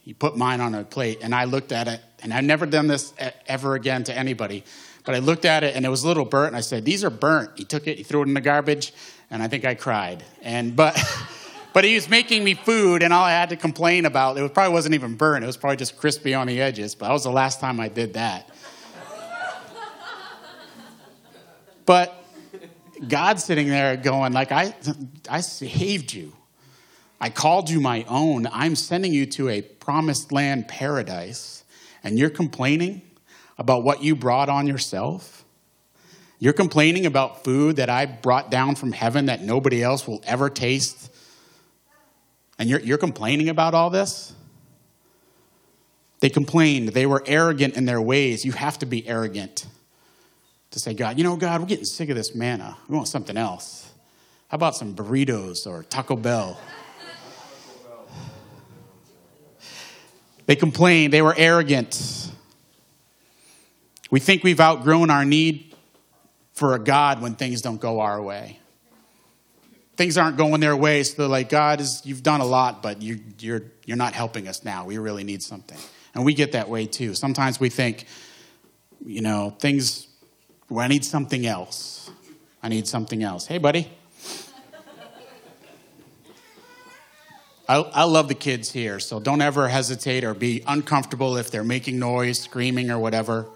he 0.00 0.14
put 0.14 0.36
mine 0.36 0.60
on 0.60 0.74
a 0.74 0.84
plate, 0.84 1.18
and 1.22 1.34
I 1.34 1.44
looked 1.44 1.72
at 1.72 1.88
it, 1.88 2.00
and 2.22 2.32
I've 2.32 2.44
never 2.44 2.66
done 2.66 2.86
this 2.86 3.12
ever 3.46 3.74
again 3.74 4.04
to 4.04 4.16
anybody. 4.16 4.64
But 5.04 5.14
I 5.14 5.18
looked 5.20 5.44
at 5.44 5.62
it 5.62 5.76
and 5.76 5.86
it 5.86 5.88
was 5.88 6.02
a 6.02 6.08
little 6.08 6.24
burnt, 6.24 6.48
and 6.48 6.56
I 6.56 6.60
said, 6.60 6.84
"These 6.84 7.04
are 7.04 7.10
burnt." 7.10 7.50
He 7.56 7.64
took 7.64 7.86
it, 7.86 7.96
he 7.96 8.02
threw 8.02 8.22
it 8.22 8.28
in 8.28 8.34
the 8.34 8.40
garbage, 8.40 8.92
and 9.30 9.40
I 9.42 9.48
think 9.48 9.64
I 9.64 9.74
cried. 9.74 10.24
And 10.42 10.74
but 10.74 11.00
but 11.72 11.84
he 11.84 11.94
was 11.94 12.08
making 12.08 12.42
me 12.42 12.54
food, 12.54 13.02
and 13.02 13.12
all 13.12 13.22
I 13.22 13.30
had 13.30 13.50
to 13.50 13.56
complain 13.56 14.04
about 14.04 14.36
it 14.36 14.52
probably 14.52 14.72
wasn't 14.72 14.94
even 14.96 15.14
burnt. 15.14 15.44
It 15.44 15.46
was 15.46 15.56
probably 15.56 15.76
just 15.76 15.96
crispy 15.96 16.34
on 16.34 16.48
the 16.48 16.60
edges. 16.60 16.96
But 16.96 17.06
that 17.06 17.12
was 17.12 17.22
the 17.22 17.30
last 17.30 17.60
time 17.60 17.78
I 17.78 17.88
did 17.88 18.14
that. 18.14 18.50
but 21.84 22.24
God's 23.06 23.44
sitting 23.44 23.68
there 23.68 23.96
going, 23.96 24.32
like, 24.32 24.50
I, 24.52 24.74
I 25.28 25.40
saved 25.40 26.12
you. 26.12 26.32
I 27.20 27.30
called 27.30 27.70
you 27.70 27.80
my 27.80 28.04
own. 28.08 28.46
I'm 28.52 28.76
sending 28.76 29.12
you 29.12 29.26
to 29.26 29.48
a 29.48 29.62
promised 29.62 30.32
land 30.32 30.68
paradise, 30.68 31.64
and 32.04 32.18
you're 32.18 32.30
complaining? 32.30 33.02
about 33.58 33.82
what 33.82 34.02
you 34.02 34.14
brought 34.14 34.48
on 34.48 34.66
yourself? 34.66 35.44
You're 36.38 36.52
complaining 36.52 37.06
about 37.06 37.44
food 37.44 37.76
that 37.76 37.88
I 37.88 38.04
brought 38.06 38.50
down 38.50 38.74
from 38.74 38.92
heaven 38.92 39.26
that 39.26 39.42
nobody 39.42 39.82
else 39.82 40.06
will 40.06 40.22
ever 40.26 40.50
taste? 40.50 41.10
And 42.58 42.68
you're, 42.68 42.80
you're 42.80 42.98
complaining 42.98 43.48
about 43.48 43.74
all 43.74 43.88
this? 43.90 44.34
They 46.20 46.28
complained. 46.28 46.90
They 46.90 47.06
were 47.06 47.22
arrogant 47.26 47.74
in 47.74 47.86
their 47.86 48.00
ways. 48.00 48.44
You 48.44 48.52
have 48.52 48.78
to 48.80 48.86
be 48.86 49.06
arrogant 49.06 49.66
to 50.70 50.78
say, 50.78 50.92
God, 50.92 51.16
you 51.16 51.24
know, 51.24 51.36
God, 51.36 51.60
we're 51.60 51.66
getting 51.66 51.84
sick 51.84 52.10
of 52.10 52.16
this 52.16 52.34
manna. 52.34 52.76
We 52.88 52.96
want 52.96 53.08
something 53.08 53.36
else. 53.36 53.90
How 54.48 54.56
about 54.56 54.76
some 54.76 54.94
burritos 54.94 55.66
or 55.66 55.82
Taco 55.84 56.16
Bell? 56.16 56.58
They 60.46 60.56
complained. 60.56 61.12
They 61.12 61.22
were 61.22 61.34
arrogant. 61.36 62.30
We 64.10 64.20
think 64.20 64.44
we've 64.44 64.60
outgrown 64.60 65.10
our 65.10 65.24
need 65.24 65.74
for 66.52 66.74
a 66.74 66.78
God 66.78 67.20
when 67.20 67.34
things 67.34 67.60
don't 67.60 67.80
go 67.80 68.00
our 68.00 68.22
way. 68.22 68.60
Things 69.96 70.16
aren't 70.16 70.36
going 70.36 70.60
their 70.60 70.76
way, 70.76 71.02
so 71.02 71.22
they're 71.22 71.28
like, 71.28 71.48
God, 71.48 71.80
is, 71.80 72.02
you've 72.04 72.22
done 72.22 72.40
a 72.40 72.44
lot, 72.44 72.82
but 72.82 73.02
you, 73.02 73.20
you're, 73.40 73.62
you're 73.86 73.96
not 73.96 74.12
helping 74.12 74.46
us 74.46 74.62
now. 74.62 74.84
We 74.84 74.98
really 74.98 75.24
need 75.24 75.42
something. 75.42 75.78
And 76.14 76.24
we 76.24 76.34
get 76.34 76.52
that 76.52 76.68
way 76.68 76.86
too. 76.86 77.14
Sometimes 77.14 77.58
we 77.58 77.70
think, 77.70 78.06
you 79.04 79.22
know, 79.22 79.56
things, 79.58 80.06
well, 80.68 80.84
I 80.84 80.88
need 80.88 81.04
something 81.04 81.46
else. 81.46 82.10
I 82.62 82.68
need 82.68 82.86
something 82.86 83.22
else. 83.22 83.46
Hey, 83.46 83.58
buddy. 83.58 83.90
I, 87.68 87.76
I, 87.76 88.04
love 88.04 88.28
the 88.28 88.34
kids 88.34 88.70
here, 88.70 89.00
so 89.00 89.18
don't 89.18 89.42
ever 89.42 89.68
hesitate 89.68 90.22
or 90.22 90.34
be 90.34 90.62
uncomfortable 90.66 91.36
if 91.36 91.50
they're 91.50 91.64
making 91.64 91.98
noise, 91.98 92.38
screaming, 92.38 92.90
or 92.90 92.98
whatever. 92.98 93.46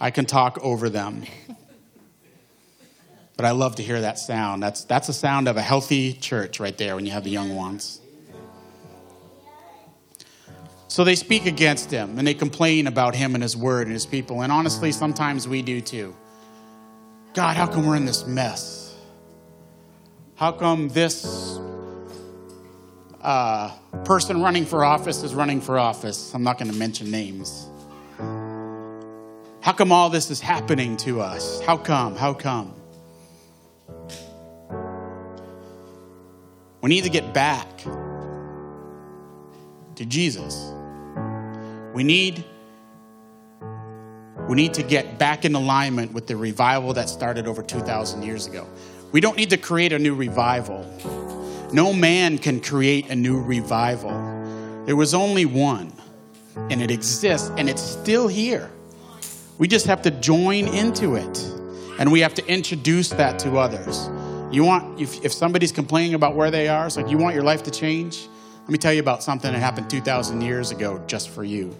I 0.00 0.10
can 0.10 0.24
talk 0.24 0.58
over 0.62 0.88
them. 0.88 1.24
But 3.36 3.46
I 3.46 3.50
love 3.50 3.76
to 3.76 3.82
hear 3.82 4.00
that 4.00 4.18
sound. 4.18 4.62
That's, 4.62 4.84
that's 4.84 5.08
the 5.08 5.12
sound 5.12 5.48
of 5.48 5.56
a 5.56 5.62
healthy 5.62 6.12
church 6.12 6.60
right 6.60 6.76
there 6.78 6.94
when 6.94 7.04
you 7.04 7.12
have 7.12 7.24
the 7.24 7.30
young 7.30 7.54
ones. 7.56 8.00
So 10.86 11.02
they 11.02 11.16
speak 11.16 11.46
against 11.46 11.90
him 11.90 12.18
and 12.18 12.26
they 12.26 12.34
complain 12.34 12.86
about 12.86 13.16
him 13.16 13.34
and 13.34 13.42
his 13.42 13.56
word 13.56 13.88
and 13.88 13.92
his 13.92 14.06
people. 14.06 14.42
And 14.42 14.52
honestly, 14.52 14.92
sometimes 14.92 15.48
we 15.48 15.62
do 15.62 15.80
too. 15.80 16.14
God, 17.32 17.56
how 17.56 17.66
come 17.66 17.84
we're 17.84 17.96
in 17.96 18.04
this 18.04 18.24
mess? 18.24 18.96
How 20.36 20.52
come 20.52 20.88
this 20.88 21.58
uh, 23.24 23.70
person 24.04 24.42
running 24.42 24.66
for 24.66 24.84
office 24.84 25.22
is 25.22 25.34
running 25.34 25.60
for 25.60 25.78
office? 25.78 26.34
I'm 26.34 26.42
not 26.42 26.58
going 26.58 26.70
to 26.70 26.76
mention 26.76 27.10
names. 27.10 27.68
How 29.60 29.72
come 29.72 29.90
all 29.90 30.10
this 30.10 30.30
is 30.30 30.40
happening 30.40 30.96
to 30.98 31.22
us? 31.22 31.60
How 31.62 31.78
come? 31.78 32.16
How 32.16 32.34
come? 32.34 32.74
We 36.82 36.90
need 36.90 37.04
to 37.04 37.10
get 37.10 37.32
back 37.32 37.66
to 39.94 40.04
Jesus. 40.04 40.70
We 41.94 42.04
need 42.04 42.44
we 44.48 44.56
need 44.56 44.74
to 44.74 44.82
get 44.82 45.18
back 45.18 45.46
in 45.46 45.54
alignment 45.54 46.12
with 46.12 46.26
the 46.26 46.36
revival 46.36 46.92
that 46.92 47.08
started 47.08 47.46
over 47.46 47.62
2000 47.62 48.22
years 48.22 48.46
ago. 48.46 48.66
We 49.12 49.22
don't 49.22 49.38
need 49.38 49.48
to 49.50 49.56
create 49.56 49.94
a 49.94 49.98
new 49.98 50.14
revival. 50.14 50.84
No 51.74 51.92
man 51.92 52.38
can 52.38 52.60
create 52.60 53.10
a 53.10 53.16
new 53.16 53.42
revival. 53.42 54.12
There 54.86 54.94
was 54.94 55.12
only 55.12 55.44
one, 55.44 55.92
and 56.70 56.80
it 56.80 56.90
exists, 56.90 57.50
and 57.56 57.68
it's 57.68 57.82
still 57.82 58.28
here. 58.28 58.70
We 59.58 59.66
just 59.66 59.86
have 59.86 60.00
to 60.02 60.10
join 60.10 60.68
into 60.68 61.16
it 61.16 61.54
and 61.98 62.10
we 62.10 62.20
have 62.20 62.34
to 62.34 62.46
introduce 62.46 63.10
that 63.10 63.38
to 63.40 63.56
others. 63.56 64.08
You 64.52 64.64
want, 64.64 65.00
if, 65.00 65.24
if 65.24 65.32
somebody's 65.32 65.72
complaining 65.72 66.14
about 66.14 66.34
where 66.34 66.50
they 66.50 66.68
are, 66.68 66.86
it's 66.86 66.96
like 66.96 67.08
you 67.08 67.18
want 67.18 67.34
your 67.34 67.44
life 67.44 67.62
to 67.64 67.70
change. 67.70 68.28
Let 68.62 68.70
me 68.70 68.78
tell 68.78 68.92
you 68.92 69.00
about 69.00 69.22
something 69.22 69.52
that 69.52 69.58
happened 69.58 69.90
2,000 69.90 70.40
years 70.40 70.70
ago 70.70 71.02
just 71.06 71.30
for 71.30 71.44
you. 71.44 71.76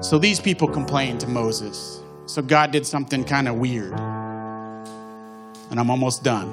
So 0.00 0.18
these 0.18 0.40
people 0.40 0.68
complained 0.68 1.20
to 1.20 1.28
Moses. 1.28 2.02
So 2.26 2.42
God 2.42 2.72
did 2.72 2.86
something 2.86 3.24
kind 3.24 3.48
of 3.48 3.56
weird. 3.56 3.92
And 5.74 5.80
I'm 5.80 5.90
almost 5.90 6.22
done. 6.22 6.46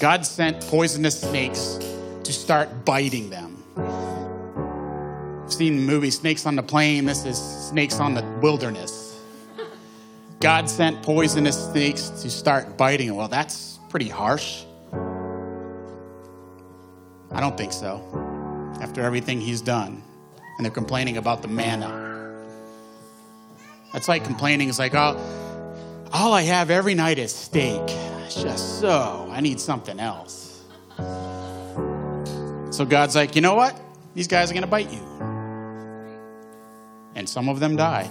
God 0.00 0.26
sent 0.26 0.60
poisonous 0.66 1.20
snakes 1.20 1.78
to 2.24 2.32
start 2.32 2.84
biting 2.84 3.30
them 3.30 3.60
I've 5.50 5.54
seen 5.54 5.78
the 5.78 5.82
movie 5.82 6.12
Snakes 6.12 6.46
on 6.46 6.54
the 6.54 6.62
Plane. 6.62 7.06
This 7.06 7.24
is 7.24 7.36
Snakes 7.36 7.98
on 7.98 8.14
the 8.14 8.22
Wilderness. 8.40 9.20
God 10.38 10.70
sent 10.70 11.02
poisonous 11.02 11.72
snakes 11.72 12.08
to 12.22 12.30
start 12.30 12.76
biting. 12.76 13.12
Well, 13.16 13.26
that's 13.26 13.80
pretty 13.88 14.08
harsh. 14.08 14.62
I 17.32 17.40
don't 17.40 17.56
think 17.58 17.72
so. 17.72 18.00
After 18.80 19.02
everything 19.02 19.40
he's 19.40 19.60
done. 19.60 20.04
And 20.56 20.64
they're 20.64 20.70
complaining 20.70 21.16
about 21.16 21.42
the 21.42 21.48
manna. 21.48 22.46
That's 23.92 24.06
like 24.06 24.22
complaining. 24.24 24.68
It's 24.68 24.78
like, 24.78 24.94
oh, 24.94 25.16
all 26.12 26.32
I 26.32 26.42
have 26.42 26.70
every 26.70 26.94
night 26.94 27.18
is 27.18 27.34
steak. 27.34 27.82
It's 28.24 28.42
just 28.42 28.80
so, 28.80 29.28
I 29.30 29.40
need 29.40 29.60
something 29.60 29.98
else. 29.98 30.64
So 32.70 32.84
God's 32.84 33.14
like, 33.14 33.34
you 33.34 33.42
know 33.42 33.54
what? 33.54 33.80
These 34.14 34.28
guys 34.28 34.50
are 34.50 34.54
going 34.54 34.62
to 34.62 34.68
bite 34.68 34.92
you 34.92 35.10
and 37.14 37.28
some 37.28 37.48
of 37.48 37.60
them 37.60 37.76
died. 37.76 38.10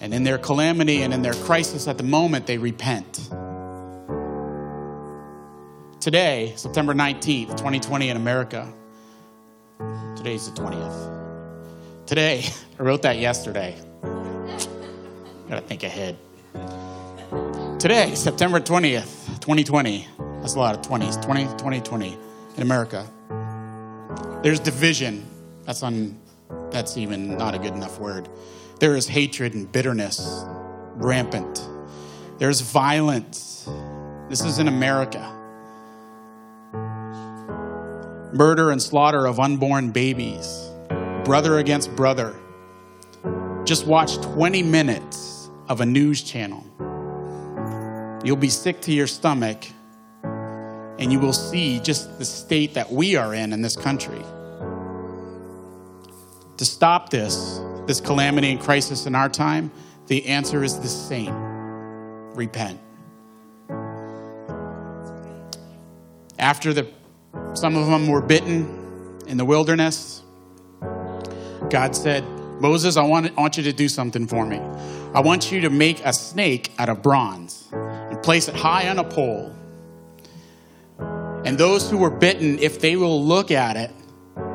And 0.00 0.12
in 0.12 0.24
their 0.24 0.38
calamity 0.38 1.02
and 1.02 1.12
in 1.14 1.22
their 1.22 1.34
crisis 1.34 1.86
at 1.88 1.96
the 1.96 2.04
moment, 2.04 2.46
they 2.46 2.58
repent. 2.58 3.28
Today, 6.00 6.52
September 6.56 6.94
19th, 6.94 7.50
2020 7.50 8.08
in 8.08 8.16
America, 8.16 8.72
today's 10.16 10.50
the 10.50 10.60
20th. 10.60 12.06
Today, 12.06 12.44
I 12.78 12.82
wrote 12.82 13.02
that 13.02 13.18
yesterday. 13.18 13.76
Gotta 15.52 15.66
think 15.66 15.82
ahead. 15.82 16.16
Today, 17.78 18.14
September 18.14 18.58
20th, 18.58 19.38
2020, 19.40 20.08
That's 20.40 20.54
a 20.54 20.58
lot 20.58 20.74
of 20.74 20.80
20s. 20.80 21.22
20, 21.22 21.44
20, 21.58 21.80
20 21.82 22.18
in 22.56 22.62
America. 22.62 23.06
There's 24.42 24.58
division. 24.58 25.28
That's 25.66 25.82
on. 25.82 26.18
That's 26.70 26.96
even 26.96 27.36
not 27.36 27.54
a 27.54 27.58
good 27.58 27.74
enough 27.74 28.00
word. 28.00 28.30
There 28.80 28.96
is 28.96 29.06
hatred 29.06 29.52
and 29.52 29.70
bitterness 29.70 30.42
rampant. 30.94 31.68
There's 32.38 32.62
violence. 32.62 33.68
This 34.30 34.42
is 34.46 34.58
in 34.58 34.68
America. 34.68 35.20
Murder 38.32 38.70
and 38.70 38.80
slaughter 38.80 39.26
of 39.26 39.38
unborn 39.38 39.90
babies. 39.90 40.70
Brother 41.24 41.58
against 41.58 41.94
brother. 41.94 42.34
Just 43.64 43.86
watch 43.86 44.16
20 44.16 44.62
minutes 44.62 45.31
of 45.72 45.80
a 45.80 45.86
news 45.86 46.22
channel. 46.22 46.62
You'll 48.22 48.36
be 48.36 48.50
sick 48.50 48.82
to 48.82 48.92
your 48.92 49.06
stomach 49.06 49.66
and 50.22 51.10
you 51.10 51.18
will 51.18 51.32
see 51.32 51.80
just 51.80 52.18
the 52.18 52.26
state 52.26 52.74
that 52.74 52.92
we 52.92 53.16
are 53.16 53.34
in 53.34 53.54
in 53.54 53.62
this 53.62 53.74
country. 53.74 54.22
To 56.58 56.64
stop 56.66 57.08
this, 57.08 57.58
this 57.86 58.02
calamity 58.02 58.50
and 58.50 58.60
crisis 58.60 59.06
in 59.06 59.14
our 59.14 59.30
time, 59.30 59.72
the 60.08 60.26
answer 60.26 60.62
is 60.62 60.78
the 60.78 60.88
same 60.88 61.34
repent. 62.34 62.78
After 66.38 66.74
the, 66.74 66.86
some 67.54 67.76
of 67.76 67.86
them 67.86 68.08
were 68.08 68.20
bitten 68.20 69.18
in 69.26 69.38
the 69.38 69.46
wilderness, 69.46 70.22
God 71.70 71.96
said, 71.96 72.24
Moses, 72.60 72.98
I 72.98 73.04
want, 73.04 73.26
I 73.26 73.40
want 73.40 73.56
you 73.56 73.62
to 73.62 73.72
do 73.72 73.88
something 73.88 74.26
for 74.26 74.44
me. 74.44 74.60
I 75.14 75.20
want 75.20 75.52
you 75.52 75.60
to 75.60 75.68
make 75.68 76.02
a 76.06 76.12
snake 76.12 76.72
out 76.78 76.88
of 76.88 77.02
bronze 77.02 77.68
and 77.70 78.22
place 78.22 78.48
it 78.48 78.54
high 78.54 78.88
on 78.88 78.98
a 78.98 79.04
pole. 79.04 79.54
And 81.44 81.58
those 81.58 81.90
who 81.90 81.98
were 81.98 82.08
bitten, 82.08 82.58
if 82.60 82.80
they 82.80 82.96
will 82.96 83.22
look 83.22 83.50
at 83.50 83.76
it, 83.76 83.90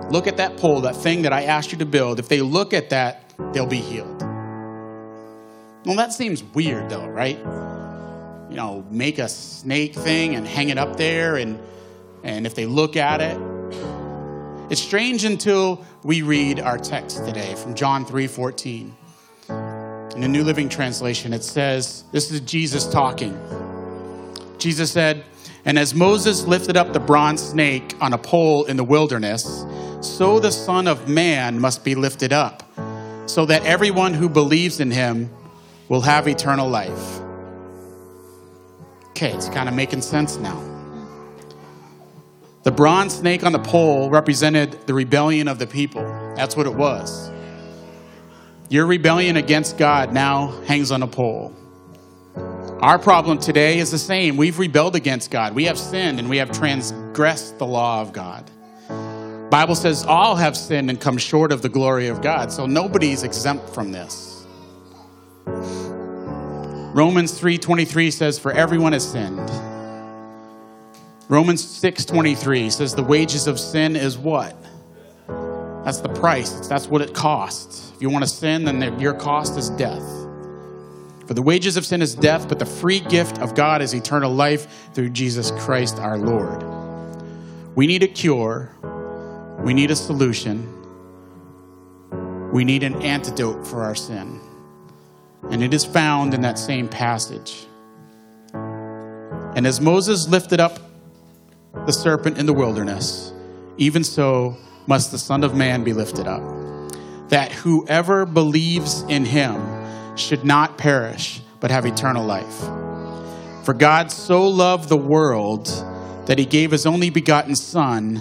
look 0.09 0.25
at 0.25 0.37
that 0.37 0.57
pole, 0.57 0.81
that 0.81 0.95
thing 0.95 1.21
that 1.21 1.31
I 1.31 1.43
asked 1.43 1.71
you 1.71 1.77
to 1.77 1.85
build, 1.85 2.17
if 2.17 2.27
they 2.27 2.41
look 2.41 2.73
at 2.73 2.89
that, 2.89 3.35
they'll 3.53 3.67
be 3.67 3.81
healed. 3.81 4.19
Well, 5.85 5.95
that 5.95 6.11
seems 6.11 6.43
weird 6.43 6.89
though, 6.89 7.05
right? 7.05 7.37
You 8.49 8.55
know, 8.55 8.83
make 8.89 9.19
a 9.19 9.29
snake 9.29 9.93
thing 9.93 10.35
and 10.35 10.47
hang 10.47 10.69
it 10.69 10.79
up 10.79 10.97
there, 10.97 11.35
and, 11.35 11.59
and 12.23 12.47
if 12.47 12.55
they 12.55 12.65
look 12.65 12.95
at 12.95 13.21
it, 13.21 13.39
it's 14.71 14.81
strange 14.81 15.23
until 15.23 15.85
we 16.03 16.23
read 16.23 16.59
our 16.59 16.79
text 16.79 17.25
today 17.25 17.53
from 17.53 17.75
John 17.75 18.05
3 18.05 18.25
14. 18.25 18.95
In 20.17 20.21
the 20.21 20.27
New 20.27 20.43
Living 20.43 20.67
Translation, 20.67 21.31
it 21.31 21.43
says, 21.43 22.03
This 22.11 22.31
is 22.31 22.39
Jesus 22.39 22.87
talking. 22.87 23.39
Jesus 24.57 24.91
said, 24.91 25.23
And 25.63 25.77
as 25.77 25.93
Moses 25.93 26.47
lifted 26.47 26.75
up 26.75 26.91
the 26.91 26.99
bronze 26.99 27.39
snake 27.39 27.93
on 28.01 28.13
a 28.13 28.17
pole 28.17 28.65
in 28.65 28.77
the 28.77 28.83
wilderness, 28.83 29.63
so 30.01 30.39
the 30.39 30.51
Son 30.51 30.87
of 30.87 31.07
Man 31.07 31.59
must 31.59 31.83
be 31.83 31.93
lifted 31.93 32.33
up, 32.33 32.63
so 33.27 33.45
that 33.45 33.63
everyone 33.63 34.15
who 34.15 34.27
believes 34.27 34.79
in 34.79 34.89
him 34.89 35.29
will 35.87 36.01
have 36.01 36.27
eternal 36.27 36.67
life. 36.67 37.19
Okay, 39.09 39.31
it's 39.33 39.49
kind 39.49 39.69
of 39.69 39.75
making 39.75 40.01
sense 40.01 40.37
now. 40.37 40.59
The 42.63 42.71
bronze 42.71 43.13
snake 43.13 43.43
on 43.43 43.51
the 43.51 43.59
pole 43.59 44.09
represented 44.09 44.87
the 44.87 44.95
rebellion 44.95 45.47
of 45.47 45.59
the 45.59 45.67
people. 45.67 46.01
That's 46.35 46.57
what 46.57 46.65
it 46.65 46.73
was. 46.73 47.29
Your 48.69 48.85
rebellion 48.85 49.37
against 49.37 49.77
God 49.77 50.11
now 50.11 50.47
hangs 50.65 50.91
on 50.91 51.01
a 51.01 51.07
pole. 51.07 51.55
Our 52.81 52.99
problem 52.99 53.37
today 53.37 53.79
is 53.79 53.91
the 53.91 53.97
same. 53.97 54.35
We've 54.35 54.59
rebelled 54.59 54.95
against 54.95 55.31
God. 55.31 55.55
We 55.55 55.63
have 55.65 55.77
sinned 55.77 56.19
and 56.19 56.29
we 56.29 56.37
have 56.37 56.51
transgressed 56.51 57.57
the 57.59 57.65
law 57.65 58.01
of 58.01 58.11
God. 58.11 58.51
Bible 59.49 59.75
says 59.75 60.05
all 60.05 60.35
have 60.35 60.57
sinned 60.57 60.89
and 60.89 60.99
come 60.99 61.17
short 61.17 61.53
of 61.53 61.61
the 61.61 61.69
glory 61.69 62.07
of 62.07 62.21
God. 62.21 62.51
So 62.51 62.65
nobody's 62.65 63.23
exempt 63.23 63.69
from 63.69 63.93
this. 63.93 64.45
Romans 66.93 67.39
3:23 67.39 68.11
says 68.11 68.37
for 68.37 68.51
everyone 68.51 68.91
has 68.91 69.09
sinned. 69.09 69.49
Romans 71.29 71.63
6:23 71.63 72.69
says 72.69 72.93
the 72.93 73.03
wages 73.03 73.47
of 73.47 73.59
sin 73.59 73.95
is 73.95 74.17
what? 74.17 74.55
That's 75.85 76.01
the 76.01 76.09
price. 76.09 76.67
That's 76.67 76.87
what 76.87 77.01
it 77.01 77.13
costs. 77.13 77.86
If 77.97 78.03
you 78.03 78.11
want 78.11 78.23
to 78.23 78.29
sin, 78.29 78.63
then 78.63 78.99
your 78.99 79.15
cost 79.15 79.57
is 79.57 79.71
death. 79.71 80.03
For 81.25 81.33
the 81.33 81.41
wages 81.41 81.77
of 81.77 81.85
sin 81.85 82.03
is 82.03 82.13
death, 82.13 82.47
but 82.47 82.59
the 82.59 82.65
free 82.65 82.99
gift 82.99 83.39
of 83.39 83.55
God 83.55 83.81
is 83.81 83.95
eternal 83.95 84.31
life 84.31 84.93
through 84.93 85.09
Jesus 85.09 85.49
Christ 85.57 85.97
our 85.97 86.15
Lord. 86.19 86.63
We 87.75 87.87
need 87.87 88.03
a 88.03 88.07
cure. 88.07 88.71
We 89.61 89.73
need 89.73 89.89
a 89.89 89.95
solution. 89.95 90.71
We 92.51 92.63
need 92.63 92.83
an 92.83 93.01
antidote 93.01 93.65
for 93.65 93.81
our 93.81 93.95
sin. 93.95 94.41
And 95.49 95.63
it 95.63 95.73
is 95.73 95.83
found 95.83 96.35
in 96.35 96.41
that 96.41 96.59
same 96.59 96.87
passage. 96.87 97.65
And 98.53 99.65
as 99.65 99.81
Moses 99.81 100.27
lifted 100.27 100.59
up 100.59 100.77
the 101.87 101.93
serpent 101.93 102.37
in 102.37 102.45
the 102.45 102.53
wilderness, 102.53 103.33
even 103.77 104.03
so 104.03 104.55
must 104.85 105.09
the 105.09 105.17
Son 105.17 105.43
of 105.43 105.55
Man 105.55 105.83
be 105.83 105.93
lifted 105.93 106.27
up, 106.27 106.43
that 107.29 107.51
whoever 107.51 108.25
believes 108.25 109.01
in 109.03 109.25
him 109.25 109.61
should 110.17 110.45
not 110.45 110.77
perish, 110.77 111.41
but 111.59 111.71
have 111.71 111.85
eternal 111.85 112.25
life. 112.25 112.59
For 113.65 113.73
God 113.73 114.11
so 114.11 114.47
loved 114.47 114.89
the 114.89 114.97
world 114.97 115.67
that 116.27 116.39
he 116.39 116.45
gave 116.45 116.71
his 116.71 116.85
only 116.85 117.09
begotten 117.09 117.55
Son, 117.55 118.15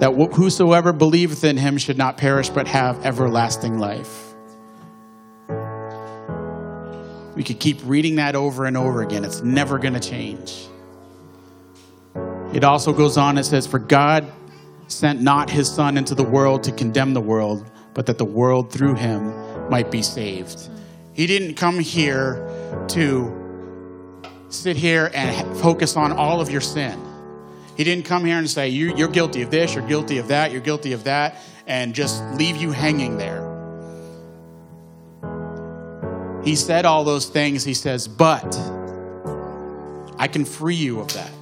that 0.00 0.12
whosoever 0.34 0.92
believeth 0.92 1.44
in 1.44 1.56
him 1.56 1.78
should 1.78 1.98
not 1.98 2.16
perish, 2.16 2.48
but 2.48 2.68
have 2.68 3.04
everlasting 3.04 3.78
life. 3.78 4.34
We 7.34 7.44
could 7.44 7.60
keep 7.60 7.78
reading 7.84 8.16
that 8.16 8.34
over 8.34 8.64
and 8.64 8.76
over 8.76 9.00
again. 9.02 9.24
It's 9.24 9.42
never 9.42 9.78
going 9.78 9.94
to 9.94 10.00
change. 10.00 10.66
It 12.52 12.64
also 12.64 12.92
goes 12.92 13.16
on, 13.16 13.38
it 13.38 13.44
says, 13.44 13.66
For 13.66 13.78
God 13.78 14.30
sent 14.88 15.20
not 15.20 15.48
his 15.48 15.70
Son 15.70 15.96
into 15.96 16.14
the 16.14 16.24
world 16.24 16.64
to 16.64 16.72
condemn 16.72 17.14
the 17.14 17.20
world, 17.20 17.64
but 17.98 18.06
that 18.06 18.16
the 18.16 18.24
world 18.24 18.70
through 18.70 18.94
him 18.94 19.34
might 19.68 19.90
be 19.90 20.02
saved. 20.02 20.68
He 21.14 21.26
didn't 21.26 21.56
come 21.56 21.80
here 21.80 22.36
to 22.90 23.34
sit 24.50 24.76
here 24.76 25.10
and 25.12 25.56
focus 25.56 25.96
on 25.96 26.12
all 26.12 26.40
of 26.40 26.48
your 26.48 26.60
sin. 26.60 26.96
He 27.76 27.82
didn't 27.82 28.04
come 28.04 28.24
here 28.24 28.38
and 28.38 28.48
say, 28.48 28.68
You're 28.68 29.08
guilty 29.08 29.42
of 29.42 29.50
this, 29.50 29.74
you're 29.74 29.84
guilty 29.84 30.18
of 30.18 30.28
that, 30.28 30.52
you're 30.52 30.60
guilty 30.60 30.92
of 30.92 31.02
that, 31.04 31.38
and 31.66 31.92
just 31.92 32.22
leave 32.34 32.56
you 32.56 32.70
hanging 32.70 33.18
there. 33.18 33.42
He 36.44 36.54
said 36.54 36.84
all 36.84 37.02
those 37.02 37.26
things. 37.26 37.64
He 37.64 37.74
says, 37.74 38.06
But 38.06 38.56
I 40.18 40.28
can 40.28 40.44
free 40.44 40.76
you 40.76 41.00
of 41.00 41.12
that. 41.14 41.32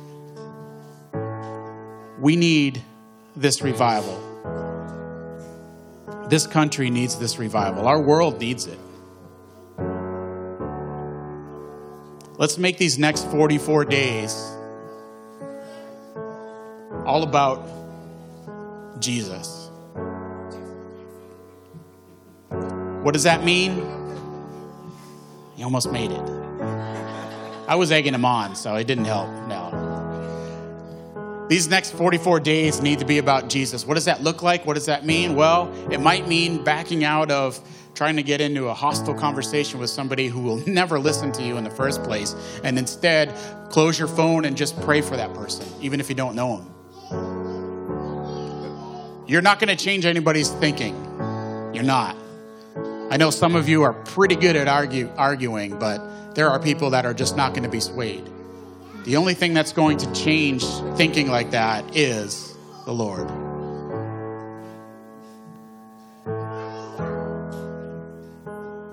We 2.19 2.35
need 2.35 2.81
this 3.37 3.61
revival. 3.61 4.26
This 6.29 6.47
country 6.47 6.91
needs 6.91 7.17
this 7.17 7.39
revival. 7.39 7.87
Our 7.87 8.01
world 8.01 8.41
needs 8.41 8.67
it. 8.67 8.79
Let's 12.39 12.59
make 12.59 12.79
these 12.79 12.99
next 12.99 13.27
44 13.31 13.85
days 13.85 14.35
all 17.07 17.23
about 17.23 17.67
Jesus. 19.01 19.71
What 23.03 23.13
does 23.13 23.23
that 23.23 23.45
mean? 23.45 23.81
He 25.55 25.63
almost 25.63 25.93
made 25.93 26.11
it. 26.11 26.47
I 27.69 27.77
was 27.77 27.93
egging 27.93 28.15
him 28.15 28.25
on, 28.25 28.57
so 28.57 28.75
it 28.75 28.87
didn't 28.87 29.07
help. 29.07 29.29
These 31.49 31.69
next 31.69 31.93
44 31.93 32.41
days 32.41 32.83
need 32.83 32.99
to 32.99 33.05
be 33.05 33.19
about 33.19 33.49
Jesus. 33.49 33.87
What 33.87 33.95
does 33.95 34.07
that 34.07 34.21
look 34.21 34.43
like? 34.43 34.67
What 34.67 34.75
does 34.75 34.87
that 34.87 35.07
mean? 35.07 35.37
Well, 35.37 35.73
it 35.93 36.01
might 36.01 36.27
mean 36.27 36.65
backing 36.65 37.05
out 37.05 37.31
of 37.31 37.61
trying 37.95 38.17
to 38.17 38.23
get 38.25 38.41
into 38.41 38.67
a 38.67 38.75
hostile 38.75 39.15
conversation 39.15 39.79
with 39.79 39.89
somebody 39.89 40.27
who 40.27 40.41
will 40.41 40.57
never 40.67 40.99
listen 40.99 41.31
to 41.33 41.43
you 41.45 41.57
in 41.57 41.63
the 41.63 41.71
first 41.71 42.03
place, 42.03 42.35
and 42.65 42.77
instead 42.79 43.33
close 43.71 43.97
your 43.99 44.09
phone 44.09 44.45
and 44.45 44.57
just 44.57 44.81
pray 44.81 45.01
for 45.01 45.17
that 45.17 45.33
person, 45.35 45.67
even 45.81 46.01
if 46.01 46.09
you 46.09 46.17
don't 46.17 46.35
know 46.35 46.57
them. 46.57 46.73
You're 49.29 49.43
not 49.43 49.61
going 49.61 49.77
to 49.77 49.83
change 49.83 50.05
anybody's 50.05 50.51
thinking. 50.51 50.95
You're 51.73 51.85
not. 51.85 52.17
I 53.11 53.17
know 53.17 53.31
some 53.31 53.55
of 53.55 53.69
you 53.69 53.83
are 53.83 53.93
pretty 53.93 54.35
good 54.35 54.57
at 54.57 54.67
argue, 54.67 55.11
arguing, 55.17 55.79
but 55.79 56.35
there 56.35 56.51
are 56.51 56.59
people 56.59 56.91
that 56.91 57.07
are 57.07 57.15
just 57.15 57.37
not 57.37 57.53
going 57.53 57.63
to 57.63 57.69
be 57.69 57.81
swayed. 57.81 58.29
The 59.07 59.17
only 59.17 59.35
thing 59.35 59.55
that's 59.55 59.73
going 59.73 59.99
to 59.99 60.13
change 60.13 60.65
thinking 60.97 61.31
like 61.31 61.53
that 61.53 61.97
is 61.97 62.57
the 62.87 62.93
Lord. 62.93 63.29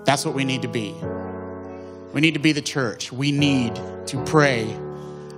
That's 0.06 0.24
what 0.24 0.36
we 0.36 0.44
need 0.44 0.62
to 0.62 0.68
be. 0.68 0.94
We 2.12 2.20
need 2.20 2.34
to 2.34 2.38
be 2.38 2.52
the 2.52 2.62
church. 2.62 3.10
We 3.10 3.32
need 3.32 3.74
to 4.06 4.22
pray 4.24 4.72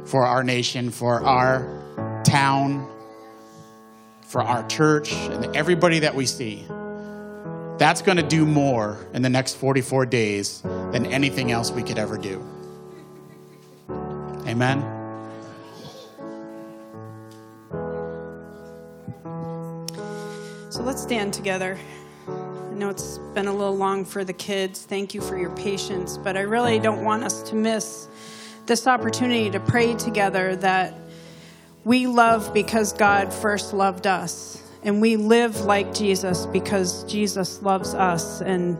for 0.04 0.26
our 0.26 0.44
nation, 0.44 0.90
for 0.90 1.24
our 1.24 2.22
town, 2.24 2.86
for 4.20 4.42
our 4.42 4.68
church, 4.68 5.10
and 5.14 5.56
everybody 5.56 6.00
that 6.00 6.14
we 6.14 6.26
see. 6.26 6.66
That's 7.78 8.02
going 8.02 8.18
to 8.18 8.22
do 8.22 8.44
more 8.44 8.98
in 9.14 9.22
the 9.22 9.30
next 9.30 9.54
44 9.54 10.04
days 10.04 10.60
than 10.60 11.06
anything 11.06 11.50
else 11.50 11.70
we 11.70 11.82
could 11.82 11.96
ever 11.96 12.18
do. 12.18 12.46
Amen. 14.46 14.80
So 20.70 20.82
let's 20.82 21.02
stand 21.02 21.34
together. 21.34 21.78
I 22.28 22.74
know 22.74 22.90
it's 22.90 23.18
been 23.34 23.46
a 23.48 23.52
little 23.52 23.76
long 23.76 24.04
for 24.04 24.24
the 24.24 24.32
kids. 24.32 24.84
Thank 24.84 25.14
you 25.14 25.20
for 25.20 25.36
your 25.36 25.50
patience, 25.56 26.16
but 26.16 26.36
I 26.36 26.42
really 26.42 26.78
don't 26.78 27.02
want 27.02 27.24
us 27.24 27.42
to 27.50 27.56
miss 27.56 28.08
this 28.66 28.86
opportunity 28.86 29.50
to 29.50 29.58
pray 29.58 29.94
together 29.94 30.54
that 30.56 30.94
we 31.84 32.06
love 32.06 32.52
because 32.52 32.92
God 32.92 33.32
first 33.32 33.72
loved 33.72 34.06
us. 34.06 34.62
And 34.82 35.00
we 35.00 35.16
live 35.16 35.62
like 35.62 35.94
Jesus 35.94 36.46
because 36.46 37.02
Jesus 37.04 37.62
loves 37.62 37.94
us. 37.94 38.42
And 38.42 38.78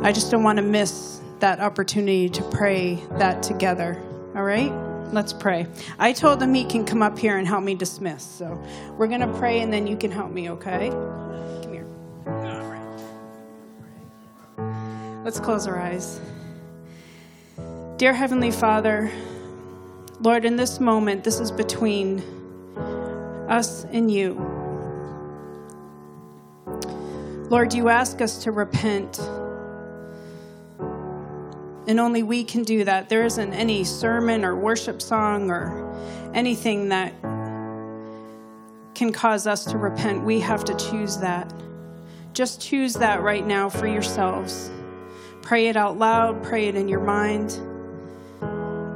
I 0.00 0.12
just 0.12 0.30
don't 0.30 0.42
want 0.42 0.58
to 0.58 0.62
miss 0.62 1.20
that 1.40 1.60
opportunity 1.60 2.28
to 2.28 2.42
pray 2.50 3.02
that 3.12 3.42
together. 3.42 4.00
All 4.36 4.44
right? 4.44 4.91
Let's 5.12 5.34
pray. 5.34 5.66
I 5.98 6.14
told 6.14 6.42
him 6.42 6.54
he 6.54 6.64
can 6.64 6.86
come 6.86 7.02
up 7.02 7.18
here 7.18 7.36
and 7.36 7.46
help 7.46 7.62
me 7.62 7.74
dismiss. 7.74 8.24
So 8.24 8.58
we're 8.96 9.08
going 9.08 9.20
to 9.20 9.32
pray 9.38 9.60
and 9.60 9.70
then 9.70 9.86
you 9.86 9.94
can 9.94 10.10
help 10.10 10.30
me, 10.30 10.48
okay? 10.48 10.88
Come 10.88 11.72
here. 11.72 11.86
Let's 15.22 15.38
close 15.38 15.66
our 15.66 15.78
eyes. 15.78 16.18
Dear 17.98 18.14
Heavenly 18.14 18.50
Father, 18.50 19.10
Lord, 20.20 20.46
in 20.46 20.56
this 20.56 20.80
moment, 20.80 21.24
this 21.24 21.40
is 21.40 21.52
between 21.52 22.20
us 23.48 23.84
and 23.92 24.10
you. 24.10 24.34
Lord, 27.50 27.74
you 27.74 27.90
ask 27.90 28.22
us 28.22 28.42
to 28.44 28.50
repent. 28.50 29.20
And 31.86 31.98
only 31.98 32.22
we 32.22 32.44
can 32.44 32.62
do 32.62 32.84
that. 32.84 33.08
There 33.08 33.24
isn't 33.24 33.52
any 33.52 33.84
sermon 33.84 34.44
or 34.44 34.54
worship 34.54 35.02
song 35.02 35.50
or 35.50 35.90
anything 36.32 36.90
that 36.90 37.12
can 38.94 39.12
cause 39.12 39.46
us 39.46 39.64
to 39.64 39.78
repent. 39.78 40.24
We 40.24 40.40
have 40.40 40.64
to 40.64 40.74
choose 40.74 41.18
that. 41.18 41.52
Just 42.34 42.60
choose 42.60 42.94
that 42.94 43.22
right 43.22 43.46
now 43.46 43.68
for 43.68 43.86
yourselves. 43.86 44.70
Pray 45.42 45.66
it 45.68 45.76
out 45.76 45.98
loud, 45.98 46.42
pray 46.42 46.68
it 46.68 46.76
in 46.76 46.88
your 46.88 47.00
mind. 47.00 47.58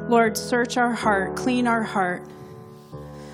Lord, 0.08 0.36
search 0.36 0.76
our 0.76 0.92
heart, 0.92 1.34
clean 1.34 1.66
our 1.66 1.82
heart. 1.82 2.22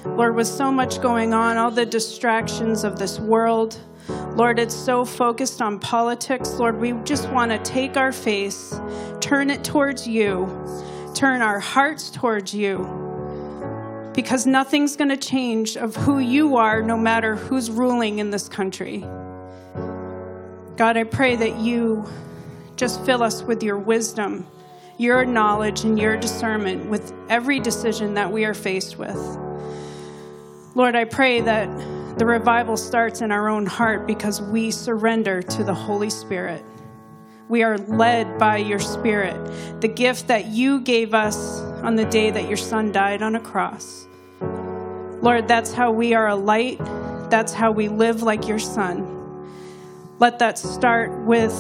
Lord, 0.07 0.35
with 0.35 0.49
so 0.49 0.73
much 0.73 1.01
going 1.01 1.35
on, 1.35 1.59
all 1.59 1.71
the 1.71 1.87
distractions 1.87 2.83
of 2.85 2.99
this 2.99 3.21
world, 3.21 3.79
Lord, 4.09 4.59
it's 4.59 4.75
so 4.75 5.05
focused 5.05 5.61
on 5.61 5.79
politics. 5.79 6.55
Lord, 6.55 6.81
we 6.81 6.93
just 7.05 7.29
want 7.31 7.51
to 7.53 7.59
take 7.59 7.97
our 7.97 8.13
face, 8.13 8.75
turn 9.21 9.51
it 9.51 9.63
towards 9.63 10.07
you, 10.07 10.47
turn 11.15 11.43
our 11.43 11.61
hearts 11.61 12.11
towards 12.11 12.55
you. 12.55 12.99
Because 14.15 14.47
nothing's 14.47 14.97
going 14.97 15.09
to 15.09 15.17
change 15.17 15.77
of 15.77 15.97
who 15.97 16.19
you 16.19 16.57
are, 16.57 16.83
no 16.83 16.97
matter 16.99 17.37
who's 17.37 17.71
ruling 17.71 18.19
in 18.19 18.31
this 18.31 18.49
country. 18.49 18.99
God, 20.77 20.97
I 20.97 21.05
pray 21.05 21.37
that 21.37 21.59
you 21.59 22.07
just 22.77 23.05
fill 23.05 23.23
us 23.23 23.43
with 23.43 23.63
your 23.63 23.79
wisdom, 23.79 24.47
your 24.99 25.25
knowledge, 25.25 25.85
and 25.85 25.99
your 25.99 26.17
discernment 26.17 26.91
with 26.91 27.13
every 27.29 27.61
decision 27.61 28.15
that 28.15 28.33
we 28.33 28.45
are 28.45 28.55
faced 28.55 28.99
with. 28.99 29.17
Lord, 30.75 30.97
I 30.97 31.05
pray 31.05 31.43
that 31.43 31.69
the 32.17 32.27
revival 32.27 32.77
starts 32.77 33.23
in 33.23 33.33
our 33.33 33.49
own 33.49 33.65
heart 33.65 34.07
because 34.07 34.43
we 34.43 34.71
surrender 34.71 35.41
to 35.43 35.65
the 35.65 35.73
Holy 35.73 36.11
Spirit. 36.11 36.65
We 37.49 37.63
are 37.63 37.79
led 37.79 38.39
by 38.39 38.59
your 38.59 38.79
Spirit, 38.79 39.81
the 39.81 39.89
gift 39.89 40.29
that 40.29 40.47
you 40.47 40.81
gave 40.81 41.15
us 41.15 41.61
on 41.83 41.97
the 41.97 42.05
day 42.05 42.31
that 42.31 42.49
your 42.49 42.57
Son 42.59 42.93
died 42.93 43.23
on 43.23 43.35
a 43.35 43.41
cross. 43.41 44.07
Lord, 45.23 45.49
that's 45.49 45.73
how 45.73 45.91
we 45.91 46.15
are 46.15 46.29
a 46.29 46.37
light. 46.37 46.79
That's 47.31 47.53
how 47.53 47.73
we 47.73 47.89
live 47.89 48.23
like 48.23 48.47
your 48.47 48.59
Son. 48.59 49.09
Let 50.19 50.39
that 50.39 50.59
start 50.59 51.11
with 51.25 51.53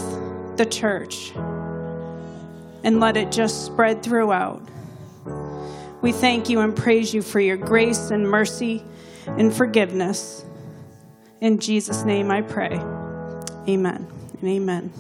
the 0.56 0.66
church 0.66 1.32
and 2.84 3.00
let 3.00 3.16
it 3.16 3.32
just 3.32 3.64
spread 3.64 4.02
throughout. 4.02 4.62
We 6.02 6.12
thank 6.12 6.48
you 6.48 6.60
and 6.60 6.76
praise 6.76 7.14
you 7.14 7.22
for 7.22 7.40
your 7.40 7.56
grace 7.56 8.10
and 8.10 8.28
mercy 8.28 8.84
and 9.26 9.54
forgiveness. 9.54 10.44
In 11.40 11.58
Jesus' 11.58 12.04
name 12.04 12.30
I 12.30 12.42
pray. 12.42 12.80
Amen 13.68 14.06
and 14.40 14.48
amen. 14.48 14.92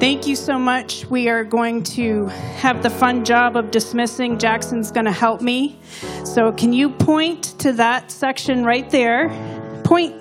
Thank 0.00 0.26
you 0.26 0.34
so 0.34 0.58
much. 0.58 1.04
We 1.06 1.28
are 1.28 1.44
going 1.44 1.82
to 1.82 2.26
have 2.56 2.82
the 2.82 2.88
fun 2.88 3.22
job 3.22 3.54
of 3.54 3.70
dismissing. 3.70 4.38
Jackson's 4.38 4.90
going 4.90 5.04
to 5.04 5.12
help 5.12 5.42
me. 5.42 5.78
So, 6.24 6.52
can 6.52 6.72
you 6.72 6.88
point 6.88 7.58
to 7.58 7.72
that 7.74 8.10
section 8.10 8.64
right 8.64 8.88
there? 8.88 9.28
Point. 9.84 10.16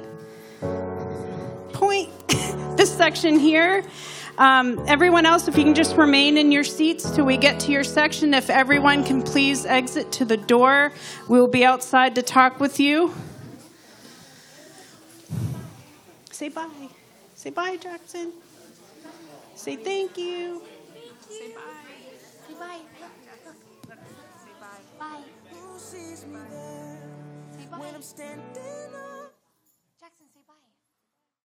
Point. 1.72 2.10
this 2.78 2.94
section 2.94 3.40
here. 3.40 3.86
Um, 4.40 4.82
everyone 4.88 5.26
else, 5.26 5.50
if 5.50 5.58
you 5.58 5.66
can 5.66 5.76
just 5.76 5.98
remain 5.98 6.38
in 6.38 6.50
your 6.50 6.64
seats 6.64 7.12
till 7.12 7.26
we 7.26 7.36
get 7.36 7.60
to 7.60 7.74
your 7.74 7.84
section. 7.84 8.34
If 8.34 8.50
everyone 8.50 9.04
can 9.04 9.22
please 9.22 9.66
exit 9.66 10.14
to 10.14 10.24
the 10.24 10.38
door, 10.38 10.94
we 11.28 11.38
will 11.38 11.50
be 11.50 11.66
outside 11.66 12.16
to 12.16 12.22
talk 12.22 12.58
with 12.58 12.80
you. 12.80 13.14
Say 16.32 16.48
bye. 16.48 16.70
Say 17.36 17.50
bye, 17.50 17.76
Jackson. 17.76 18.32
Say 19.56 19.76
thank 19.76 20.18
you. 20.18 20.64
Say 21.28 21.54
bye. 21.54 21.62
Say 22.48 22.54
bye. 22.58 22.80
Bye. 24.98 25.22
Who 25.52 25.78
sees 25.78 26.26
me 26.26 26.40
there 26.50 27.78
when 27.78 27.94
I'm 27.94 28.02
standing 28.02 28.79